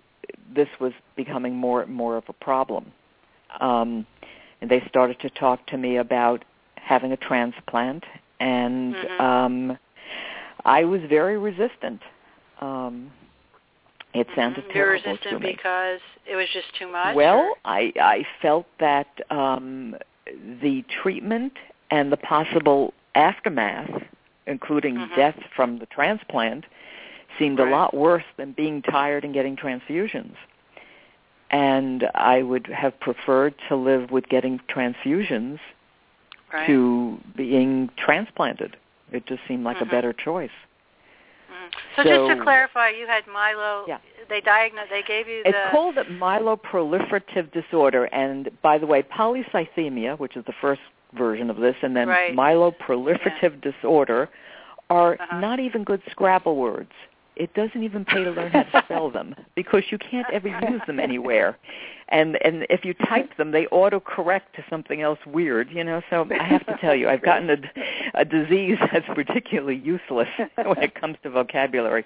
this 0.53 0.69
was 0.79 0.93
becoming 1.15 1.55
more 1.55 1.81
and 1.81 1.91
more 1.93 2.15
of 2.17 2.25
a 2.29 2.33
problem. 2.33 2.91
Um 3.59 4.05
and 4.61 4.69
they 4.69 4.83
started 4.87 5.19
to 5.21 5.29
talk 5.31 5.65
to 5.67 5.77
me 5.77 5.97
about 5.97 6.45
having 6.83 7.11
a 7.11 7.17
transplant 7.17 8.03
and 8.39 8.95
Mhm. 8.95 9.19
um 9.21 9.77
I 10.65 10.83
was 10.85 11.01
very 11.03 11.37
resistant. 11.37 12.01
Um 12.61 13.11
it 14.13 14.27
sounded 14.35 14.63
Mhm. 14.65 14.75
You're 14.75 14.85
terrible 14.85 15.11
resistant 15.11 15.41
to 15.41 15.47
me. 15.47 15.53
because 15.53 16.01
it 16.25 16.35
was 16.35 16.47
just 16.49 16.73
too 16.75 16.87
much. 16.87 17.15
Well, 17.15 17.39
or- 17.39 17.55
I 17.65 17.91
I 17.99 18.25
felt 18.41 18.67
that 18.79 19.07
um 19.29 19.95
the 20.61 20.83
treatment 21.01 21.57
and 21.89 22.11
the 22.11 22.17
possible 22.17 22.93
aftermath, 23.15 23.91
including 24.47 24.95
Mhm. 24.97 25.15
death 25.15 25.39
from 25.55 25.79
the 25.79 25.85
transplant, 25.87 26.65
seemed 27.37 27.59
Right. 27.59 27.67
a 27.67 27.71
lot 27.71 27.93
worse 27.93 28.23
than 28.37 28.51
being 28.51 28.81
tired 28.81 29.23
and 29.23 29.33
getting 29.33 29.55
transfusions. 29.55 30.35
And 31.51 32.09
I 32.15 32.41
would 32.41 32.67
have 32.67 32.99
preferred 32.99 33.53
to 33.67 33.75
live 33.75 34.11
with 34.11 34.27
getting 34.29 34.59
transfusions 34.67 35.59
right. 36.53 36.67
to 36.67 37.17
being 37.35 37.89
transplanted. 37.97 38.77
It 39.11 39.25
just 39.25 39.41
seemed 39.47 39.63
like 39.63 39.77
Mhm. 39.77 39.83
a 39.83 39.85
better 39.85 40.13
choice. 40.13 40.51
So, 41.95 42.03
so, 42.03 42.27
just 42.27 42.37
to 42.37 42.43
clarify, 42.43 42.89
you 42.89 43.07
had 43.07 43.25
myelo. 43.25 43.87
Yeah. 43.87 43.97
They 44.29 44.41
diagnosed. 44.41 44.89
They 44.89 45.03
gave 45.03 45.27
you. 45.27 45.43
The... 45.43 45.49
It's 45.49 45.71
called 45.71 45.95
myeloproliferative 45.95 47.51
disorder, 47.51 48.05
and 48.05 48.49
by 48.61 48.77
the 48.77 48.85
way, 48.85 49.03
polycythemia, 49.03 50.19
which 50.19 50.35
is 50.35 50.43
the 50.45 50.53
first 50.61 50.81
version 51.13 51.49
of 51.49 51.57
this, 51.57 51.75
and 51.81 51.95
then 51.95 52.07
right. 52.07 52.35
myeloproliferative 52.35 53.63
yeah. 53.63 53.71
disorder, 53.71 54.29
are 54.89 55.13
uh-huh. 55.13 55.39
not 55.39 55.59
even 55.59 55.83
good 55.83 56.01
Scrabble 56.09 56.55
words. 56.55 56.91
It 57.35 57.53
doesn't 57.53 57.81
even 57.83 58.05
pay 58.05 58.23
to 58.23 58.31
learn 58.31 58.51
how 58.51 58.63
to 58.63 58.83
spell 58.85 59.09
them 59.09 59.35
because 59.55 59.83
you 59.89 59.97
can't 59.97 60.27
ever 60.31 60.47
use 60.47 60.81
them 60.87 60.99
anywhere. 60.99 61.57
And 62.09 62.37
and 62.45 62.67
if 62.69 62.85
you 62.85 62.93
type 62.93 63.37
them, 63.37 63.51
they 63.51 63.65
autocorrect 63.65 64.53
to 64.55 64.65
something 64.69 65.01
else 65.01 65.19
weird, 65.25 65.69
you 65.71 65.83
know. 65.83 66.01
So 66.09 66.27
I 66.39 66.43
have 66.43 66.65
to 66.67 66.77
tell 66.79 66.95
you, 66.95 67.09
I've 67.09 67.23
gotten 67.23 67.49
a, 67.49 67.57
a 68.13 68.25
disease 68.25 68.77
that's 68.91 69.07
particularly 69.15 69.77
useless 69.77 70.27
when 70.55 70.77
it 70.81 70.99
comes 70.99 71.17
to 71.23 71.29
vocabulary. 71.29 72.05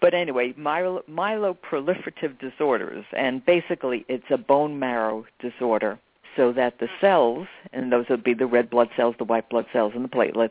But 0.00 0.14
anyway, 0.14 0.52
myelo, 0.54 1.02
myeloproliferative 1.10 2.38
disorders, 2.38 3.04
and 3.16 3.44
basically 3.44 4.04
it's 4.08 4.26
a 4.30 4.36
bone 4.38 4.78
marrow 4.78 5.24
disorder, 5.40 5.98
so 6.36 6.52
that 6.52 6.78
the 6.78 6.88
cells, 7.00 7.46
and 7.72 7.90
those 7.90 8.06
would 8.10 8.22
be 8.22 8.34
the 8.34 8.46
red 8.46 8.68
blood 8.68 8.90
cells, 8.96 9.14
the 9.18 9.24
white 9.24 9.48
blood 9.48 9.66
cells, 9.72 9.92
and 9.94 10.04
the 10.04 10.08
platelets, 10.08 10.50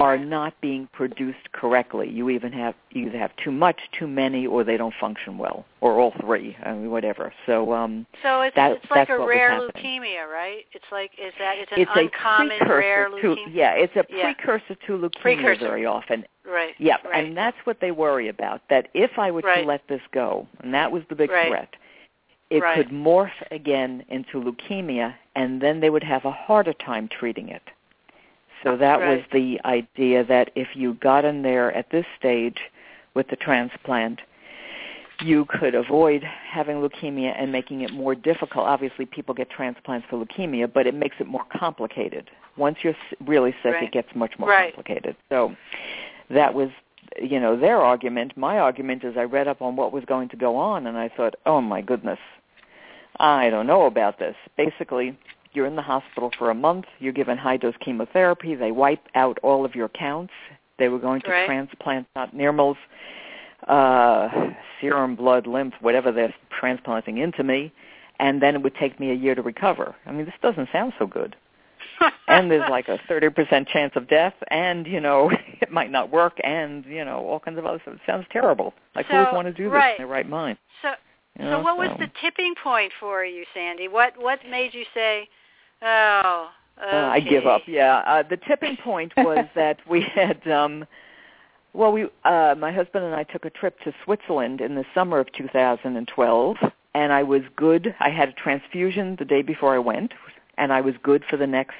are 0.00 0.18
not 0.18 0.60
being 0.60 0.88
produced 0.92 1.52
correctly. 1.52 2.10
You 2.10 2.28
even 2.30 2.52
have 2.52 2.74
you 2.90 3.06
either 3.06 3.18
have 3.18 3.30
too 3.36 3.52
much, 3.52 3.78
too 3.96 4.08
many, 4.08 4.46
or 4.46 4.64
they 4.64 4.76
don't 4.76 4.94
function 5.00 5.38
well, 5.38 5.64
or 5.80 6.00
all 6.00 6.12
three. 6.20 6.56
I 6.64 6.72
mean, 6.72 6.90
whatever. 6.90 7.32
So, 7.46 7.72
um, 7.72 8.04
so 8.22 8.40
it's 8.40 8.56
that, 8.56 8.72
it's 8.72 8.90
like 8.90 9.08
a 9.08 9.18
rare 9.18 9.60
leukemia, 9.60 10.28
right? 10.28 10.64
It's 10.72 10.84
like 10.90 11.12
is 11.12 11.32
that 11.38 11.58
it's 11.58 11.70
an 11.72 11.80
it's 11.80 11.90
uncommon 11.94 12.58
rare 12.68 13.08
to, 13.08 13.14
leukemia? 13.14 13.46
Yeah, 13.52 13.72
it's 13.72 13.94
a 13.94 14.04
yeah. 14.10 14.32
precursor 14.34 14.74
to 14.86 14.92
leukemia 14.98 15.20
precursor. 15.20 15.66
very 15.66 15.86
often. 15.86 16.24
Right. 16.44 16.74
Yeah, 16.78 16.96
right. 17.04 17.24
and 17.24 17.36
that's 17.36 17.56
what 17.64 17.80
they 17.80 17.92
worry 17.92 18.28
about. 18.28 18.62
That 18.70 18.88
if 18.94 19.12
I 19.16 19.30
were 19.30 19.42
right. 19.42 19.62
to 19.62 19.66
let 19.66 19.86
this 19.88 20.02
go, 20.12 20.48
and 20.60 20.74
that 20.74 20.90
was 20.90 21.04
the 21.08 21.14
big 21.14 21.30
right. 21.30 21.48
threat, 21.48 21.74
it 22.50 22.62
could 22.74 22.88
morph 22.88 23.30
again 23.50 24.04
into 24.08 24.40
leukemia, 24.40 25.14
and 25.36 25.60
then 25.60 25.80
they 25.80 25.90
would 25.90 26.04
have 26.04 26.24
a 26.24 26.32
harder 26.32 26.72
time 26.72 27.08
treating 27.08 27.48
it. 27.48 27.62
So 28.64 28.76
that 28.76 29.00
right. 29.00 29.18
was 29.18 29.24
the 29.32 29.60
idea 29.64 30.24
that 30.24 30.50
if 30.54 30.68
you 30.74 30.94
got 30.94 31.24
in 31.24 31.42
there 31.42 31.72
at 31.72 31.90
this 31.90 32.06
stage 32.18 32.58
with 33.14 33.28
the 33.28 33.36
transplant, 33.36 34.20
you 35.20 35.44
could 35.44 35.74
avoid 35.74 36.22
having 36.22 36.76
leukemia 36.76 37.34
and 37.38 37.52
making 37.52 37.82
it 37.82 37.92
more 37.92 38.14
difficult. 38.14 38.66
Obviously, 38.66 39.06
people 39.06 39.34
get 39.34 39.50
transplants 39.50 40.06
for 40.10 40.24
leukemia, 40.24 40.72
but 40.72 40.86
it 40.86 40.94
makes 40.94 41.16
it 41.20 41.26
more 41.26 41.44
complicated. 41.56 42.30
Once 42.56 42.78
you're 42.82 42.96
really 43.26 43.54
sick, 43.62 43.74
right. 43.74 43.84
it 43.84 43.92
gets 43.92 44.08
much 44.14 44.32
more 44.38 44.48
right. 44.48 44.74
complicated. 44.74 45.14
So 45.28 45.54
that 46.30 46.54
was, 46.54 46.70
you 47.20 47.38
know, 47.38 47.58
their 47.58 47.78
argument. 47.78 48.36
My 48.36 48.58
argument 48.58 49.04
is 49.04 49.16
I 49.16 49.22
read 49.22 49.46
up 49.46 49.62
on 49.62 49.76
what 49.76 49.92
was 49.92 50.04
going 50.04 50.30
to 50.30 50.36
go 50.36 50.56
on, 50.56 50.86
and 50.86 50.96
I 50.96 51.08
thought, 51.08 51.34
oh 51.46 51.60
my 51.60 51.80
goodness, 51.80 52.18
I 53.16 53.50
don't 53.50 53.66
know 53.66 53.86
about 53.86 54.18
this. 54.18 54.34
Basically, 54.56 55.16
you're 55.54 55.66
in 55.66 55.76
the 55.76 55.82
hospital 55.82 56.30
for 56.38 56.50
a 56.50 56.54
month. 56.54 56.86
You're 56.98 57.12
given 57.12 57.38
high 57.38 57.56
dose 57.56 57.74
chemotherapy. 57.80 58.54
They 58.54 58.72
wipe 58.72 59.06
out 59.14 59.38
all 59.42 59.64
of 59.64 59.74
your 59.74 59.88
counts. 59.88 60.32
They 60.78 60.88
were 60.88 60.98
going 60.98 61.20
to 61.22 61.30
right. 61.30 61.46
transplant 61.46 62.06
not 62.16 62.34
normals, 62.34 62.76
uh, 63.68 64.28
serum, 64.80 65.16
blood, 65.16 65.46
lymph, 65.46 65.74
whatever 65.80 66.10
they're 66.12 66.34
transplanting 66.58 67.18
into 67.18 67.44
me, 67.44 67.72
and 68.18 68.42
then 68.42 68.54
it 68.56 68.62
would 68.62 68.74
take 68.74 68.98
me 68.98 69.10
a 69.10 69.14
year 69.14 69.34
to 69.34 69.42
recover. 69.42 69.94
I 70.06 70.12
mean, 70.12 70.24
this 70.24 70.34
doesn't 70.42 70.68
sound 70.72 70.92
so 70.98 71.06
good. 71.06 71.36
and 72.28 72.50
there's 72.50 72.68
like 72.68 72.88
a 72.88 72.98
30% 73.08 73.68
chance 73.68 73.92
of 73.94 74.08
death, 74.08 74.34
and 74.48 74.86
you 74.86 75.00
know 75.00 75.30
it 75.60 75.70
might 75.70 75.90
not 75.90 76.10
work, 76.10 76.38
and 76.42 76.84
you 76.86 77.04
know 77.04 77.18
all 77.18 77.40
kinds 77.40 77.58
of 77.58 77.66
other 77.66 77.78
stuff. 77.82 77.94
It 77.94 78.00
sounds 78.06 78.26
terrible. 78.30 78.74
Like 78.94 79.06
so, 79.06 79.12
who 79.12 79.18
would 79.18 79.32
want 79.32 79.46
to 79.48 79.52
do 79.52 79.64
this 79.64 79.72
right. 79.72 79.98
in 79.98 79.98
their 79.98 80.12
right 80.12 80.28
mind? 80.28 80.58
So, 80.82 80.90
you 81.38 81.44
know, 81.44 81.58
so 81.58 81.62
what 81.62 81.78
was 81.78 81.90
the 81.98 82.10
tipping 82.20 82.54
point 82.62 82.92
for 82.98 83.24
you, 83.24 83.44
Sandy? 83.54 83.88
What 83.88 84.14
what 84.18 84.40
made 84.48 84.74
you 84.74 84.84
say, 84.94 85.28
"Oh, 85.84 86.50
okay. 86.78 86.96
uh, 86.96 87.10
I 87.10 87.20
give 87.20 87.46
up"? 87.46 87.62
Yeah, 87.66 87.98
uh, 87.98 88.22
the 88.22 88.36
tipping 88.36 88.76
point 88.76 89.12
was 89.16 89.46
that 89.54 89.78
we 89.88 90.00
had. 90.02 90.46
um 90.48 90.86
well, 91.74 91.90
we, 91.90 92.06
uh, 92.24 92.54
my 92.56 92.70
husband 92.70 93.04
and 93.04 93.16
I 93.16 93.24
took 93.24 93.44
a 93.44 93.50
trip 93.50 93.80
to 93.80 93.92
Switzerland 94.04 94.60
in 94.60 94.76
the 94.76 94.84
summer 94.94 95.18
of 95.18 95.30
2012, 95.32 96.56
and 96.94 97.12
I 97.12 97.22
was 97.24 97.42
good. 97.56 97.94
I 97.98 98.10
had 98.10 98.28
a 98.28 98.32
transfusion 98.32 99.16
the 99.18 99.24
day 99.24 99.42
before 99.42 99.74
I 99.74 99.78
went, 99.78 100.12
and 100.56 100.72
I 100.72 100.80
was 100.80 100.94
good 101.02 101.24
for 101.28 101.36
the 101.36 101.48
next 101.48 101.74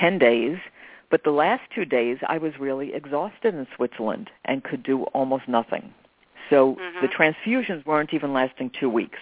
10 0.00 0.18
days. 0.18 0.56
But 1.10 1.24
the 1.24 1.32
last 1.32 1.62
two 1.74 1.84
days, 1.84 2.16
I 2.28 2.38
was 2.38 2.52
really 2.58 2.94
exhausted 2.94 3.54
in 3.54 3.66
Switzerland 3.76 4.30
and 4.46 4.64
could 4.64 4.82
do 4.82 5.02
almost 5.12 5.48
nothing. 5.48 5.92
So 6.48 6.76
mm-hmm. 6.76 7.06
the 7.06 7.08
transfusions 7.08 7.84
weren't 7.84 8.14
even 8.14 8.32
lasting 8.32 8.70
two 8.78 8.88
weeks. 8.88 9.18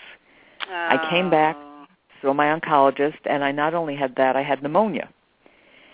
Oh. 0.71 0.73
I 0.73 1.11
came 1.11 1.29
back, 1.29 1.57
saw 2.23 2.33
my 2.33 2.47
oncologist, 2.47 3.19
and 3.25 3.45
I 3.45 3.53
not 3.53 3.75
only 3.75 3.97
had 3.97 4.15
that, 4.17 4.37
I 4.37 4.43
had 4.43 4.63
pneumonia. 4.63 5.09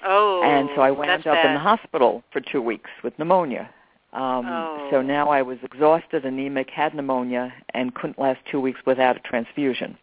Oh, 0.07 0.43
and 0.45 0.69
so 0.75 0.83
I 0.83 0.91
wound 0.91 1.11
up 1.11 1.25
bad. 1.25 1.47
in 1.47 1.55
the 1.55 1.61
hospital 1.61 2.23
for 2.31 2.41
two 2.41 2.61
weeks 2.61 2.91
with 3.03 3.19
pneumonia. 3.19 3.71
Um, 4.13 4.47
oh. 4.47 4.89
So 4.91 5.03
now 5.03 5.29
I 5.29 5.43
was 5.43 5.59
exhausted, 5.63 6.25
anemic, 6.25 6.71
had 6.71 6.95
pneumonia, 6.95 7.53
and 7.73 7.95
couldn't 7.95 8.19
last 8.19 8.41
two 8.51 8.61
weeks 8.61 8.81
without 8.87 9.17
a 9.17 9.21
transfusion. 9.21 9.97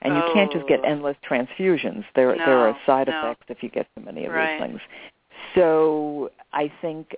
And 0.00 0.14
you 0.14 0.22
oh. 0.24 0.32
can't 0.32 0.52
just 0.52 0.66
get 0.68 0.84
endless 0.84 1.16
transfusions. 1.28 2.04
There, 2.14 2.34
no, 2.34 2.46
there 2.46 2.58
are 2.58 2.78
side 2.86 3.08
no. 3.08 3.18
effects 3.18 3.44
if 3.48 3.62
you 3.62 3.68
get 3.68 3.86
too 3.96 4.04
many 4.04 4.24
of 4.24 4.32
right. 4.32 4.58
these 4.58 4.68
things. 4.68 4.80
So 5.54 6.30
I 6.52 6.72
think 6.80 7.16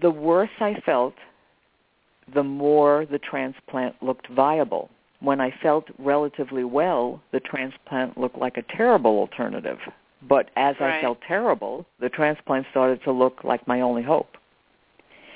the 0.00 0.10
worse 0.10 0.50
I 0.60 0.80
felt, 0.84 1.14
the 2.34 2.42
more 2.42 3.06
the 3.10 3.18
transplant 3.18 3.96
looked 4.02 4.28
viable. 4.28 4.90
When 5.20 5.40
I 5.40 5.52
felt 5.62 5.84
relatively 5.98 6.64
well, 6.64 7.20
the 7.32 7.40
transplant 7.40 8.16
looked 8.18 8.38
like 8.38 8.56
a 8.56 8.62
terrible 8.76 9.18
alternative. 9.18 9.78
But 10.28 10.50
as 10.56 10.76
right. 10.80 10.98
I 10.98 11.00
felt 11.00 11.18
terrible, 11.26 11.86
the 12.00 12.08
transplant 12.08 12.66
started 12.70 13.02
to 13.04 13.12
look 13.12 13.42
like 13.44 13.66
my 13.66 13.80
only 13.80 14.02
hope. 14.02 14.28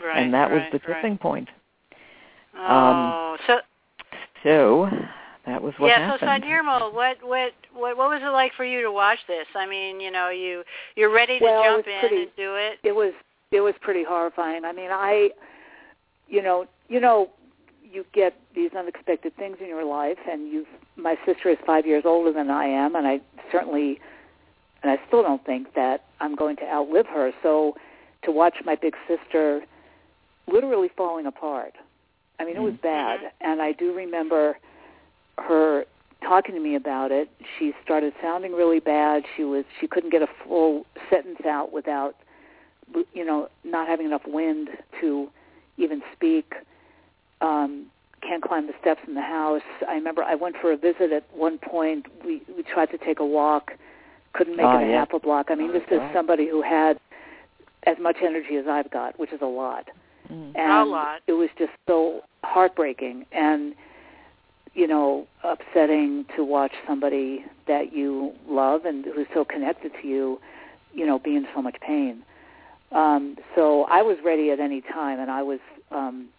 Right, 0.04 0.18
and 0.22 0.34
that 0.34 0.50
right, 0.50 0.54
was 0.54 0.62
the 0.72 0.78
tipping 0.80 1.12
right. 1.12 1.20
point. 1.20 1.48
Um, 2.54 2.62
oh, 2.66 3.36
so 3.46 3.58
So 4.42 4.88
that 5.46 5.62
was 5.62 5.74
what 5.78 5.88
yeah. 5.88 5.98
happened. 6.00 6.20
So, 6.20 6.26
Sat 6.26 6.42
Nirmal, 6.42 6.92
what 6.92 7.16
what 7.22 7.52
what 7.72 7.96
what 7.96 8.10
was 8.10 8.20
it 8.22 8.30
like 8.30 8.52
for 8.56 8.64
you 8.64 8.82
to 8.82 8.90
watch 8.90 9.18
this? 9.28 9.46
I 9.54 9.66
mean, 9.66 10.00
you 10.00 10.10
know, 10.10 10.30
you 10.30 10.62
you're 10.96 11.12
ready 11.12 11.38
to 11.38 11.44
Well, 11.44 11.62
jump 11.62 11.86
in 11.86 12.00
pretty- 12.00 12.22
and 12.22 12.30
do 12.36 12.56
it. 12.56 12.78
it 12.82 12.92
was 12.92 13.12
it 13.52 13.60
was 13.60 13.74
pretty 13.80 14.02
horrifying. 14.02 14.64
I 14.64 14.72
mean, 14.72 14.90
I, 14.90 15.30
you 16.28 16.42
know, 16.42 16.66
you 16.88 17.00
know, 17.00 17.28
you 17.92 18.04
get 18.12 18.34
these 18.54 18.70
unexpected 18.76 19.36
things 19.36 19.58
in 19.60 19.66
your 19.66 19.84
life, 19.84 20.18
and 20.28 20.48
you. 20.48 20.66
My 20.96 21.16
sister 21.26 21.50
is 21.50 21.58
five 21.66 21.86
years 21.86 22.04
older 22.06 22.32
than 22.32 22.50
I 22.50 22.64
am, 22.64 22.94
and 22.94 23.06
I 23.06 23.20
certainly, 23.50 24.00
and 24.82 24.90
I 24.90 24.98
still 25.06 25.22
don't 25.22 25.44
think 25.44 25.74
that 25.74 26.04
I'm 26.20 26.34
going 26.34 26.56
to 26.56 26.64
outlive 26.64 27.06
her. 27.06 27.32
So, 27.42 27.76
to 28.24 28.30
watch 28.30 28.56
my 28.64 28.74
big 28.74 28.94
sister 29.06 29.62
literally 30.46 30.90
falling 30.96 31.26
apart. 31.26 31.74
I 32.38 32.44
mean, 32.44 32.56
it 32.56 32.62
was 32.62 32.74
Mhm. 32.74 32.82
bad, 32.82 33.32
and 33.40 33.62
I 33.62 33.72
do 33.72 33.92
remember 33.92 34.58
her 35.38 35.86
talking 36.22 36.54
to 36.54 36.60
me 36.60 36.74
about 36.74 37.12
it. 37.12 37.28
She 37.58 37.74
started 37.84 38.14
sounding 38.20 38.52
really 38.54 38.80
bad. 38.80 39.24
She 39.36 39.44
was 39.44 39.64
she 39.80 39.86
couldn't 39.86 40.10
get 40.10 40.22
a 40.22 40.26
full 40.26 40.86
sentence 41.10 41.44
out 41.44 41.72
without 41.72 42.14
you 43.12 43.24
know 43.24 43.48
not 43.64 43.88
having 43.88 44.06
enough 44.06 44.26
wind 44.26 44.70
to 45.00 45.30
even 45.76 46.02
speak. 46.12 46.54
Um, 47.42 47.86
can't 48.22 48.42
climb 48.42 48.68
the 48.68 48.72
steps 48.80 49.00
in 49.08 49.14
the 49.14 49.20
house. 49.20 49.62
I 49.88 49.94
remember 49.94 50.22
I 50.22 50.36
went 50.36 50.56
for 50.60 50.70
a 50.72 50.76
visit 50.76 51.10
at 51.12 51.24
one 51.34 51.58
point. 51.58 52.06
We 52.24 52.40
we 52.56 52.62
tried 52.62 52.86
to 52.92 52.98
take 52.98 53.18
a 53.18 53.26
walk, 53.26 53.72
couldn't 54.32 54.56
make 54.56 54.64
Ah, 54.66 54.78
it 54.78 54.84
a 54.86 54.90
yeah. 54.90 54.98
half 55.00 55.12
a 55.12 55.18
block. 55.18 55.46
I 55.50 55.56
mean, 55.56 55.70
Oh, 55.70 55.72
this 55.72 55.82
is 55.90 55.98
God. 55.98 56.10
somebody 56.14 56.46
who 56.48 56.62
had 56.62 57.00
as 57.84 57.96
much 58.00 58.18
energy 58.22 58.54
as 58.56 58.66
I've 58.68 58.90
got, 58.90 59.18
which 59.18 59.32
is 59.32 59.40
a 59.42 59.46
lot 59.46 59.88
Mm. 60.32 60.52
and 60.54 60.72
A 60.72 60.84
lot. 60.84 61.20
it 61.26 61.32
was 61.32 61.50
just 61.58 61.72
so 61.88 62.22
heartbreaking 62.44 63.26
and 63.32 63.74
you 64.72 64.86
know 64.86 65.26
upsetting 65.42 66.24
to 66.36 66.44
watch 66.44 66.70
somebody 66.86 67.44
that 67.66 67.92
you 67.92 68.32
love 68.48 68.84
and 68.84 69.04
who's 69.04 69.26
so 69.34 69.44
connected 69.44 69.90
to 70.00 70.06
you 70.06 70.40
you 70.94 71.04
know 71.04 71.18
be 71.18 71.34
in 71.34 71.44
so 71.54 71.60
much 71.60 71.74
pain 71.80 72.22
um 72.92 73.36
so 73.56 73.82
i 73.90 74.00
was 74.00 74.16
ready 74.24 74.50
at 74.52 74.60
any 74.60 74.80
time 74.80 75.18
and 75.18 75.28
i 75.30 75.42
was 75.42 75.58
um 75.90 76.26
put, 76.28 76.30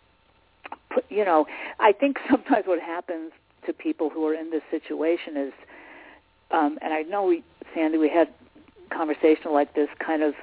you 1.14 1.26
know 1.26 1.45
i 1.80 1.91
think 1.91 2.18
sometimes 2.30 2.66
what 2.66 2.80
happens 2.80 3.32
to 3.66 3.74
people 3.74 4.09
who 4.09 4.26
are 4.26 4.34
in 4.34 4.49
this 4.51 4.64
situation 4.72 5.38
is 5.38 5.53
um 6.51 6.78
and 6.82 6.93
i 6.93 7.01
know 7.03 7.24
we 7.26 7.43
sandy 7.74 7.97
we 7.97 8.09
had 8.09 8.28
conversation 8.89 9.51
like 9.51 9.74
this 9.74 9.89
kind 10.05 10.22
of 10.22 10.34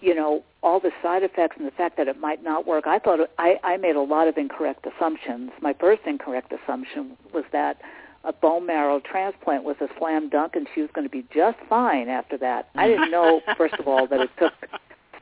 you 0.00 0.14
know 0.14 0.42
all 0.62 0.80
the 0.80 0.90
side 1.02 1.22
effects 1.22 1.56
and 1.58 1.66
the 1.66 1.72
fact 1.72 1.96
that 1.96 2.08
it 2.08 2.18
might 2.18 2.42
not 2.42 2.66
work. 2.66 2.86
I 2.86 2.98
thought 2.98 3.20
i 3.38 3.56
i 3.62 3.76
made 3.76 3.96
a 3.96 4.02
lot 4.02 4.28
of 4.28 4.36
incorrect 4.36 4.86
assumptions. 4.86 5.50
My 5.60 5.72
first 5.72 6.02
incorrect 6.06 6.52
assumption 6.52 7.16
was 7.32 7.44
that 7.52 7.80
a 8.24 8.32
bone 8.32 8.66
marrow 8.66 9.00
transplant 9.00 9.62
was 9.62 9.76
a 9.80 9.88
slam 9.98 10.28
dunk 10.28 10.56
and 10.56 10.66
she 10.74 10.80
was 10.80 10.90
going 10.92 11.06
to 11.06 11.10
be 11.10 11.24
just 11.32 11.58
fine 11.68 12.08
after 12.08 12.36
that. 12.38 12.68
I 12.74 12.88
didn't 12.88 13.10
know 13.10 13.40
first 13.56 13.74
of 13.74 13.86
all 13.86 14.06
that 14.08 14.20
it 14.20 14.30
took 14.38 14.52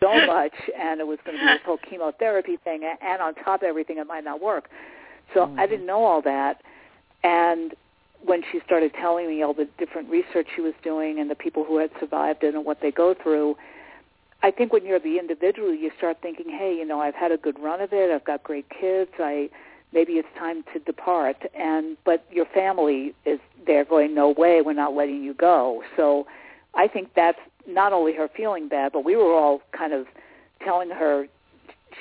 so 0.01 0.26
much, 0.26 0.55
and 0.78 1.01
it 1.01 1.07
was 1.07 1.18
going 1.24 1.38
to 1.38 1.45
be 1.45 1.53
this 1.53 1.61
whole 1.64 1.78
chemotherapy 1.78 2.57
thing, 2.62 2.82
and 3.01 3.22
on 3.22 3.34
top 3.34 3.62
of 3.62 3.68
everything, 3.68 3.99
it 3.99 4.07
might 4.07 4.24
not 4.24 4.40
work. 4.40 4.68
So 5.32 5.47
Mm-hmm. 5.47 5.59
I 5.59 5.66
didn't 5.66 5.86
know 5.86 6.05
all 6.05 6.22
that, 6.22 6.61
and 7.22 7.74
when 8.24 8.42
she 8.51 8.61
started 8.64 8.92
telling 8.95 9.28
me 9.28 9.42
all 9.42 9.55
the 9.55 9.68
different 9.78 10.09
research 10.09 10.47
she 10.55 10.62
was 10.62 10.72
doing 10.82 11.18
and 11.18 11.30
the 11.30 11.34
people 11.34 11.64
who 11.64 11.78
had 11.78 11.90
survived 12.01 12.42
it 12.42 12.55
and 12.55 12.64
what 12.64 12.80
they 12.80 12.90
go 12.90 13.14
through, 13.14 13.57
I 14.42 14.51
think 14.51 14.72
when 14.72 14.84
you're 14.84 15.01
the 15.01 15.18
individual, 15.18 15.74
you 15.74 15.90
start 15.97 16.18
thinking, 16.22 16.49
hey, 16.49 16.74
you 16.76 16.86
know, 16.86 17.01
I've 17.01 17.14
had 17.14 17.32
a 17.32 17.36
good 17.36 17.59
run 17.59 17.80
of 17.80 17.92
it. 17.92 18.11
I've 18.11 18.24
got 18.24 18.42
great 18.42 18.66
kids. 18.68 19.11
I 19.18 19.51
maybe 19.92 20.14
it's 20.14 20.28
time 20.38 20.64
to 20.72 20.80
depart. 20.80 21.36
And 21.55 21.97
but 22.05 22.26
your 22.30 22.47
family 22.47 23.14
is 23.24 23.40
there 23.66 23.84
going, 23.84 24.14
no 24.14 24.30
way, 24.30 24.61
we're 24.61 24.72
not 24.72 24.95
letting 24.95 25.22
you 25.22 25.34
go. 25.34 25.82
So 25.97 26.26
I 26.74 26.88
think 26.88 27.11
that's 27.14 27.38
not 27.67 27.93
only 27.93 28.15
her 28.15 28.29
feeling 28.35 28.69
bad, 28.69 28.93
but 28.93 29.05
we 29.05 29.17
were 29.17 29.33
all 29.33 29.62
kind 29.77 29.93
of 29.93 30.07
telling 30.65 30.91
her 30.91 31.27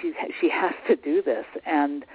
she's 0.01 0.13
she 0.39 0.49
has 0.49 0.73
to 0.87 0.95
do 0.95 1.21
this. 1.21 1.45
And 1.65 2.05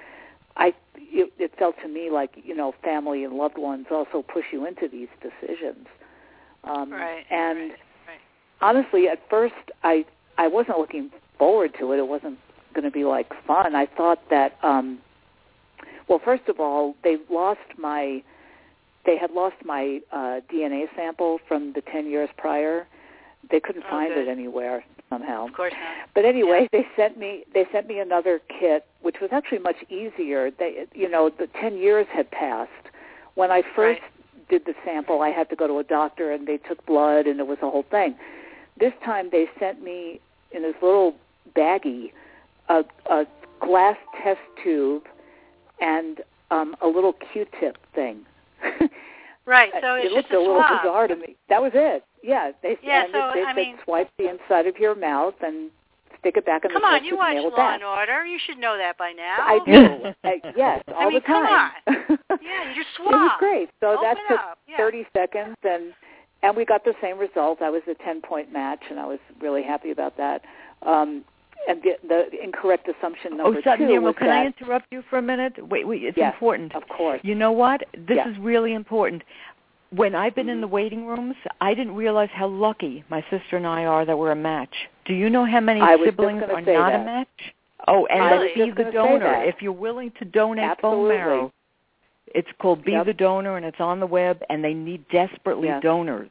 I 0.57 0.73
it, 0.95 1.31
it 1.39 1.53
felt 1.57 1.75
to 1.81 1.87
me 1.87 2.09
like 2.11 2.31
you 2.43 2.55
know 2.55 2.73
family 2.83 3.23
and 3.23 3.33
loved 3.33 3.57
ones 3.57 3.87
also 3.91 4.21
push 4.21 4.45
you 4.51 4.65
into 4.65 4.87
these 4.87 5.07
decisions. 5.21 5.87
Um, 6.63 6.91
Right, 6.91 7.23
and 7.31 7.59
right, 7.59 7.71
right. 8.07 8.19
honestly, 8.61 9.07
at 9.07 9.19
first 9.29 9.55
I 9.83 10.05
I 10.37 10.47
wasn't 10.47 10.77
looking 10.79 11.09
forward 11.37 11.73
to 11.79 11.93
it. 11.93 11.99
It 11.99 12.07
wasn't 12.07 12.37
going 12.73 12.83
to 12.85 12.91
be 12.91 13.03
like 13.05 13.31
fun. 13.47 13.75
I 13.75 13.85
thought 13.85 14.19
that 14.29 14.57
um 14.63 14.99
well, 16.07 16.19
first 16.23 16.47
of 16.47 16.59
all, 16.59 16.95
they 17.03 17.17
lost 17.29 17.59
my 17.77 18.21
they 19.05 19.17
had 19.17 19.31
lost 19.31 19.55
my 19.65 20.01
uh 20.11 20.41
DNA 20.51 20.85
sample 20.95 21.39
from 21.47 21.73
the 21.73 21.81
10 21.81 22.07
years 22.07 22.29
prior. 22.37 22.87
They 23.51 23.59
couldn't 23.59 23.83
Oh, 23.87 23.89
find 23.89 24.13
good. 24.13 24.27
it 24.27 24.31
anywhere 24.31 24.83
somehow. 25.09 25.47
Of 25.47 25.53
course 25.53 25.73
not. 25.73 26.09
But 26.13 26.25
anyway, 26.25 26.67
they 26.71 26.85
sent 26.95 27.17
me 27.17 27.43
they 27.53 27.65
sent 27.71 27.87
me 27.87 27.99
another 27.99 28.39
kit, 28.59 28.85
which 29.01 29.17
was 29.21 29.29
actually 29.31 29.59
much 29.59 29.77
easier. 29.89 30.51
They, 30.51 30.85
you 30.93 31.09
know, 31.09 31.29
the 31.29 31.47
ten 31.59 31.77
years 31.77 32.07
had 32.13 32.29
passed. 32.31 32.71
When 33.35 33.51
I 33.51 33.63
first 33.75 34.01
did 34.49 34.65
the 34.65 34.73
sample, 34.85 35.21
I 35.21 35.29
had 35.29 35.49
to 35.49 35.55
go 35.55 35.67
to 35.67 35.79
a 35.79 35.83
doctor, 35.83 36.31
and 36.31 36.47
they 36.47 36.57
took 36.57 36.85
blood, 36.85 37.25
and 37.27 37.39
it 37.39 37.47
was 37.47 37.57
a 37.61 37.69
whole 37.69 37.85
thing. 37.89 38.15
This 38.79 38.93
time, 39.03 39.29
they 39.31 39.45
sent 39.59 39.81
me 39.83 40.19
in 40.51 40.61
this 40.63 40.75
little 40.81 41.15
baggie 41.55 42.11
a, 42.69 42.83
a 43.09 43.25
glass 43.59 43.97
test 44.23 44.39
tube 44.63 45.03
and 45.81 46.21
um, 46.51 46.75
a 46.81 46.87
little 46.87 47.13
Q-tip 47.13 47.77
thing. 47.93 48.21
Right. 49.49 49.71
So 49.81 49.95
it's 49.95 50.05
it 50.05 50.11
looked 50.11 50.29
just 50.29 50.35
a 50.35 50.39
little 50.39 50.61
swab. 50.61 50.81
bizarre 50.83 51.07
to 51.07 51.15
me. 51.15 51.35
That 51.49 51.61
was 51.61 51.71
it. 51.73 52.03
Yeah, 52.23 52.51
they 52.61 52.77
Yeah, 52.83 53.05
and 53.05 53.11
so, 53.11 53.31
they, 53.33 53.43
I 53.43 53.53
they 53.55 53.61
mean- 53.65 53.77
swipe 53.83 54.09
the 54.19 54.29
inside 54.29 54.67
of 54.67 54.77
your 54.77 54.93
mouth 54.95 55.33
and 55.41 55.71
stick 56.19 56.35
it 56.37 56.45
back 56.45 56.65
in 56.65 56.71
Come 56.71 56.81
the 56.81 56.85
Come 56.87 56.93
on, 56.95 57.03
you 57.05 57.17
watch 57.17 57.37
Law 57.37 57.55
back. 57.55 57.75
and 57.75 57.83
Order. 57.83 58.25
You 58.27 58.37
should 58.45 58.57
know 58.59 58.77
that 58.77 58.97
by 58.97 59.11
now. 59.13 59.37
I 59.39 59.59
do. 59.65 60.13
I, 60.23 60.41
yes, 60.55 60.83
all 60.95 61.05
mean, 61.09 61.15
the 61.15 61.21
come 61.21 61.45
on. 61.45 61.71
Yeah, 62.41 62.69
you 62.69 62.75
just 62.75 62.93
It 62.99 63.05
was 63.05 63.31
great. 63.39 63.69
So 63.79 63.97
that 64.01 64.17
Open 64.17 64.37
took. 64.37 64.39
Yeah. 64.67 64.77
30 64.77 65.07
seconds, 65.15 65.55
and 65.63 65.93
and 66.43 66.55
we 66.55 66.63
got 66.65 66.83
the 66.85 66.93
same 67.01 67.17
result. 67.17 67.61
I 67.61 67.69
was 67.69 67.81
a 67.89 67.95
10 68.03 68.21
point 68.21 68.51
match, 68.53 68.83
and 68.89 68.99
I 68.99 69.05
was 69.05 69.19
really 69.41 69.63
happy 69.63 69.91
about 69.91 70.15
that. 70.17 70.41
Um, 70.85 71.23
the, 71.67 71.95
the 72.07 72.43
incorrect 72.43 72.87
assumption 72.87 73.33
Oh, 73.33 73.37
number 73.37 73.61
Sutton 73.63 73.87
two 73.87 73.93
Nemo, 73.93 74.07
was 74.07 74.15
can 74.17 74.27
that, 74.27 74.37
I 74.41 74.45
interrupt 74.45 74.87
you 74.91 75.03
for 75.09 75.17
a 75.17 75.21
minute? 75.21 75.53
Wait, 75.69 75.87
wait, 75.87 76.03
it's 76.03 76.17
Yes, 76.17 76.33
important. 76.33 76.75
of 76.75 76.87
course. 76.87 77.19
You 77.23 77.35
know 77.35 77.51
what? 77.51 77.83
This 77.93 78.17
Yeah. 78.17 78.29
is 78.29 78.37
really 78.39 78.73
important. 78.73 79.23
When 79.91 80.13
I've 80.13 80.35
been 80.35 80.49
in 80.49 80.57
Mhm. 80.59 80.61
the 80.61 80.67
waiting 80.67 81.07
rooms, 81.07 81.35
I 81.61 81.73
didn't 81.73 81.95
realize 81.95 82.29
how 82.31 82.47
lucky 82.47 83.03
my 83.09 83.21
sister 83.29 83.57
and 83.57 83.65
I 83.65 83.85
are 83.85 84.05
that 84.05 84.17
we're 84.17 84.31
a 84.31 84.35
match. 84.35 84.87
Do 85.05 85.13
you 85.13 85.29
know 85.29 85.45
how 85.45 85.59
many 85.59 85.81
I 85.81 85.95
was 85.95 86.05
just 86.05 86.17
siblings 86.17 86.43
are 86.43 86.47
not 86.61 86.65
that. 86.65 87.01
a 87.01 87.03
match? 87.03 87.53
Oh, 87.87 88.05
and 88.07 88.21
Really? 88.41 88.53
be 88.53 88.71
the 88.71 88.91
donor. 88.91 89.43
If 89.43 89.61
you're 89.61 89.71
willing 89.71 90.11
to 90.19 90.25
donate 90.25 90.65
Absolutely. 90.65 90.99
bone 90.99 91.17
marrow, 91.17 91.53
it's 92.35 92.51
called 92.59 92.83
Be 92.83 92.91
Yep. 92.91 93.05
the 93.07 93.13
Donor, 93.13 93.57
and 93.57 93.65
it's 93.65 93.79
on 93.79 93.99
the 93.99 94.05
web, 94.05 94.43
and 94.49 94.63
they 94.63 94.73
need 94.75 95.07
desperately 95.09 95.69
Yes. 95.69 95.81
donors. 95.81 96.29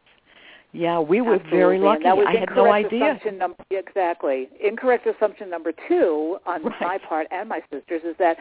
Yeah, 0.73 0.99
we 1.01 1.21
were 1.23 1.35
Absolutely. 1.37 1.59
very 1.59 1.79
lucky. 1.79 1.97
And 1.97 2.05
that 2.07 2.17
was 2.17 2.27
I 2.29 2.37
had 2.39 2.51
no 2.55 2.71
idea. 2.73 3.05
Assumption 3.07 3.39
number, 3.39 3.57
exactly. 3.71 4.49
Incorrect 4.63 5.07
assumption 5.07 5.49
number 5.49 5.73
two 5.89 6.39
on 6.47 6.63
Right. 6.63 6.81
my 6.81 6.99
part 6.99 7.27
and 7.31 7.49
my 7.49 7.63
sister's 7.73 8.03
is 8.05 8.17
that, 8.19 8.37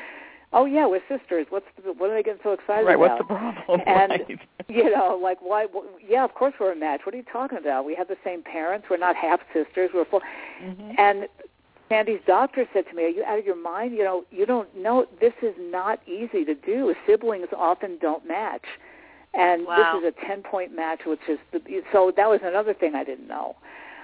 oh 0.51 0.65
yeah, 0.65 0.85
we're 0.85 1.01
sisters. 1.07 1.47
What's 1.49 1.65
the, 1.85 1.93
what 1.93 2.09
are 2.09 2.15
they 2.15 2.23
getting 2.23 2.41
so 2.43 2.51
excited 2.51 2.85
Right, 2.85 2.95
about? 2.95 3.17
what's 3.17 3.19
the 3.19 3.33
problem? 3.65 3.81
And 3.87 4.11
right. 4.11 4.39
you 4.67 4.91
know, 4.93 5.17
like 5.21 5.37
why? 5.41 5.67
wh- 5.73 5.85
Yeah, 6.05 6.25
of 6.25 6.33
course 6.33 6.53
we're 6.59 6.73
a 6.73 6.75
match. 6.75 7.01
What 7.05 7.15
are 7.15 7.17
you 7.17 7.23
talking 7.31 7.57
about? 7.59 7.85
We 7.85 7.95
have 7.95 8.09
the 8.09 8.17
same 8.25 8.43
parents. 8.43 8.87
We're 8.89 8.97
not 8.97 9.15
half 9.15 9.39
sisters. 9.53 9.91
We're 9.93 10.05
full. 10.05 10.21
Mhm. 10.61 10.99
And 10.99 11.27
Sandy's 11.87 12.19
doctor 12.27 12.67
said 12.73 12.83
to 12.89 12.93
me, 12.95 13.05
"Are 13.05 13.09
you 13.09 13.23
out 13.23 13.39
of 13.39 13.45
your 13.45 13.55
mind? 13.55 13.93
You 13.95 14.03
know, 14.03 14.25
you 14.31 14.45
don't 14.45 14.67
know. 14.75 15.05
This 15.21 15.31
is 15.41 15.55
not 15.57 16.01
easy 16.05 16.43
to 16.43 16.53
do. 16.53 16.93
Siblings 17.05 17.47
often 17.55 17.97
don't 18.01 18.25
match." 18.27 18.65
And 19.37 19.65
Wow. 19.67 19.99
this 20.01 20.03
is 20.03 20.15
a 20.17 20.25
ten-point 20.25 20.75
match, 20.75 21.05
which 21.05 21.21
is 21.29 21.37
the, 21.51 21.61
so. 21.91 22.11
That 22.11 22.27
was 22.27 22.41
another 22.43 22.73
thing 22.73 22.95
I 22.95 23.03
didn't 23.03 23.27
know. 23.27 23.55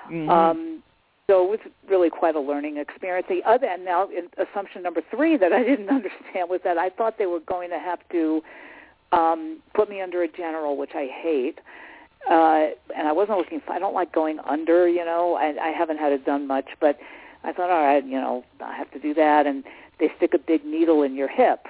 Mhm. 0.09 0.29
Um, 0.29 0.83
so 1.27 1.43
it 1.45 1.49
was 1.49 1.59
really 1.89 2.09
quite 2.09 2.35
a 2.35 2.39
learning 2.39 2.77
experience. 2.77 3.27
The 3.27 3.43
other, 3.43 3.65
and 3.65 3.83
now 3.83 4.09
in, 4.09 4.29
assumption 4.37 4.83
number 4.83 5.01
three 5.09 5.35
that 5.37 5.51
I 5.51 5.63
didn't 5.63 5.89
understand 5.99 6.49
was 6.49 6.61
that 6.63 6.77
I 6.77 6.89
thought 6.89 7.17
they 7.17 7.25
were 7.25 7.39
going 7.39 7.69
to 7.71 7.79
have 7.79 7.99
to 8.09 8.43
um, 9.11 9.57
put 9.73 9.89
me 9.89 10.01
under 10.01 10.21
a 10.21 10.27
general, 10.27 10.77
which 10.77 10.91
I 10.93 11.07
hate. 11.07 11.59
Uh, 12.29 12.69
and 12.95 13.07
I 13.07 13.11
wasn't 13.11 13.37
looking 13.37 13.59
for, 13.59 13.73
I 13.73 13.79
don't 13.79 13.93
like 13.93 14.11
going 14.13 14.39
under, 14.39 14.87
you 14.87 15.03
know, 15.03 15.35
I, 15.35 15.55
I 15.61 15.71
haven't 15.71 15.97
had 15.97 16.13
it 16.13 16.25
done 16.25 16.47
much, 16.47 16.69
but 16.79 16.97
I 17.43 17.51
thought, 17.51 17.69
all 17.69 17.83
right, 17.83 18.05
you 18.05 18.19
know, 18.19 18.45
I 18.61 18.75
have 18.75 18.89
to 18.91 18.99
do 18.99 19.13
that. 19.15 19.45
And 19.45 19.63
they 19.99 20.09
stick 20.17 20.33
a 20.33 20.37
big 20.37 20.63
needle 20.65 21.03
in 21.03 21.15
your 21.15 21.27
hip. 21.27 21.67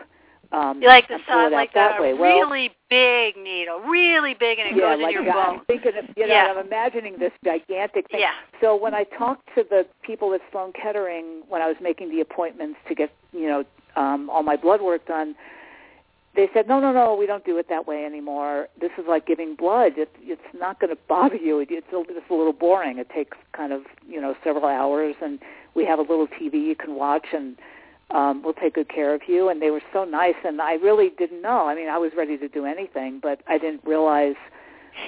Um, 0.53 0.81
You 0.81 0.87
like 0.87 1.07
the 1.07 1.15
and 1.15 1.23
pull 1.25 1.39
it 1.39 1.45
out 1.45 1.51
like 1.51 1.73
that 1.73 1.97
the 1.97 2.03
way. 2.03 2.13
Well, 2.13 2.47
really 2.47 2.69
big 2.89 3.35
needle, 3.35 3.79
really 3.79 4.35
big, 4.35 4.59
and 4.59 4.69
it 4.69 4.75
yeah, 4.75 4.95
goes 4.95 5.01
like 5.01 5.15
in 5.15 5.23
your 5.23 5.33
I'm 5.35 5.65
thinking 5.65 5.93
of, 5.97 6.05
you 6.15 6.27
know, 6.27 6.33
Yeah. 6.33 6.53
I'm 6.55 6.65
imagining 6.65 7.17
this 7.17 7.31
gigantic 7.43 8.09
thing. 8.11 8.19
Yeah. 8.19 8.33
So 8.61 8.75
when 8.75 8.93
I 8.93 9.03
talked 9.03 9.47
to 9.55 9.65
the 9.67 9.87
people 10.03 10.31
at 10.35 10.41
Sloan 10.51 10.71
Kettering 10.79 11.41
when 11.49 11.63
I 11.63 11.67
was 11.67 11.77
making 11.81 12.11
the 12.11 12.21
appointments 12.21 12.77
to 12.87 12.93
get, 12.93 13.11
you 13.31 13.47
know, 13.47 13.65
um, 13.95 14.29
all 14.29 14.43
my 14.43 14.55
blood 14.55 14.81
work 14.81 15.07
done, 15.07 15.35
they 16.35 16.47
said, 16.53 16.67
no, 16.67 16.79
no, 16.79 16.91
no, 16.91 17.15
we 17.15 17.25
don't 17.25 17.45
do 17.45 17.57
it 17.57 17.67
that 17.69 17.87
way 17.87 18.05
anymore. 18.05 18.67
This 18.79 18.91
is 18.97 19.05
like 19.07 19.25
giving 19.25 19.55
blood. 19.55 19.93
It, 19.97 20.09
it's 20.21 20.41
not 20.53 20.79
going 20.79 20.89
to 20.95 21.01
bother 21.09 21.35
you. 21.35 21.59
It, 21.59 21.69
it's, 21.71 21.87
a, 21.91 21.99
it's 22.09 22.29
a 22.29 22.33
little 22.33 22.53
boring. 22.53 22.99
It 22.99 23.09
takes 23.09 23.37
kind 23.53 23.73
of, 23.73 23.81
you 24.07 24.21
know, 24.21 24.35
several 24.43 24.65
hours, 24.65 25.15
and 25.21 25.39
we 25.75 25.85
have 25.85 25.97
a 25.97 26.03
little 26.03 26.27
TV 26.27 26.53
you 26.53 26.75
can 26.75 26.95
watch, 26.95 27.27
and 27.33 27.55
um, 28.13 28.41
we'll 28.43 28.53
take 28.53 28.75
good 28.75 28.89
care 28.89 29.13
of 29.13 29.21
you. 29.27 29.49
And 29.49 29.61
they 29.61 29.71
were 29.71 29.81
so 29.91 30.05
nice, 30.05 30.35
and 30.45 30.61
I 30.61 30.73
really 30.75 31.09
didn't 31.09 31.41
know. 31.41 31.67
I 31.67 31.75
mean, 31.75 31.89
I 31.89 31.97
was 31.97 32.11
ready 32.15 32.37
to 32.37 32.47
do 32.47 32.65
anything, 32.65 33.19
but 33.21 33.41
I 33.47 33.57
didn't 33.57 33.81
realize 33.83 34.35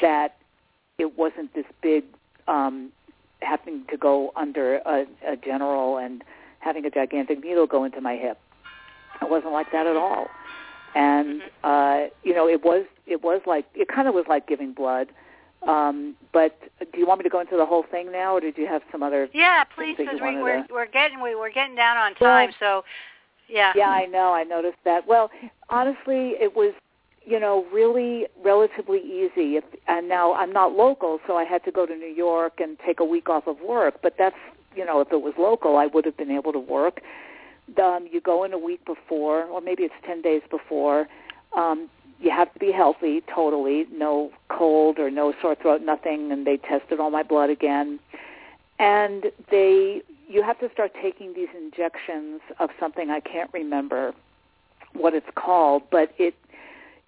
that 0.01 0.35
it 0.97 1.17
wasn't 1.17 1.53
this 1.53 1.65
big 1.81 2.03
um, 2.47 2.91
having 3.41 3.85
to 3.89 3.97
go 3.97 4.31
under 4.35 4.77
a, 4.77 5.05
a 5.25 5.35
general 5.37 5.97
and 5.97 6.23
having 6.59 6.85
a 6.85 6.89
gigantic 6.89 7.43
needle 7.43 7.67
go 7.67 7.83
into 7.83 8.01
my 8.01 8.15
hip. 8.15 8.39
It 9.21 9.29
wasn't 9.29 9.53
like 9.53 9.71
that 9.71 9.87
at 9.87 9.95
all. 9.95 10.27
And 10.95 11.41
uh, 11.63 12.05
you 12.23 12.33
know, 12.33 12.47
it 12.47 12.63
was 12.63 12.85
it 13.05 13.23
was 13.23 13.41
like 13.45 13.65
it 13.75 13.87
kind 13.87 14.07
of 14.07 14.13
was 14.13 14.25
like 14.27 14.47
giving 14.47 14.73
blood. 14.73 15.07
Um, 15.63 16.15
but 16.31 16.59
do 16.79 16.99
you 16.99 17.07
want 17.07 17.19
me 17.19 17.23
to 17.23 17.29
go 17.29 17.39
into 17.39 17.57
the 17.57 17.65
whole 17.65 17.83
thing 17.89 18.11
now, 18.11 18.35
or 18.35 18.39
did 18.39 18.57
you 18.57 18.67
have 18.67 18.81
some 18.91 19.01
other? 19.01 19.27
Yeah, 19.33 19.63
please, 19.63 19.95
because 19.97 20.19
we, 20.21 20.37
we're 20.37 20.61
to- 20.67 20.73
we're 20.73 20.85
getting 20.85 21.21
we, 21.21 21.35
we're 21.35 21.51
getting 21.51 21.75
down 21.75 21.97
on 21.97 22.13
Well- 22.19 22.29
time. 22.29 22.51
So, 22.59 22.83
yeah. 23.47 23.73
Yeah, 23.75 23.89
I 23.89 24.05
know. 24.05 24.33
I 24.33 24.43
noticed 24.43 24.77
that. 24.85 25.07
Well, 25.07 25.29
honestly, 25.69 26.33
it 26.39 26.55
was 26.55 26.73
you 27.25 27.39
know 27.39 27.65
really 27.73 28.27
relatively 28.43 28.99
easy. 28.99 29.57
If, 29.57 29.63
and 29.87 30.07
now 30.07 30.33
I'm 30.33 30.53
not 30.53 30.73
local, 30.73 31.19
so 31.27 31.35
I 31.37 31.43
had 31.43 31.63
to 31.65 31.71
go 31.71 31.85
to 31.85 31.95
New 31.95 32.13
York 32.13 32.59
and 32.59 32.77
take 32.85 32.99
a 32.99 33.05
week 33.05 33.29
off 33.29 33.47
of 33.47 33.57
work. 33.61 33.95
But 34.03 34.15
that's 34.17 34.35
you 34.75 34.85
know 34.85 34.99
if 35.01 35.11
it 35.11 35.21
was 35.21 35.33
local, 35.37 35.77
I 35.77 35.87
would 35.87 36.05
have 36.05 36.17
been 36.17 36.31
able 36.31 36.53
to 36.53 36.59
work. 36.59 37.01
Um, 37.81 38.07
you 38.11 38.21
go 38.21 38.43
in 38.43 38.53
a 38.53 38.59
week 38.59 38.85
before, 38.85 39.45
or 39.45 39.61
maybe 39.61 39.83
it's 39.83 39.95
ten 40.05 40.21
days 40.21 40.43
before. 40.51 41.07
Um, 41.57 41.89
you 42.19 42.31
have 42.31 42.51
to 42.53 42.59
be 42.59 42.71
healthy, 42.71 43.21
totally, 43.33 43.85
no 43.91 44.31
cold 44.49 44.99
or 44.99 45.11
no 45.11 45.33
sore 45.41 45.55
throat, 45.55 45.81
nothing. 45.81 46.31
And 46.31 46.45
they 46.47 46.57
tested 46.57 46.99
all 46.99 47.11
my 47.11 47.23
blood 47.23 47.49
again, 47.49 47.99
and 48.79 49.25
they 49.51 50.01
you 50.27 50.41
have 50.41 50.59
to 50.59 50.69
start 50.71 50.91
taking 51.01 51.33
these 51.33 51.49
injections 51.55 52.41
of 52.59 52.69
something 52.79 53.09
I 53.09 53.19
can't 53.19 53.49
remember 53.53 54.13
what 54.93 55.13
it's 55.13 55.27
called, 55.35 55.83
but 55.91 56.13
it 56.17 56.35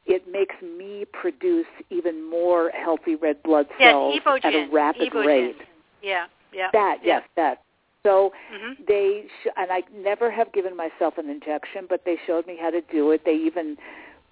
it 0.06 0.32
makes 0.32 0.56
me 0.62 1.06
produce 1.12 1.68
even 1.90 2.30
more 2.30 2.72
healthy 2.72 3.16
red 3.16 3.42
blood 3.44 3.68
cells 3.78 4.20
Evogen. 4.26 4.46
at 4.46 4.54
a 4.54 4.70
rapid 4.72 5.12
Evogen. 5.12 5.26
rate. 5.26 5.56
Yeah, 6.02 6.26
yeah. 6.54 6.70
That 6.74 7.00
yeah. 7.04 7.20
yes, 7.20 7.24
that. 7.36 7.62
So 8.04 8.32
hmm 8.52 8.74
they 8.88 9.26
sh- 9.44 9.48
and 9.58 9.72
I 9.72 9.84
never 9.94 10.32
have 10.32 10.54
given 10.54 10.78
myself 10.78 11.18
an 11.18 11.30
injection, 11.30 11.88
but 11.90 12.04
they 12.06 12.18
showed 12.26 12.48
me 12.48 12.58
how 12.60 12.70
to 12.70 12.82
do 12.82 13.12
it. 13.12 13.26
They 13.26 13.36
even 13.36 13.78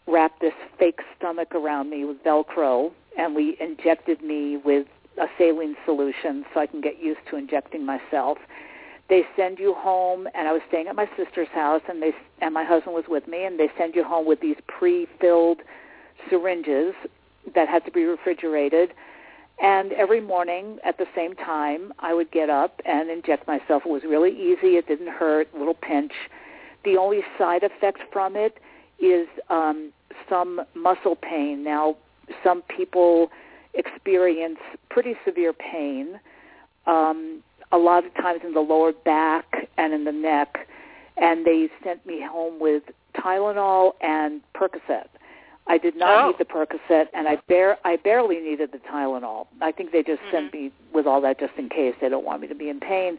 wrapped 0.07 0.41
this 0.41 0.53
fake 0.77 0.99
stomach 1.17 1.55
around 1.55 1.89
me 1.89 2.05
with 2.05 2.23
Velcro, 2.23 2.91
and 3.17 3.35
we 3.35 3.57
injected 3.59 4.21
me 4.21 4.57
with 4.57 4.87
a 5.17 5.27
saline 5.37 5.75
solution 5.85 6.45
so 6.53 6.59
I 6.59 6.67
can 6.67 6.81
get 6.81 6.99
used 6.99 7.21
to 7.29 7.37
injecting 7.37 7.85
myself. 7.85 8.37
they 9.07 9.23
send 9.35 9.59
you 9.59 9.73
home 9.73 10.27
and 10.33 10.47
I 10.47 10.51
was 10.51 10.61
staying 10.67 10.87
at 10.87 10.95
my 10.95 11.07
sister's 11.15 11.47
house 11.49 11.81
and 11.87 12.01
they 12.01 12.11
and 12.41 12.53
my 12.53 12.63
husband 12.63 12.95
was 12.95 13.05
with 13.07 13.27
me 13.27 13.45
and 13.45 13.59
they 13.59 13.69
send 13.77 13.95
you 13.95 14.03
home 14.03 14.25
with 14.25 14.41
these 14.41 14.57
pre-filled 14.67 15.61
syringes 16.29 16.93
that 17.53 17.67
had 17.67 17.85
to 17.85 17.91
be 17.91 18.03
refrigerated. 18.03 18.93
And 19.61 19.93
every 19.93 20.21
morning 20.21 20.79
at 20.83 20.97
the 20.97 21.05
same 21.15 21.35
time 21.35 21.93
I 21.99 22.13
would 22.13 22.31
get 22.31 22.49
up 22.49 22.81
and 22.83 23.09
inject 23.09 23.47
myself. 23.47 23.83
It 23.85 23.89
was 23.89 24.03
really 24.03 24.31
easy. 24.31 24.75
It 24.77 24.87
didn't 24.87 25.09
hurt. 25.09 25.47
Little 25.55 25.75
pinch. 25.75 26.13
The 26.83 26.97
only 26.97 27.21
side 27.37 27.63
effect 27.63 27.99
from 28.11 28.35
it 28.35 28.59
is 28.99 29.27
um 29.49 29.91
some 30.29 30.61
muscle 30.75 31.15
pain 31.15 31.63
now 31.63 31.95
some 32.43 32.61
people 32.63 33.29
experience 33.73 34.59
pretty 34.89 35.15
severe 35.25 35.53
pain 35.53 36.19
um 36.87 37.43
a 37.71 37.77
lot 37.77 38.05
of 38.05 38.13
times 38.15 38.41
in 38.43 38.53
the 38.53 38.59
lower 38.59 38.93
back 38.93 39.67
and 39.77 39.93
in 39.93 40.03
the 40.05 40.11
neck, 40.11 40.67
and 41.17 41.45
they 41.45 41.69
sent 41.83 42.05
me 42.05 42.21
home 42.21 42.59
with 42.59 42.83
Tylenol 43.15 43.93
and 44.01 44.41
Percocet. 44.55 45.07
I 45.67 45.77
did 45.77 45.97
not 45.97 46.23
oh. 46.23 46.27
need 46.27 46.37
the 46.37 46.45
Percocet, 46.45 47.07
and 47.13 47.27
I 47.27 47.37
bare 47.47 47.77
I 47.83 47.95
barely 47.97 48.39
needed 48.39 48.71
the 48.71 48.77
Tylenol. 48.77 49.47
I 49.61 49.71
think 49.71 49.91
they 49.91 50.03
just 50.03 50.21
mm-hmm. 50.21 50.31
sent 50.31 50.53
me 50.53 50.71
with 50.93 51.07
all 51.07 51.21
that 51.21 51.39
just 51.39 51.53
in 51.57 51.69
case 51.69 51.95
they 51.99 52.09
don't 52.09 52.25
want 52.25 52.41
me 52.41 52.47
to 52.47 52.55
be 52.55 52.69
in 52.69 52.79
pain. 52.79 53.17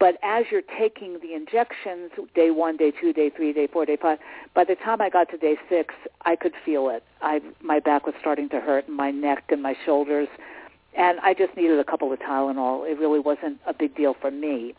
But 0.00 0.16
as 0.22 0.46
you're 0.50 0.62
taking 0.78 1.18
the 1.20 1.34
injections, 1.34 2.10
day 2.34 2.50
one, 2.50 2.76
day 2.76 2.90
two, 2.90 3.12
day 3.12 3.30
three, 3.30 3.52
day 3.52 3.68
four, 3.70 3.84
day 3.84 3.98
five, 4.00 4.18
by 4.54 4.64
the 4.64 4.74
time 4.74 5.00
I 5.00 5.10
got 5.10 5.28
to 5.30 5.36
day 5.36 5.56
six, 5.68 5.94
I 6.24 6.34
could 6.34 6.54
feel 6.64 6.88
it. 6.88 7.04
I 7.22 7.40
my 7.62 7.78
back 7.78 8.06
was 8.06 8.14
starting 8.18 8.48
to 8.48 8.60
hurt, 8.60 8.88
and 8.88 8.96
my 8.96 9.10
neck 9.10 9.44
and 9.50 9.62
my 9.62 9.76
shoulders 9.84 10.28
and 10.96 11.20
I 11.20 11.34
just 11.34 11.56
needed 11.56 11.78
a 11.78 11.84
couple 11.84 12.12
of 12.12 12.18
Tylenol. 12.18 12.90
It 12.90 12.98
really 12.98 13.20
wasn't 13.20 13.58
a 13.66 13.72
big 13.72 13.96
deal 13.96 14.14
for 14.20 14.30
me. 14.30 14.74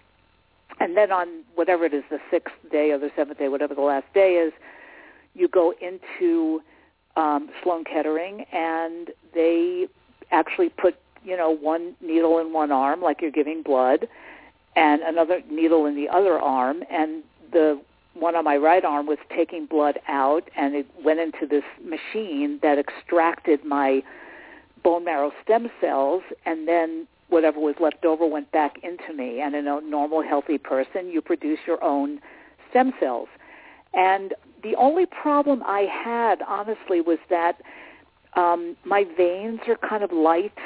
And 0.79 0.97
then 0.97 1.11
on 1.11 1.43
whatever 1.55 1.85
it 1.85 1.93
is, 1.93 2.03
the 2.09 2.19
sixth 2.29 2.55
day 2.71 2.91
or 2.91 2.97
the 2.97 3.11
seventh 3.15 3.39
day, 3.39 3.47
whatever 3.47 3.75
the 3.75 3.81
last 3.81 4.05
day 4.13 4.33
is, 4.33 4.53
you 5.33 5.47
go 5.47 5.73
into 5.81 6.61
um, 7.15 7.49
Sloan 7.63 7.83
Kettering, 7.83 8.45
and 8.51 9.09
they 9.33 9.87
actually 10.31 10.69
put 10.69 10.95
you 11.23 11.37
know 11.37 11.51
one 11.51 11.95
needle 12.01 12.39
in 12.39 12.51
one 12.51 12.71
arm, 12.71 13.01
like 13.01 13.21
you're 13.21 13.31
giving 13.31 13.61
blood, 13.61 14.07
and 14.75 15.01
another 15.01 15.41
needle 15.49 15.85
in 15.85 15.95
the 15.95 16.09
other 16.09 16.39
arm, 16.39 16.83
and 16.89 17.23
the 17.51 17.81
one 18.13 18.35
on 18.35 18.43
my 18.43 18.57
right 18.57 18.83
arm 18.83 19.07
was 19.07 19.17
taking 19.35 19.65
blood 19.65 19.99
out, 20.07 20.49
and 20.57 20.75
it 20.75 20.85
went 21.03 21.19
into 21.19 21.47
this 21.47 21.63
machine 21.83 22.59
that 22.61 22.77
extracted 22.77 23.63
my 23.65 24.03
bone 24.83 25.05
marrow 25.05 25.31
stem 25.43 25.69
cells, 25.79 26.23
and 26.45 26.67
then 26.67 27.07
whatever 27.29 27.59
was 27.59 27.75
left 27.79 28.03
over 28.03 28.27
went 28.27 28.51
back 28.51 28.77
into 28.83 29.13
me. 29.13 29.39
And 29.39 29.55
in 29.55 29.67
a 29.67 29.79
normal, 29.81 30.21
healthy 30.21 30.57
person, 30.57 31.09
you 31.09 31.21
produce 31.21 31.59
your 31.65 31.81
own 31.83 32.19
stem 32.69 32.93
cells. 32.99 33.29
And 33.93 34.33
the 34.63 34.75
only 34.75 35.05
problem 35.05 35.63
I 35.65 35.81
had, 35.81 36.41
honestly, 36.47 37.01
was 37.01 37.19
that 37.29 37.61
um, 38.35 38.75
my 38.85 39.05
veins 39.17 39.61
are 39.67 39.77
kind 39.77 40.03
of 40.03 40.11
light, 40.11 40.57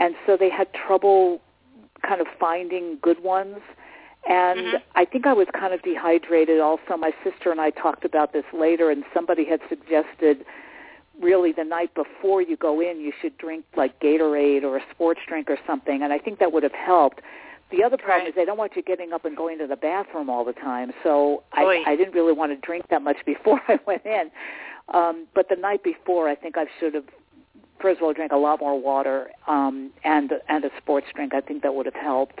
and 0.00 0.14
so 0.26 0.36
they 0.36 0.50
had 0.50 0.68
trouble 0.72 1.40
kind 2.06 2.20
of 2.20 2.26
finding 2.38 2.98
good 3.02 3.22
ones. 3.22 3.58
And 4.28 4.58
mm-hmm. 4.60 4.76
I 4.96 5.04
think 5.04 5.26
I 5.26 5.32
was 5.32 5.46
kind 5.58 5.72
of 5.72 5.82
dehydrated 5.82 6.60
also. 6.60 6.96
My 6.98 7.12
sister 7.22 7.50
and 7.52 7.60
I 7.60 7.70
talked 7.70 8.04
about 8.04 8.32
this 8.32 8.44
later, 8.52 8.90
and 8.90 9.04
somebody 9.14 9.44
had 9.44 9.60
suggested 9.68 10.44
really 11.20 11.52
the 11.52 11.64
night 11.64 11.94
before 11.94 12.42
you 12.42 12.56
go 12.56 12.80
in, 12.80 13.00
you 13.00 13.12
should 13.20 13.36
drink 13.38 13.64
like 13.76 13.98
Gatorade 14.00 14.62
or 14.62 14.76
a 14.76 14.82
sports 14.90 15.20
drink 15.26 15.48
or 15.48 15.58
something, 15.66 16.02
and 16.02 16.12
I 16.12 16.18
think 16.18 16.38
that 16.40 16.52
would 16.52 16.62
have 16.62 16.72
helped. 16.72 17.20
The 17.70 17.82
other 17.82 17.96
problem 17.96 18.20
right. 18.20 18.28
is 18.28 18.34
they 18.36 18.44
don't 18.44 18.58
want 18.58 18.76
you 18.76 18.82
getting 18.82 19.12
up 19.12 19.24
and 19.24 19.36
going 19.36 19.58
to 19.58 19.66
the 19.66 19.76
bathroom 19.76 20.30
all 20.30 20.44
the 20.44 20.52
time, 20.52 20.92
so 21.02 21.42
I, 21.52 21.82
I 21.86 21.96
didn't 21.96 22.14
really 22.14 22.32
want 22.32 22.52
to 22.52 22.66
drink 22.66 22.88
that 22.90 23.02
much 23.02 23.16
before 23.26 23.60
I 23.68 23.78
went 23.86 24.04
in. 24.04 24.30
Um, 24.94 25.26
but 25.34 25.48
the 25.48 25.56
night 25.56 25.82
before, 25.82 26.28
I 26.28 26.36
think 26.36 26.56
I 26.56 26.66
should 26.78 26.94
have 26.94 27.08
first 27.86 27.98
of 27.98 28.02
all 28.02 28.12
drank 28.12 28.32
a 28.32 28.36
lot 28.36 28.58
more 28.58 28.80
water 28.80 29.28
um, 29.46 29.92
and 30.02 30.32
and 30.48 30.64
a 30.64 30.70
sports 30.76 31.06
drink. 31.14 31.32
I 31.34 31.40
think 31.40 31.62
that 31.62 31.72
would 31.72 31.86
have 31.86 31.94
helped. 31.94 32.40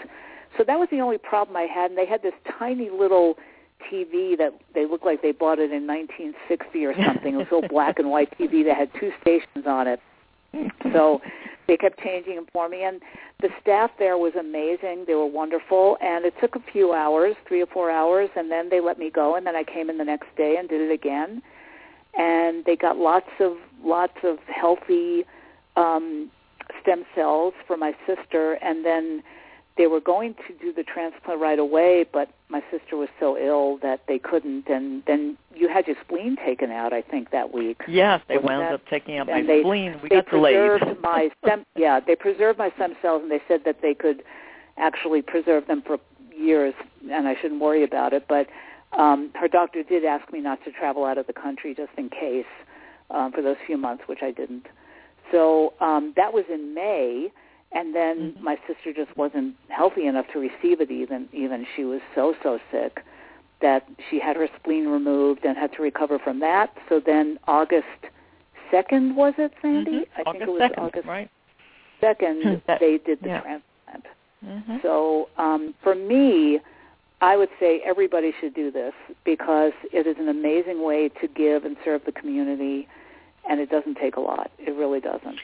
So 0.58 0.64
that 0.66 0.76
was 0.76 0.88
the 0.90 1.00
only 1.00 1.18
problem 1.18 1.56
I 1.56 1.68
had, 1.72 1.90
and 1.90 1.98
they 1.98 2.06
had 2.06 2.20
this 2.22 2.32
tiny 2.58 2.90
little 2.90 3.36
TV 3.88 4.36
that 4.38 4.52
they 4.74 4.86
looked 4.86 5.04
like 5.04 5.22
they 5.22 5.30
bought 5.30 5.60
it 5.60 5.70
in 5.70 5.86
1960 5.86 6.84
or 6.84 6.94
something. 7.06 7.34
It 7.34 7.36
was 7.36 7.64
a 7.64 7.68
black 7.72 8.00
and 8.00 8.10
white 8.10 8.36
TV 8.36 8.64
that 8.64 8.76
had 8.76 8.90
two 8.98 9.12
stations 9.20 9.66
on 9.66 9.86
it. 9.86 10.00
So 10.92 11.20
they 11.68 11.76
kept 11.76 12.00
changing 12.00 12.34
them 12.34 12.46
for 12.52 12.68
me, 12.68 12.82
and 12.82 13.00
the 13.40 13.50
staff 13.62 13.92
there 14.00 14.18
was 14.18 14.32
amazing. 14.34 15.04
They 15.06 15.14
were 15.14 15.26
wonderful, 15.26 15.96
and 16.00 16.24
it 16.24 16.34
took 16.40 16.56
a 16.56 16.72
few 16.72 16.92
hours, 16.92 17.36
three 17.46 17.62
or 17.62 17.66
four 17.66 17.90
hours, 17.92 18.30
and 18.34 18.50
then 18.50 18.68
they 18.68 18.80
let 18.80 18.98
me 18.98 19.10
go, 19.10 19.36
and 19.36 19.46
then 19.46 19.54
I 19.54 19.62
came 19.62 19.90
in 19.90 19.98
the 19.98 20.04
next 20.04 20.34
day 20.36 20.56
and 20.58 20.68
did 20.68 20.80
it 20.80 20.92
again, 20.92 21.40
and 22.18 22.64
they 22.64 22.74
got 22.74 22.96
lots 22.96 23.30
of 23.38 23.58
lots 23.84 24.16
of 24.24 24.38
healthy 24.48 25.24
um, 25.76 26.30
stem 26.82 27.04
cells 27.14 27.54
for 27.66 27.76
my 27.76 27.94
sister, 28.06 28.54
and 28.62 28.84
then 28.84 29.22
they 29.76 29.86
were 29.86 30.00
going 30.00 30.34
to 30.48 30.54
do 30.58 30.72
the 30.72 30.82
transplant 30.82 31.38
right 31.38 31.58
away, 31.58 32.06
but 32.10 32.30
my 32.48 32.62
sister 32.70 32.96
was 32.96 33.10
so 33.20 33.36
ill 33.36 33.78
that 33.82 34.00
they 34.08 34.18
couldn't. 34.18 34.66
And 34.68 35.02
then 35.06 35.36
you 35.54 35.68
had 35.68 35.86
your 35.86 35.96
spleen 36.02 36.36
taken 36.36 36.70
out, 36.70 36.94
I 36.94 37.02
think, 37.02 37.30
that 37.30 37.52
week. 37.52 37.82
Yes, 37.86 38.22
they 38.26 38.36
Wasn't 38.36 38.50
wound 38.50 38.62
that? 38.62 38.72
up 38.74 38.80
taking 38.88 39.18
out 39.18 39.28
And 39.28 39.46
my 39.46 39.52
they- 39.54 39.60
spleen. 39.60 40.00
We 40.02 40.08
they 40.08 40.16
got 40.16 40.30
delayed. 40.30 40.80
my 41.02 41.30
stem. 41.44 41.64
Yeah, 41.76 42.00
they 42.00 42.16
preserved 42.16 42.58
my 42.58 42.70
stem 42.76 42.94
cells, 43.02 43.20
and 43.22 43.30
they 43.30 43.42
said 43.46 43.60
that 43.66 43.82
they 43.82 43.92
could 43.92 44.22
actually 44.78 45.20
preserve 45.20 45.66
them 45.66 45.82
for 45.86 45.98
years, 46.34 46.74
and 47.10 47.28
I 47.28 47.34
shouldn't 47.40 47.60
worry 47.60 47.84
about 47.84 48.14
it. 48.14 48.24
But 48.28 48.46
um, 48.98 49.30
her 49.34 49.48
doctor 49.48 49.82
did 49.82 50.04
ask 50.06 50.32
me 50.32 50.40
not 50.40 50.64
to 50.64 50.72
travel 50.72 51.04
out 51.04 51.18
of 51.18 51.26
the 51.26 51.32
country 51.34 51.74
just 51.74 51.92
in 51.98 52.08
case 52.08 52.46
um, 53.10 53.30
for 53.32 53.42
those 53.42 53.56
few 53.66 53.76
months, 53.76 54.04
which 54.06 54.20
I 54.22 54.30
didn't. 54.30 54.66
So 55.32 55.72
um, 55.80 56.12
that 56.16 56.32
was 56.32 56.44
in 56.52 56.74
May 56.74 57.30
and 57.72 57.94
then 57.94 58.32
Mhm. 58.38 58.40
my 58.42 58.56
sister 58.66 58.92
just 58.92 59.14
wasn't 59.16 59.54
healthy 59.68 60.06
enough 60.06 60.26
to 60.32 60.38
receive 60.38 60.80
it 60.80 60.90
even 60.90 61.28
even 61.32 61.66
she 61.74 61.84
was 61.84 62.00
so 62.14 62.34
so 62.42 62.60
sick 62.70 63.02
that 63.60 63.88
she 64.08 64.18
had 64.20 64.36
her 64.36 64.48
spleen 64.56 64.86
removed 64.86 65.44
and 65.44 65.56
had 65.58 65.72
to 65.72 65.82
recover 65.82 66.18
from 66.18 66.38
that 66.38 66.70
so 66.88 67.00
then 67.00 67.38
august 67.48 67.86
second 68.70 69.16
was 69.16 69.34
it 69.38 69.52
sandy 69.60 69.90
Mhm. 69.90 70.06
i 70.16 70.20
August 70.22 70.32
think 70.32 70.42
it 70.48 70.52
was 70.52 70.60
2nd, 70.62 70.78
august 70.78 71.08
right? 71.08 71.28
second 72.00 72.62
That- 72.66 72.78
they 72.80 72.98
did 72.98 73.20
the 73.20 73.28
yeah. 73.28 73.40
transplant 73.40 74.06
Mm-hmm. 74.46 74.76
so 74.82 75.28
um 75.38 75.74
for 75.82 75.94
me 75.96 76.60
i 77.20 77.36
would 77.36 77.50
say 77.58 77.80
everybody 77.80 78.32
should 78.40 78.54
do 78.54 78.70
this 78.70 78.94
because 79.24 79.72
it 79.92 80.06
is 80.06 80.16
an 80.18 80.28
amazing 80.28 80.82
way 80.82 81.08
to 81.20 81.26
give 81.26 81.64
and 81.64 81.76
serve 81.84 82.04
the 82.04 82.12
community 82.12 82.86
and 83.48 83.60
it 83.60 83.70
doesn't 83.70 83.96
take 83.96 84.16
a 84.16 84.20
lot 84.20 84.50
it 84.58 84.74
really 84.74 85.00
doesn't 85.00 85.40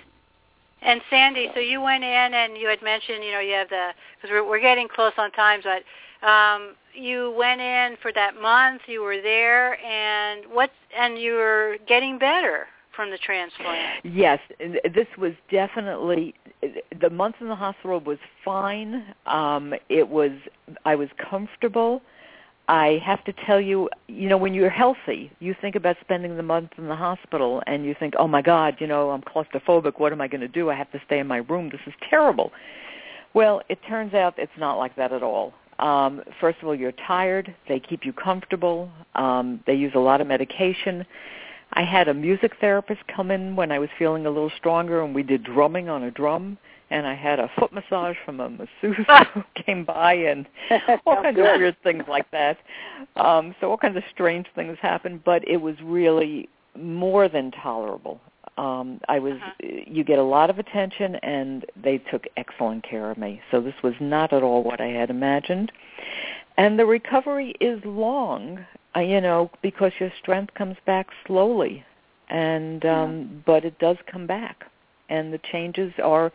And 0.85 1.01
Sandy, 1.11 1.49
so 1.55 1.61
you 1.61 1.81
went 1.81 2.03
in 2.03 2.35
and 2.35 2.57
you 2.57 2.67
had 2.67 2.83
mentioned, 2.83 3.23
you 3.23 3.31
know, 3.31 3.39
you 3.39 3.55
have 3.55 3.69
the 3.69 3.91
because 4.17 4.31
we're 4.31 4.47
we're 4.47 4.61
getting 4.61 4.89
close 4.89 5.13
on 5.17 5.31
times, 5.31 5.65
but 5.65 5.85
um, 6.27 6.75
you 6.95 7.35
went 7.37 7.61
in 7.61 7.97
for 8.03 8.13
that 8.13 8.41
month. 8.41 8.83
You 8.87 9.03
were 9.03 9.21
there, 9.21 9.81
and 9.85 10.45
what? 10.51 10.71
And 10.99 11.19
you 11.19 11.35
were 11.35 11.77
getting 11.87 12.19
better 12.19 12.67
from 12.95 13.11
the 13.11 13.19
transplant. 13.19 14.05
Yes, 14.05 14.39
this 14.59 15.07
was 15.19 15.33
definitely 15.51 16.35
the 17.01 17.11
month 17.11 17.37
in 17.41 17.49
the 17.49 17.55
hospital 17.55 18.01
was 18.01 18.19
fine. 18.45 19.05
Um, 19.27 19.75
it 19.89 20.09
was 20.09 20.33
I 20.85 20.95
was 20.95 21.09
comfortable. 21.31 22.03
I 22.73 23.03
have 23.05 23.23
to 23.25 23.35
tell 23.45 23.61
you, 23.61 23.91
you 24.09 24.31
know, 24.31 24.39
when 24.39 24.55
you're 24.55 24.71
healthy, 24.71 25.31
you 25.41 25.55
think 25.61 25.77
about 25.77 25.99
spending 26.01 26.39
the 26.39 26.43
month 26.43 26.71
in 26.79 26.89
the 26.89 26.97
hospital 26.97 27.63
and 27.67 27.85
you 27.85 27.95
think, 28.01 28.15
oh 28.19 28.27
my 28.27 28.41
God, 28.41 28.77
you 28.79 28.87
know, 28.87 29.11
I'm 29.11 29.21
claustrophobic. 29.21 30.01
What 30.01 30.11
am 30.11 30.23
I 30.23 30.27
going 30.27 30.41
to 30.41 30.49
do? 30.49 30.71
I 30.71 30.75
have 30.75 30.91
to 30.93 31.03
stay 31.05 31.19
in 31.19 31.27
my 31.27 31.37
room. 31.37 31.69
This 31.69 31.83
is 31.87 31.93
terrible. 32.09 32.51
Well, 33.35 33.61
it 33.69 33.79
turns 33.87 34.15
out 34.15 34.39
it's 34.39 34.51
not 34.57 34.79
like 34.79 34.97
that 34.97 35.13
at 35.13 35.23
all. 35.23 35.53
Um, 35.81 36.23
first 36.41 36.61
of 36.63 36.69
all, 36.69 36.75
you're 36.75 36.93
tired. 36.93 37.55
They 37.69 37.79
keep 37.79 38.07
you 38.07 38.15
comfortable. 38.15 38.91
Um, 39.17 39.63
they 39.67 39.75
use 39.75 39.93
a 39.95 40.01
lot 40.01 40.23
of 40.23 40.27
medication. 40.27 41.05
I 41.75 41.85
had 41.85 42.09
a 42.09 42.15
music 42.15 42.53
therapist 42.59 43.01
come 43.07 43.31
in 43.31 43.55
when 43.55 43.71
I 43.71 43.81
was 43.81 43.91
feeling 43.99 44.25
a 44.25 44.31
little 44.31 44.53
stronger, 44.57 45.05
and 45.05 45.15
we 45.15 45.23
did 45.23 45.45
drumming 45.45 45.91
on 45.91 46.05
a 46.05 46.11
drum 46.11 46.57
and 46.93 47.07
I 47.07 47.15
had 47.15 47.39
a 47.41 47.49
foot 47.59 47.73
massage 47.73 48.17
from 48.25 48.37
a 48.41 48.49
masseuse 48.51 49.07
who 49.35 49.43
came 49.65 49.85
by 49.85 50.13
and 50.15 50.47
all 51.07 51.23
kinds 51.23 51.37
good. 51.37 51.55
of 51.55 51.61
weird 51.61 51.77
things 51.83 52.05
like 52.09 52.31
that. 52.31 52.57
Um, 53.17 53.55
so 53.61 53.71
all 53.71 53.79
kinds 53.79 53.97
of 53.97 54.05
strange 54.15 54.47
things 54.55 54.77
happened, 54.81 55.25
but 55.25 55.47
it 55.49 55.57
was 55.69 55.77
really 55.83 56.49
more 56.79 57.29
than 57.29 57.51
tolerable. 57.51 58.21
Um, 58.59 59.01
I 59.09 59.19
was 59.19 59.35
Uh-huh. 59.35 59.69
you 59.97 60.05
get 60.05 60.19
a 60.19 60.29
lot 60.37 60.49
of 60.51 60.59
attention 60.59 61.17
and 61.17 61.65
they 61.87 61.97
took 62.11 62.25
excellent 62.37 62.83
care 62.93 63.11
of 63.11 63.17
me. 63.17 63.41
So 63.51 63.61
this 63.61 63.75
was 63.83 63.95
not 64.01 64.33
at 64.33 64.43
all 64.43 64.63
what 64.63 64.81
I 64.81 64.89
had 65.01 65.09
imagined. 65.11 65.73
And 66.59 66.79
the 66.79 66.85
recovery 66.85 67.55
is 67.61 67.81
long, 67.85 68.45
uh, 68.95 69.01
you 69.01 69.21
know, 69.23 69.51
because 69.63 69.93
your 69.99 70.13
strength 70.21 70.53
comes 70.55 70.77
back 70.93 71.07
slowly. 71.27 71.75
And 72.29 72.85
um 72.85 73.43
but 73.47 73.65
it 73.65 73.77
does 73.79 73.97
come 74.13 74.27
back. 74.27 74.57
And 75.09 75.33
the 75.33 75.41
changes 75.53 75.93
are 76.03 76.33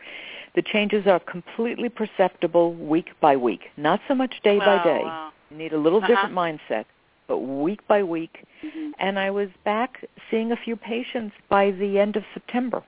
The 0.58 0.62
changes 0.62 1.06
are 1.06 1.20
completely 1.20 1.88
perceptible 1.88 2.74
week 2.74 3.10
by 3.20 3.36
week, 3.36 3.70
not 3.76 4.00
so 4.08 4.14
much 4.16 4.34
day 4.42 4.58
by 4.58 4.82
day. 4.82 5.02
Wow. 5.04 5.30
You 5.52 5.56
need 5.56 5.72
a 5.72 5.78
little 5.78 6.00
Uh-huh. 6.00 6.08
different 6.08 6.34
mindset, 6.34 6.84
but 7.28 7.38
week 7.38 7.86
by 7.86 8.02
week. 8.02 8.42
Mhm. 8.64 8.92
And 8.98 9.20
I 9.20 9.30
was 9.30 9.50
back 9.62 10.04
seeing 10.28 10.50
a 10.50 10.56
few 10.56 10.74
patients 10.74 11.36
by 11.48 11.70
the 11.70 12.00
end 12.00 12.16
of 12.16 12.24
September, 12.34 12.82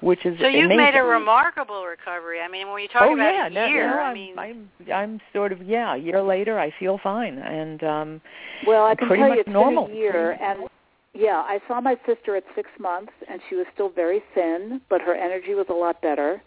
which 0.00 0.26
is 0.26 0.36
So 0.40 0.48
you've 0.48 0.64
amazing. 0.64 0.76
made 0.76 0.96
a 0.96 1.04
remarkable 1.04 1.86
recovery. 1.86 2.40
I 2.40 2.48
mean, 2.48 2.72
when 2.72 2.82
you 2.82 2.88
talk 2.88 3.02
oh 3.02 3.14
about 3.14 3.32
yeah, 3.32 3.46
a 3.46 3.50
no, 3.50 3.66
year, 3.66 3.86
no, 3.88 3.98
I 4.00 4.08
I'm, 4.08 4.14
mean, 4.14 4.36
I'm 4.36 4.70
I'm 4.92 5.20
sort 5.32 5.52
of 5.52 5.62
yeah. 5.62 5.94
A 5.94 5.98
year 5.98 6.20
later, 6.20 6.58
I 6.58 6.70
feel 6.80 6.98
fine, 6.98 7.38
and 7.38 7.84
um 7.84 8.20
Well, 8.66 8.86
I 8.86 8.96
can 8.96 9.06
pretty 9.06 9.20
tell 9.22 9.28
much 9.28 9.36
you 9.36 9.40
it's 9.42 9.50
normal. 9.50 9.86
been 9.86 9.94
a 9.94 9.98
year, 10.00 10.36
and 10.40 10.68
yeah, 11.14 11.44
I 11.54 11.60
saw 11.68 11.80
my 11.80 11.96
sister 12.06 12.34
at 12.34 12.42
six 12.56 12.68
months, 12.80 13.12
and 13.28 13.40
she 13.48 13.54
was 13.54 13.68
still 13.72 13.90
very 13.90 14.20
thin, 14.34 14.80
but 14.88 15.00
her 15.00 15.14
energy 15.14 15.54
was 15.54 15.68
a 15.68 15.74
lot 15.74 16.00
better. 16.02 16.42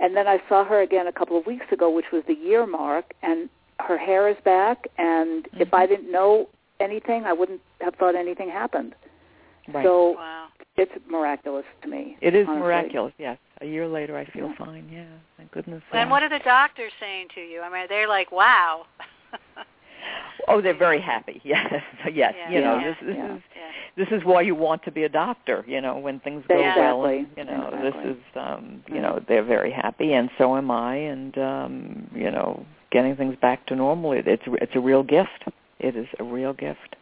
And 0.00 0.16
then 0.16 0.26
I 0.26 0.38
saw 0.48 0.64
her 0.64 0.80
again 0.80 1.06
a 1.06 1.12
couple 1.12 1.38
of 1.38 1.46
weeks 1.46 1.66
ago, 1.70 1.90
which 1.90 2.06
was 2.12 2.22
the 2.26 2.34
year 2.34 2.66
mark, 2.66 3.12
and 3.22 3.48
her 3.80 3.98
hair 3.98 4.28
is 4.28 4.36
back. 4.44 4.88
And 4.98 5.46
if 5.54 5.68
Mm-hmm. 5.68 5.74
I 5.76 5.86
didn't 5.86 6.10
know 6.10 6.48
anything, 6.80 7.24
I 7.24 7.32
wouldn't 7.32 7.60
have 7.82 7.94
thought 7.96 8.14
anything 8.14 8.48
happened. 8.48 8.94
right. 9.72 9.84
So 9.84 10.12
wow. 10.16 10.46
it's 10.76 10.92
miraculous 11.08 11.66
to 11.82 11.88
me. 11.88 12.16
it 12.20 12.34
is 12.34 12.46
honestly. 12.48 12.62
miraculous. 12.66 13.12
Yes, 13.18 13.38
a 13.60 13.66
year 13.66 13.86
later, 13.86 14.16
I 14.16 14.24
feel 14.24 14.48
Yeah. 14.48 14.56
fine. 14.56 14.88
Yeah, 14.90 15.04
thank 15.36 15.50
goodness. 15.52 15.82
And 15.92 16.08
yeah. 16.08 16.10
what 16.10 16.22
are 16.22 16.28
the 16.30 16.40
doctors 16.44 16.92
saying 16.98 17.28
to 17.34 17.40
you? 17.42 17.60
I 17.60 17.68
mean, 17.70 17.86
they're 17.88 18.08
like, 18.08 18.32
"Wow." 18.32 18.86
Oh, 20.48 20.60
they're 20.60 20.74
very 20.76 21.00
happy. 21.00 21.40
Yes, 21.50 21.82
yes. 22.12 22.34
Yeah, 22.36 22.50
you 22.50 22.60
know, 22.60 22.78
yeah, 22.78 22.88
this 22.88 22.96
this 23.02 23.16
yeah. 23.16 23.34
is 23.36 23.42
yeah. 23.56 24.04
this 24.04 24.08
is 24.10 24.24
why 24.24 24.42
you 24.42 24.54
want 24.54 24.82
to 24.84 24.90
be 24.90 25.04
a 25.04 25.08
doctor. 25.08 25.64
You 25.66 25.80
know, 25.80 25.98
when 25.98 26.20
things 26.20 26.44
go 26.48 26.60
well, 26.60 27.04
and, 27.04 27.26
you 27.36 27.44
know, 27.44 27.68
exactly. 27.72 28.02
this 28.02 28.16
is 28.16 28.22
um, 28.36 28.82
you 28.88 28.94
Mhm. 28.94 29.02
know, 29.02 29.24
they're 29.28 29.44
very 29.44 29.70
happy, 29.70 30.12
and 30.12 30.30
so 30.38 30.56
am 30.56 30.70
I. 30.70 30.96
And 30.96 31.36
um, 31.38 32.10
you 32.14 32.30
know, 32.30 32.64
getting 32.90 33.16
things 33.16 33.36
back 33.36 33.66
to 33.66 33.76
normal, 33.76 34.12
it, 34.12 34.26
it's 34.26 34.42
it's 34.46 34.74
a 34.74 34.80
real 34.80 35.02
gift. 35.02 35.44
It 35.78 35.96
is 35.96 36.08
a 36.18 36.24
real 36.24 36.52
gift. 36.52 36.96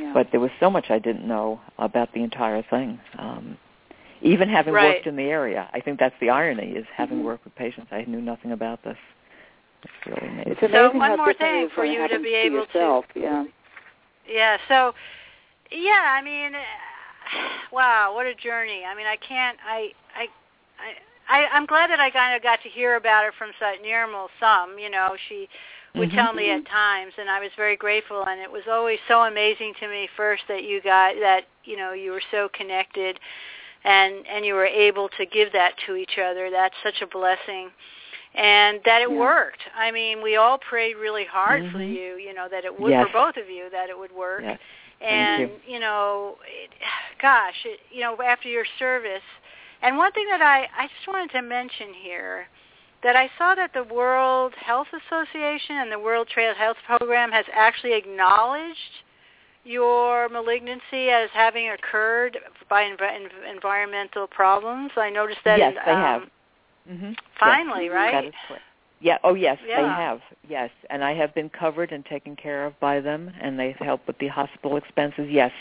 Yeah. 0.00 0.12
But 0.12 0.28
there 0.32 0.40
was 0.40 0.50
so 0.58 0.70
much 0.70 0.90
I 0.90 0.98
didn't 0.98 1.26
know 1.26 1.60
about 1.78 2.12
the 2.12 2.22
entire 2.22 2.62
thing. 2.62 2.98
Um, 3.18 3.56
even 4.22 4.48
having 4.48 4.72
Right. 4.74 4.96
worked 4.96 5.06
in 5.06 5.16
the 5.16 5.30
area, 5.30 5.68
I 5.72 5.80
think 5.80 6.00
that's 6.00 6.18
the 6.20 6.30
irony: 6.30 6.72
is 6.72 6.86
having 6.94 7.18
Mhm. 7.18 7.24
worked 7.24 7.44
with 7.44 7.54
patients, 7.54 7.92
I 7.92 8.04
knew 8.06 8.20
nothing 8.20 8.52
about 8.52 8.82
this. 8.82 8.98
It's 9.84 10.06
really 10.06 10.28
amazing. 10.28 10.52
it's 10.52 10.62
amazing 10.62 10.92
So 10.92 10.98
one 10.98 11.16
more 11.16 11.34
thing 11.34 11.68
for 11.74 11.84
you 11.84 12.08
to 12.08 12.18
be 12.20 12.34
able 12.34 12.66
to- 12.66 12.72
yourself. 12.72 13.04
Yeah. 13.14 13.44
Yeah. 14.28 14.56
So, 14.68 14.94
yeah. 15.70 16.16
I 16.18 16.22
mean, 16.22 16.52
wow, 17.72 18.14
what 18.14 18.26
a 18.26 18.34
journey. 18.34 18.82
I 18.84 18.94
mean, 18.94 19.06
I 19.06 19.16
can't. 19.16 19.58
I. 19.66 19.90
I. 20.16 20.22
I. 20.78 20.92
I 21.26 21.46
I'm 21.52 21.64
glad 21.64 21.88
that 21.90 22.00
I 22.00 22.10
kind 22.10 22.36
of 22.36 22.42
got 22.42 22.62
to 22.62 22.68
hear 22.68 22.96
about 22.96 23.24
it 23.24 23.32
from 23.38 23.50
Sat 23.58 23.82
Nirmal 23.82 24.28
some. 24.38 24.78
You 24.78 24.90
know, 24.90 25.16
she 25.28 25.48
would 25.94 26.10
Mhm. 26.10 26.14
tell 26.14 26.32
me 26.34 26.50
at 26.50 26.66
times, 26.66 27.14
and 27.18 27.30
I 27.30 27.40
was 27.40 27.50
very 27.56 27.76
grateful. 27.76 28.24
And 28.26 28.40
it 28.40 28.50
was 28.50 28.62
always 28.70 28.98
so 29.08 29.22
amazing 29.22 29.74
to 29.80 29.88
me 29.88 30.06
first 30.16 30.42
that 30.48 30.64
you 30.64 30.80
got 30.82 31.14
that. 31.20 31.44
You 31.64 31.76
know, 31.78 31.92
you 31.92 32.10
were 32.12 32.22
so 32.30 32.48
connected, 32.50 33.18
and 33.84 34.26
and 34.26 34.44
you 34.44 34.52
were 34.54 34.66
able 34.66 35.08
to 35.10 35.24
give 35.24 35.52
that 35.52 35.76
to 35.86 35.96
each 35.96 36.18
other. 36.18 36.50
That's 36.50 36.74
such 36.82 37.00
a 37.00 37.06
blessing. 37.06 37.70
And 38.34 38.80
that 38.84 39.00
it 39.00 39.10
Yeah. 39.10 39.18
worked. 39.18 39.60
I 39.76 39.90
mean, 39.92 40.20
we 40.20 40.36
all 40.36 40.58
prayed 40.58 40.96
really 40.96 41.24
hard 41.24 41.62
for 41.70 41.78
Mhm. 41.78 41.94
you, 41.94 42.16
you 42.16 42.34
know, 42.34 42.48
that 42.48 42.64
it 42.64 42.80
would 42.80 42.90
Yes. 42.90 43.06
for 43.06 43.12
both 43.12 43.36
of 43.36 43.48
you, 43.48 43.70
that 43.70 43.88
it 43.90 43.96
would 43.98 44.10
work 44.12 44.42
Yes. 44.42 44.58
and 45.00 45.50
you. 45.66 45.78
know 45.80 46.36
it, 46.46 46.70
gosh 47.20 47.54
it, 47.64 47.80
you 47.90 48.00
know 48.00 48.16
after 48.22 48.48
your 48.48 48.64
service 48.78 49.22
and 49.82 49.96
one 49.96 50.12
thing 50.12 50.26
that 50.30 50.40
i 50.40 50.68
i 50.76 50.86
just 50.86 51.06
wanted 51.06 51.30
to 51.30 51.42
mention 51.42 51.92
here 51.94 52.46
that 53.02 53.16
i 53.16 53.28
saw 53.36 53.54
that 53.54 53.72
the 53.74 53.84
world 53.84 54.52
health 54.56 54.86
association 54.92 55.76
and 55.76 55.92
the 55.92 55.98
world 55.98 56.28
trade 56.28 56.56
health 56.56 56.76
program 56.86 57.30
has 57.30 57.44
actually 57.52 57.92
acknowledged 57.92 59.02
your 59.64 60.28
malignancy 60.28 61.08
as 61.10 61.30
having 61.32 61.70
occurred 61.70 62.38
by 62.68 62.82
env- 62.82 63.50
environmental 63.50 64.26
problems 64.26 64.90
i 64.96 65.10
noticed 65.10 65.40
that 65.44 65.58
yes, 65.58 65.74
in, 65.76 65.84
they 65.84 65.92
um, 65.92 66.02
have. 66.02 66.22
Hmm 66.88 67.12
finally 67.38 67.88
That 67.88 67.94
right 67.94 68.24
is 68.26 68.34
correct. 68.46 68.64
Yeah. 69.00 69.18
Oh, 69.22 69.34
yes, 69.34 69.58
they 69.66 69.82
have. 69.82 70.20
Yes, 70.48 70.70
and 70.88 71.04
I 71.04 71.12
have 71.14 71.34
been 71.34 71.50
covered 71.50 71.92
and 71.92 72.04
taken 72.06 72.36
care 72.36 72.64
of 72.64 72.78
by 72.80 73.00
them, 73.00 73.30
and 73.40 73.58
they've 73.58 73.76
helped 73.76 74.06
with 74.06 74.18
the 74.18 74.28
hospital 74.28 74.76
expenses. 74.76 75.28
Yes, 75.30 75.52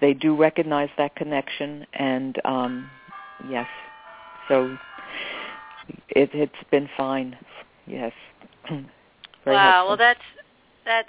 they 0.00 0.14
do 0.14 0.36
recognize 0.36 0.88
that 0.96 1.16
connection, 1.16 1.84
and 1.94 2.38
um, 2.44 2.88
yes, 3.48 3.66
so 4.46 4.76
it, 6.10 6.30
it's 6.32 6.70
been 6.70 6.88
fine. 6.96 7.36
Yes. 7.86 8.12
Very 9.44 9.56
wow 9.56 9.72
helpful. 9.72 9.88
well 9.88 9.96
that's 9.96 10.20
that's 10.84 11.08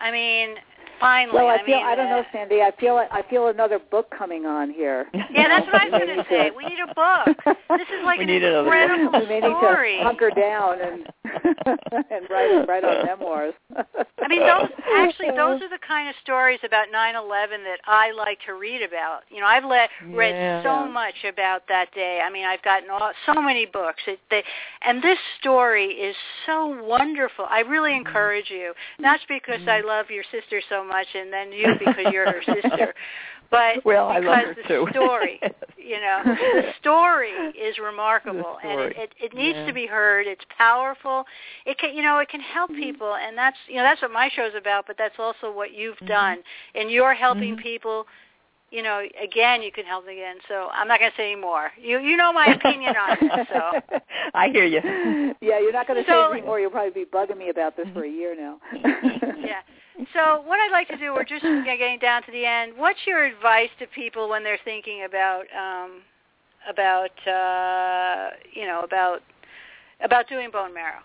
i 0.00 0.10
mean 0.10 0.56
finally 1.00 1.36
Well, 1.38 1.48
I, 1.48 1.56
I 1.56 1.64
feel 1.64 1.76
mean, 1.76 1.86
I 1.86 1.94
don't 1.94 2.06
uh, 2.06 2.16
know, 2.16 2.24
Sandy. 2.32 2.62
I 2.62 2.72
feel 2.78 2.96
I 3.10 3.22
feel 3.28 3.48
another 3.48 3.78
book 3.78 4.10
coming 4.16 4.46
on 4.46 4.70
here. 4.70 5.06
Yeah, 5.34 5.48
that's 5.48 5.66
what 5.66 5.80
I 5.82 5.88
was 5.88 5.98
going 6.06 6.16
to 6.18 6.24
say. 6.30 6.50
We 6.56 6.64
need 6.64 6.78
a 6.78 6.86
book. 6.94 7.36
This 7.70 7.88
is 7.90 8.04
like 8.04 8.18
We 8.18 8.24
an 8.24 8.30
need 8.30 8.44
another 8.44 8.70
book. 8.70 8.74
incredible 8.74 9.20
we 9.20 9.26
may 9.26 9.40
need 9.40 9.50
to 9.50 10.04
hunker 10.04 10.30
down 10.30 10.80
and 10.80 11.08
and 12.10 12.30
write 12.30 12.68
write 12.68 12.84
our 12.84 13.02
memoirs. 13.04 13.54
I 14.22 14.28
mean, 14.28 14.40
those 14.46 14.70
actually 14.96 15.30
those 15.30 15.60
are 15.60 15.68
the 15.68 15.80
kind 15.86 16.08
of 16.08 16.14
stories 16.22 16.60
about 16.64 16.86
9/11 16.94 17.64
that 17.64 17.78
I 17.86 18.12
like 18.12 18.38
to 18.46 18.54
read 18.54 18.82
about. 18.82 19.22
You 19.30 19.40
know, 19.40 19.46
I've 19.46 19.64
let, 19.64 19.90
read 20.14 20.34
Yeah. 20.36 20.62
so 20.62 20.86
much 20.88 21.24
about 21.28 21.66
that 21.68 21.92
day. 21.94 22.20
I 22.24 22.30
mean, 22.30 22.44
I've 22.46 22.62
gotten 22.62 22.90
all, 22.90 23.10
so 23.26 23.40
many 23.42 23.66
books. 23.66 24.02
It, 24.06 24.20
they, 24.30 24.44
and 24.82 25.02
this 25.02 25.18
story 25.40 25.86
is 25.86 26.14
so 26.46 26.66
wonderful. 26.84 27.46
I 27.50 27.60
really 27.60 27.90
Mm-hmm. 27.90 28.06
encourage 28.06 28.50
you, 28.50 28.72
not 29.00 29.18
just 29.18 29.28
because 29.28 29.60
I 29.66 29.80
love 29.80 30.10
your 30.10 30.24
sister 30.30 30.60
so 30.68 30.83
much, 30.84 31.06
and 31.14 31.32
then 31.32 31.52
you 31.52 31.74
because 31.78 32.06
you're 32.08 32.26
her 32.26 32.42
sister, 32.52 32.94
but 33.50 33.84
Well, 33.84 34.08
I 34.08 34.18
because 34.18 34.46
love 34.46 34.56
her 34.56 34.62
the 34.62 34.68
too. 34.68 34.86
story, 34.90 35.40
you 35.76 36.00
know, 36.00 36.22
the 36.26 36.62
story 36.80 37.52
is 37.58 37.78
remarkable, 37.78 38.58
The 38.62 38.68
and 38.70 38.80
it, 38.80 38.92
it, 38.96 39.12
it 39.20 39.34
needs 39.34 39.58
Yeah. 39.58 39.66
to 39.66 39.72
be 39.72 39.86
heard. 39.86 40.26
It's 40.26 40.44
powerful. 40.56 41.24
It 41.66 41.78
can, 41.78 41.94
you 41.94 42.02
know, 42.02 42.18
it 42.18 42.28
can 42.28 42.40
help 42.40 42.70
Mm-hmm. 42.70 42.80
people, 42.80 43.14
and 43.16 43.36
that's, 43.36 43.56
you 43.68 43.76
know, 43.76 43.82
that's 43.82 44.00
what 44.02 44.10
my 44.12 44.30
show's 44.34 44.54
about. 44.56 44.86
But 44.86 44.96
that's 44.98 45.16
also 45.18 45.50
what 45.52 45.72
you've 45.74 45.96
Mm-hmm. 45.96 46.06
done, 46.06 46.38
and 46.74 46.90
you're 46.90 47.14
helping 47.14 47.54
Mhm. 47.54 47.58
people. 47.62 48.06
You 48.74 48.82
know, 48.82 49.02
again, 49.22 49.62
you 49.62 49.70
can 49.70 49.84
help 49.84 50.08
again. 50.08 50.36
So 50.48 50.68
I'm 50.72 50.88
not 50.88 50.98
going 50.98 51.12
to 51.12 51.16
say 51.16 51.30
any 51.30 51.40
more. 51.40 51.70
You, 51.80 52.00
you 52.00 52.16
know 52.16 52.32
my 52.32 52.46
opinion 52.46 52.94
on 52.96 53.16
this. 53.20 53.46
So 53.52 53.98
I 54.34 54.48
hear 54.48 54.64
you. 54.64 54.80
yeah, 55.40 55.60
you're 55.60 55.72
not 55.72 55.86
going 55.86 56.02
to 56.02 56.10
So- 56.10 56.30
say 56.32 56.38
anymore. 56.38 56.58
You'll 56.58 56.72
probably 56.72 57.04
be 57.04 57.08
bugging 57.08 57.38
me 57.38 57.50
about 57.50 57.76
this 57.76 57.86
for 57.94 58.04
a 58.04 58.10
year 58.10 58.34
now. 58.34 58.58
yeah. 59.38 59.60
So 60.12 60.42
what 60.44 60.58
I'd 60.58 60.72
like 60.72 60.88
to 60.88 60.96
do, 60.96 61.12
we're 61.14 61.22
just 61.22 61.42
getting 61.44 62.00
down 62.00 62.24
to 62.24 62.32
the 62.32 62.44
end. 62.44 62.72
What's 62.76 62.98
your 63.06 63.24
advice 63.24 63.70
to 63.78 63.86
people 63.86 64.28
when 64.28 64.42
they're 64.42 64.58
thinking 64.64 65.04
about 65.04 65.44
um, 65.56 66.00
about 66.68 67.14
uh, 67.28 68.30
you 68.52 68.66
know 68.66 68.80
about 68.82 69.20
about 70.02 70.28
doing 70.28 70.50
bone 70.50 70.74
marrow? 70.74 70.98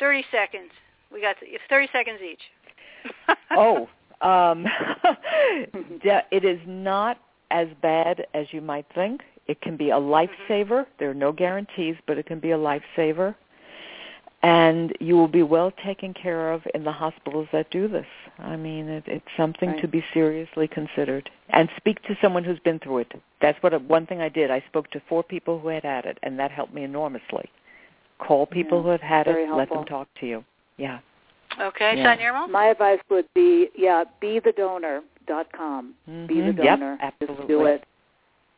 Thirty 0.00 0.24
seconds. 0.32 0.72
We 1.12 1.20
got 1.20 1.36
th- 1.38 1.60
thirty 1.70 1.88
seconds 1.92 2.18
each. 2.28 2.40
oh, 3.52 3.88
um, 4.24 4.66
it 6.32 6.44
is 6.44 6.58
not 6.66 7.18
as 7.50 7.68
bad 7.82 8.26
as 8.34 8.46
you 8.50 8.60
might 8.60 8.86
think. 8.94 9.20
It 9.46 9.60
can 9.60 9.76
be 9.76 9.90
a 9.90 9.96
lifesaver. 9.96 10.86
There 10.98 11.10
are 11.10 11.14
no 11.14 11.30
guarantees, 11.30 11.96
but 12.06 12.18
it 12.18 12.26
can 12.26 12.40
be 12.40 12.52
a 12.52 12.58
lifesaver. 12.58 13.34
And 14.42 14.92
you 15.00 15.16
will 15.16 15.28
be 15.28 15.42
well 15.42 15.70
taken 15.84 16.12
care 16.12 16.52
of 16.52 16.62
in 16.74 16.84
the 16.84 16.92
hospitals 16.92 17.48
that 17.52 17.70
do 17.70 17.88
this. 17.88 18.06
I 18.38 18.56
mean, 18.56 18.88
it, 18.88 19.04
it's 19.06 19.24
something 19.36 19.70
Right. 19.70 19.80
to 19.80 19.88
be 19.88 20.04
seriously 20.12 20.68
considered. 20.68 21.30
And 21.50 21.68
speak 21.76 22.02
to 22.02 22.16
someone 22.20 22.44
who's 22.44 22.58
been 22.58 22.78
through 22.78 22.98
it. 22.98 23.12
That's 23.40 23.62
what 23.62 23.80
one 23.82 24.06
thing 24.06 24.20
I 24.20 24.28
did. 24.28 24.50
I 24.50 24.62
spoke 24.68 24.90
to 24.90 25.00
four 25.08 25.22
people 25.22 25.58
who 25.58 25.68
had 25.68 25.82
had 25.84 26.04
it, 26.04 26.18
and 26.22 26.38
that 26.38 26.50
helped 26.50 26.74
me 26.74 26.84
enormously. 26.84 27.48
Call 28.18 28.46
people 28.46 28.78
Yeah, 28.78 28.82
who 28.82 28.88
have 28.90 29.00
had 29.00 29.26
it. 29.28 29.50
Let 29.50 29.70
them 29.70 29.84
talk 29.84 30.08
to 30.20 30.26
you. 30.26 30.44
Yeah. 30.76 30.98
Okay, 31.60 31.96
Yeah. 31.96 32.04
Sat 32.14 32.18
Nirmal? 32.20 32.48
My 32.50 32.66
advice 32.66 32.98
would 33.10 33.26
be, 33.34 33.68
yeah, 33.76 34.04
be 34.20 34.38
the 34.40 34.52
donor 34.52 35.02
dot 35.26 35.50
com. 35.52 35.94
Be 36.06 36.40
the 36.40 36.52
Mhm. 36.52 36.64
Yep, 36.64 36.78
donor. 36.80 36.98
absolutely. 37.00 37.36
Just 37.36 37.48
do 37.48 37.64
it, 37.66 37.84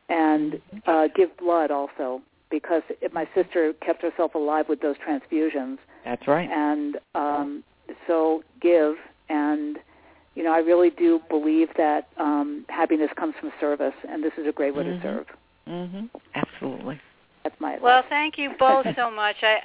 and 0.09 0.61
uh, 0.85 1.07
give 1.15 1.35
blood 1.37 1.71
also 1.71 2.21
because 2.49 2.81
it, 3.01 3.13
my 3.13 3.27
sister 3.35 3.73
kept 3.85 4.01
herself 4.01 4.35
alive 4.35 4.69
with 4.69 4.79
those 4.81 4.95
transfusions, 4.97 5.77
That's 6.05 6.27
right. 6.27 6.49
and 6.49 6.97
um, 7.15 7.63
so 8.05 8.43
give. 8.61 8.95
And 9.29 9.77
you 10.35 10.43
know, 10.43 10.53
I 10.53 10.59
really 10.59 10.89
do 10.91 11.19
believe 11.29 11.69
that 11.77 12.07
um, 12.17 12.63
happiness 12.69 13.09
comes 13.17 13.33
from 13.39 13.51
service, 13.59 13.95
and 14.07 14.23
this 14.23 14.33
is 14.37 14.45
a 14.47 14.51
great 14.51 14.75
way 14.75 14.83
Mhm. 14.83 15.01
to 15.01 15.01
serve. 15.01 15.27
Mhm. 15.67 16.09
Absolutely. 16.35 16.99
That's 17.49 17.61
my 17.61 17.73
advice. 17.75 17.83
Well, 17.83 18.03
thank 18.09 18.37
you 18.37 18.51
both 18.59 18.85
so 18.97 19.09
much. 19.09 19.37
I, 19.41 19.57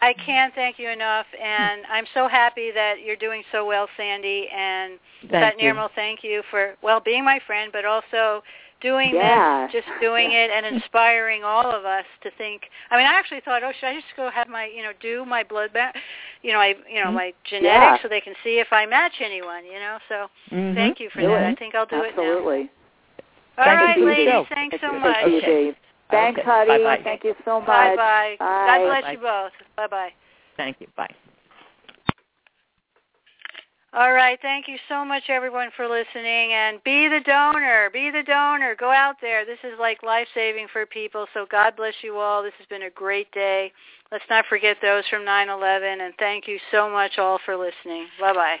I 0.00 0.12
can't 0.24 0.54
thank 0.54 0.78
you 0.78 0.88
enough, 0.88 1.26
and 1.42 1.82
I'm 1.90 2.04
so 2.14 2.28
happy 2.28 2.70
that 2.72 3.02
you're 3.04 3.16
doing 3.16 3.42
so 3.50 3.66
well, 3.66 3.88
Sandy. 3.96 4.46
And 4.54 5.00
Thank 5.30 5.32
Sat. 5.32 5.58
Nirmal, 5.58 5.88
thank 5.96 6.22
you 6.22 6.42
for 6.50 6.74
well 6.82 7.00
being 7.00 7.24
my 7.24 7.40
friend, 7.44 7.72
but 7.72 7.84
also 7.84 8.44
doing 8.80 9.14
Yeah. 9.14 9.66
this, 9.66 9.82
just 9.82 10.00
doing 10.00 10.30
it, 10.32 10.50
and 10.50 10.64
inspiring 10.66 11.42
all 11.42 11.68
of 11.68 11.84
us 11.84 12.04
to 12.22 12.30
think. 12.38 12.62
I 12.90 12.96
mean, 12.96 13.06
I 13.06 13.14
actually 13.14 13.40
thought, 13.40 13.64
oh, 13.64 13.72
should 13.80 13.88
I 13.88 13.94
just 13.94 14.14
go 14.16 14.30
have 14.30 14.48
my, 14.48 14.66
you 14.66 14.82
know, 14.82 14.92
do 15.00 15.24
my 15.24 15.42
blood 15.42 15.72
bank, 15.72 15.96
you 16.42 16.52
know, 16.52 16.60
I, 16.60 16.74
you 16.88 17.02
know, 17.02 17.10
my 17.10 17.32
genetics, 17.42 17.80
Yeah. 17.80 18.02
so 18.02 18.08
they 18.08 18.20
can 18.20 18.34
see 18.44 18.60
if 18.60 18.68
I 18.70 18.86
match 18.86 19.14
anyone, 19.20 19.64
you 19.64 19.80
know. 19.80 19.98
So 20.08 20.30
Mhm. 20.52 20.74
thank 20.76 21.00
you 21.00 21.10
for 21.10 21.22
Do 21.22 21.28
that. 21.28 21.42
it. 21.42 21.46
I 21.46 21.54
think 21.56 21.74
I'll 21.74 21.86
do 21.86 22.02
it 22.02 22.14
now. 22.16 22.22
Absolutely. 22.22 22.70
All 23.58 23.64
Thank 23.64 23.80
right, 23.80 23.98
ladies. 23.98 24.46
Thanks 24.50 24.76
Thank 24.78 24.82
so 24.82 24.92
much. 25.00 25.16
Thank 25.16 25.32
you, 25.32 25.40
Dave. 25.40 25.76
Thanks, 26.10 26.38
Okay. 26.40 26.48
Huddy. 26.48 26.84
Bye-bye. 26.84 27.02
Thank 27.02 27.24
you 27.24 27.34
so 27.44 27.60
much. 27.60 27.66
Bye 27.66 27.96
bye. 27.96 28.36
God 28.38 28.66
Bye. 28.66 28.84
bless 28.84 29.02
Bye. 29.02 29.12
you 29.12 29.18
both. 29.18 29.52
Bye 29.76 29.86
bye. 29.88 30.12
Thank 30.56 30.80
you. 30.80 30.86
Bye. 30.96 31.14
All 33.92 34.12
right. 34.12 34.38
Thank 34.42 34.68
you 34.68 34.76
so 34.88 35.04
much, 35.04 35.24
everyone, 35.28 35.70
for 35.74 35.88
listening. 35.88 36.52
And 36.52 36.82
be 36.84 37.08
the 37.08 37.20
donor. 37.20 37.88
Be 37.92 38.10
the 38.10 38.22
donor. 38.22 38.76
Go 38.78 38.90
out 38.90 39.16
there. 39.20 39.46
This 39.46 39.58
is 39.64 39.78
like 39.80 40.02
life 40.02 40.28
saving 40.34 40.66
for 40.72 40.84
people. 40.86 41.26
So 41.32 41.46
God 41.50 41.76
bless 41.76 41.94
you 42.02 42.18
all. 42.18 42.42
This 42.42 42.52
has 42.58 42.66
been 42.66 42.82
a 42.82 42.90
great 42.90 43.30
day. 43.32 43.72
Let's 44.12 44.24
not 44.28 44.44
forget 44.48 44.76
those 44.82 45.04
from 45.08 45.24
9/11. 45.24 46.00
And 46.00 46.14
thank 46.18 46.46
you 46.46 46.58
so 46.70 46.90
much 46.90 47.18
all 47.18 47.38
for 47.44 47.56
listening. 47.56 48.06
Bye 48.20 48.32
bye 48.32 48.34
bye. 48.34 48.60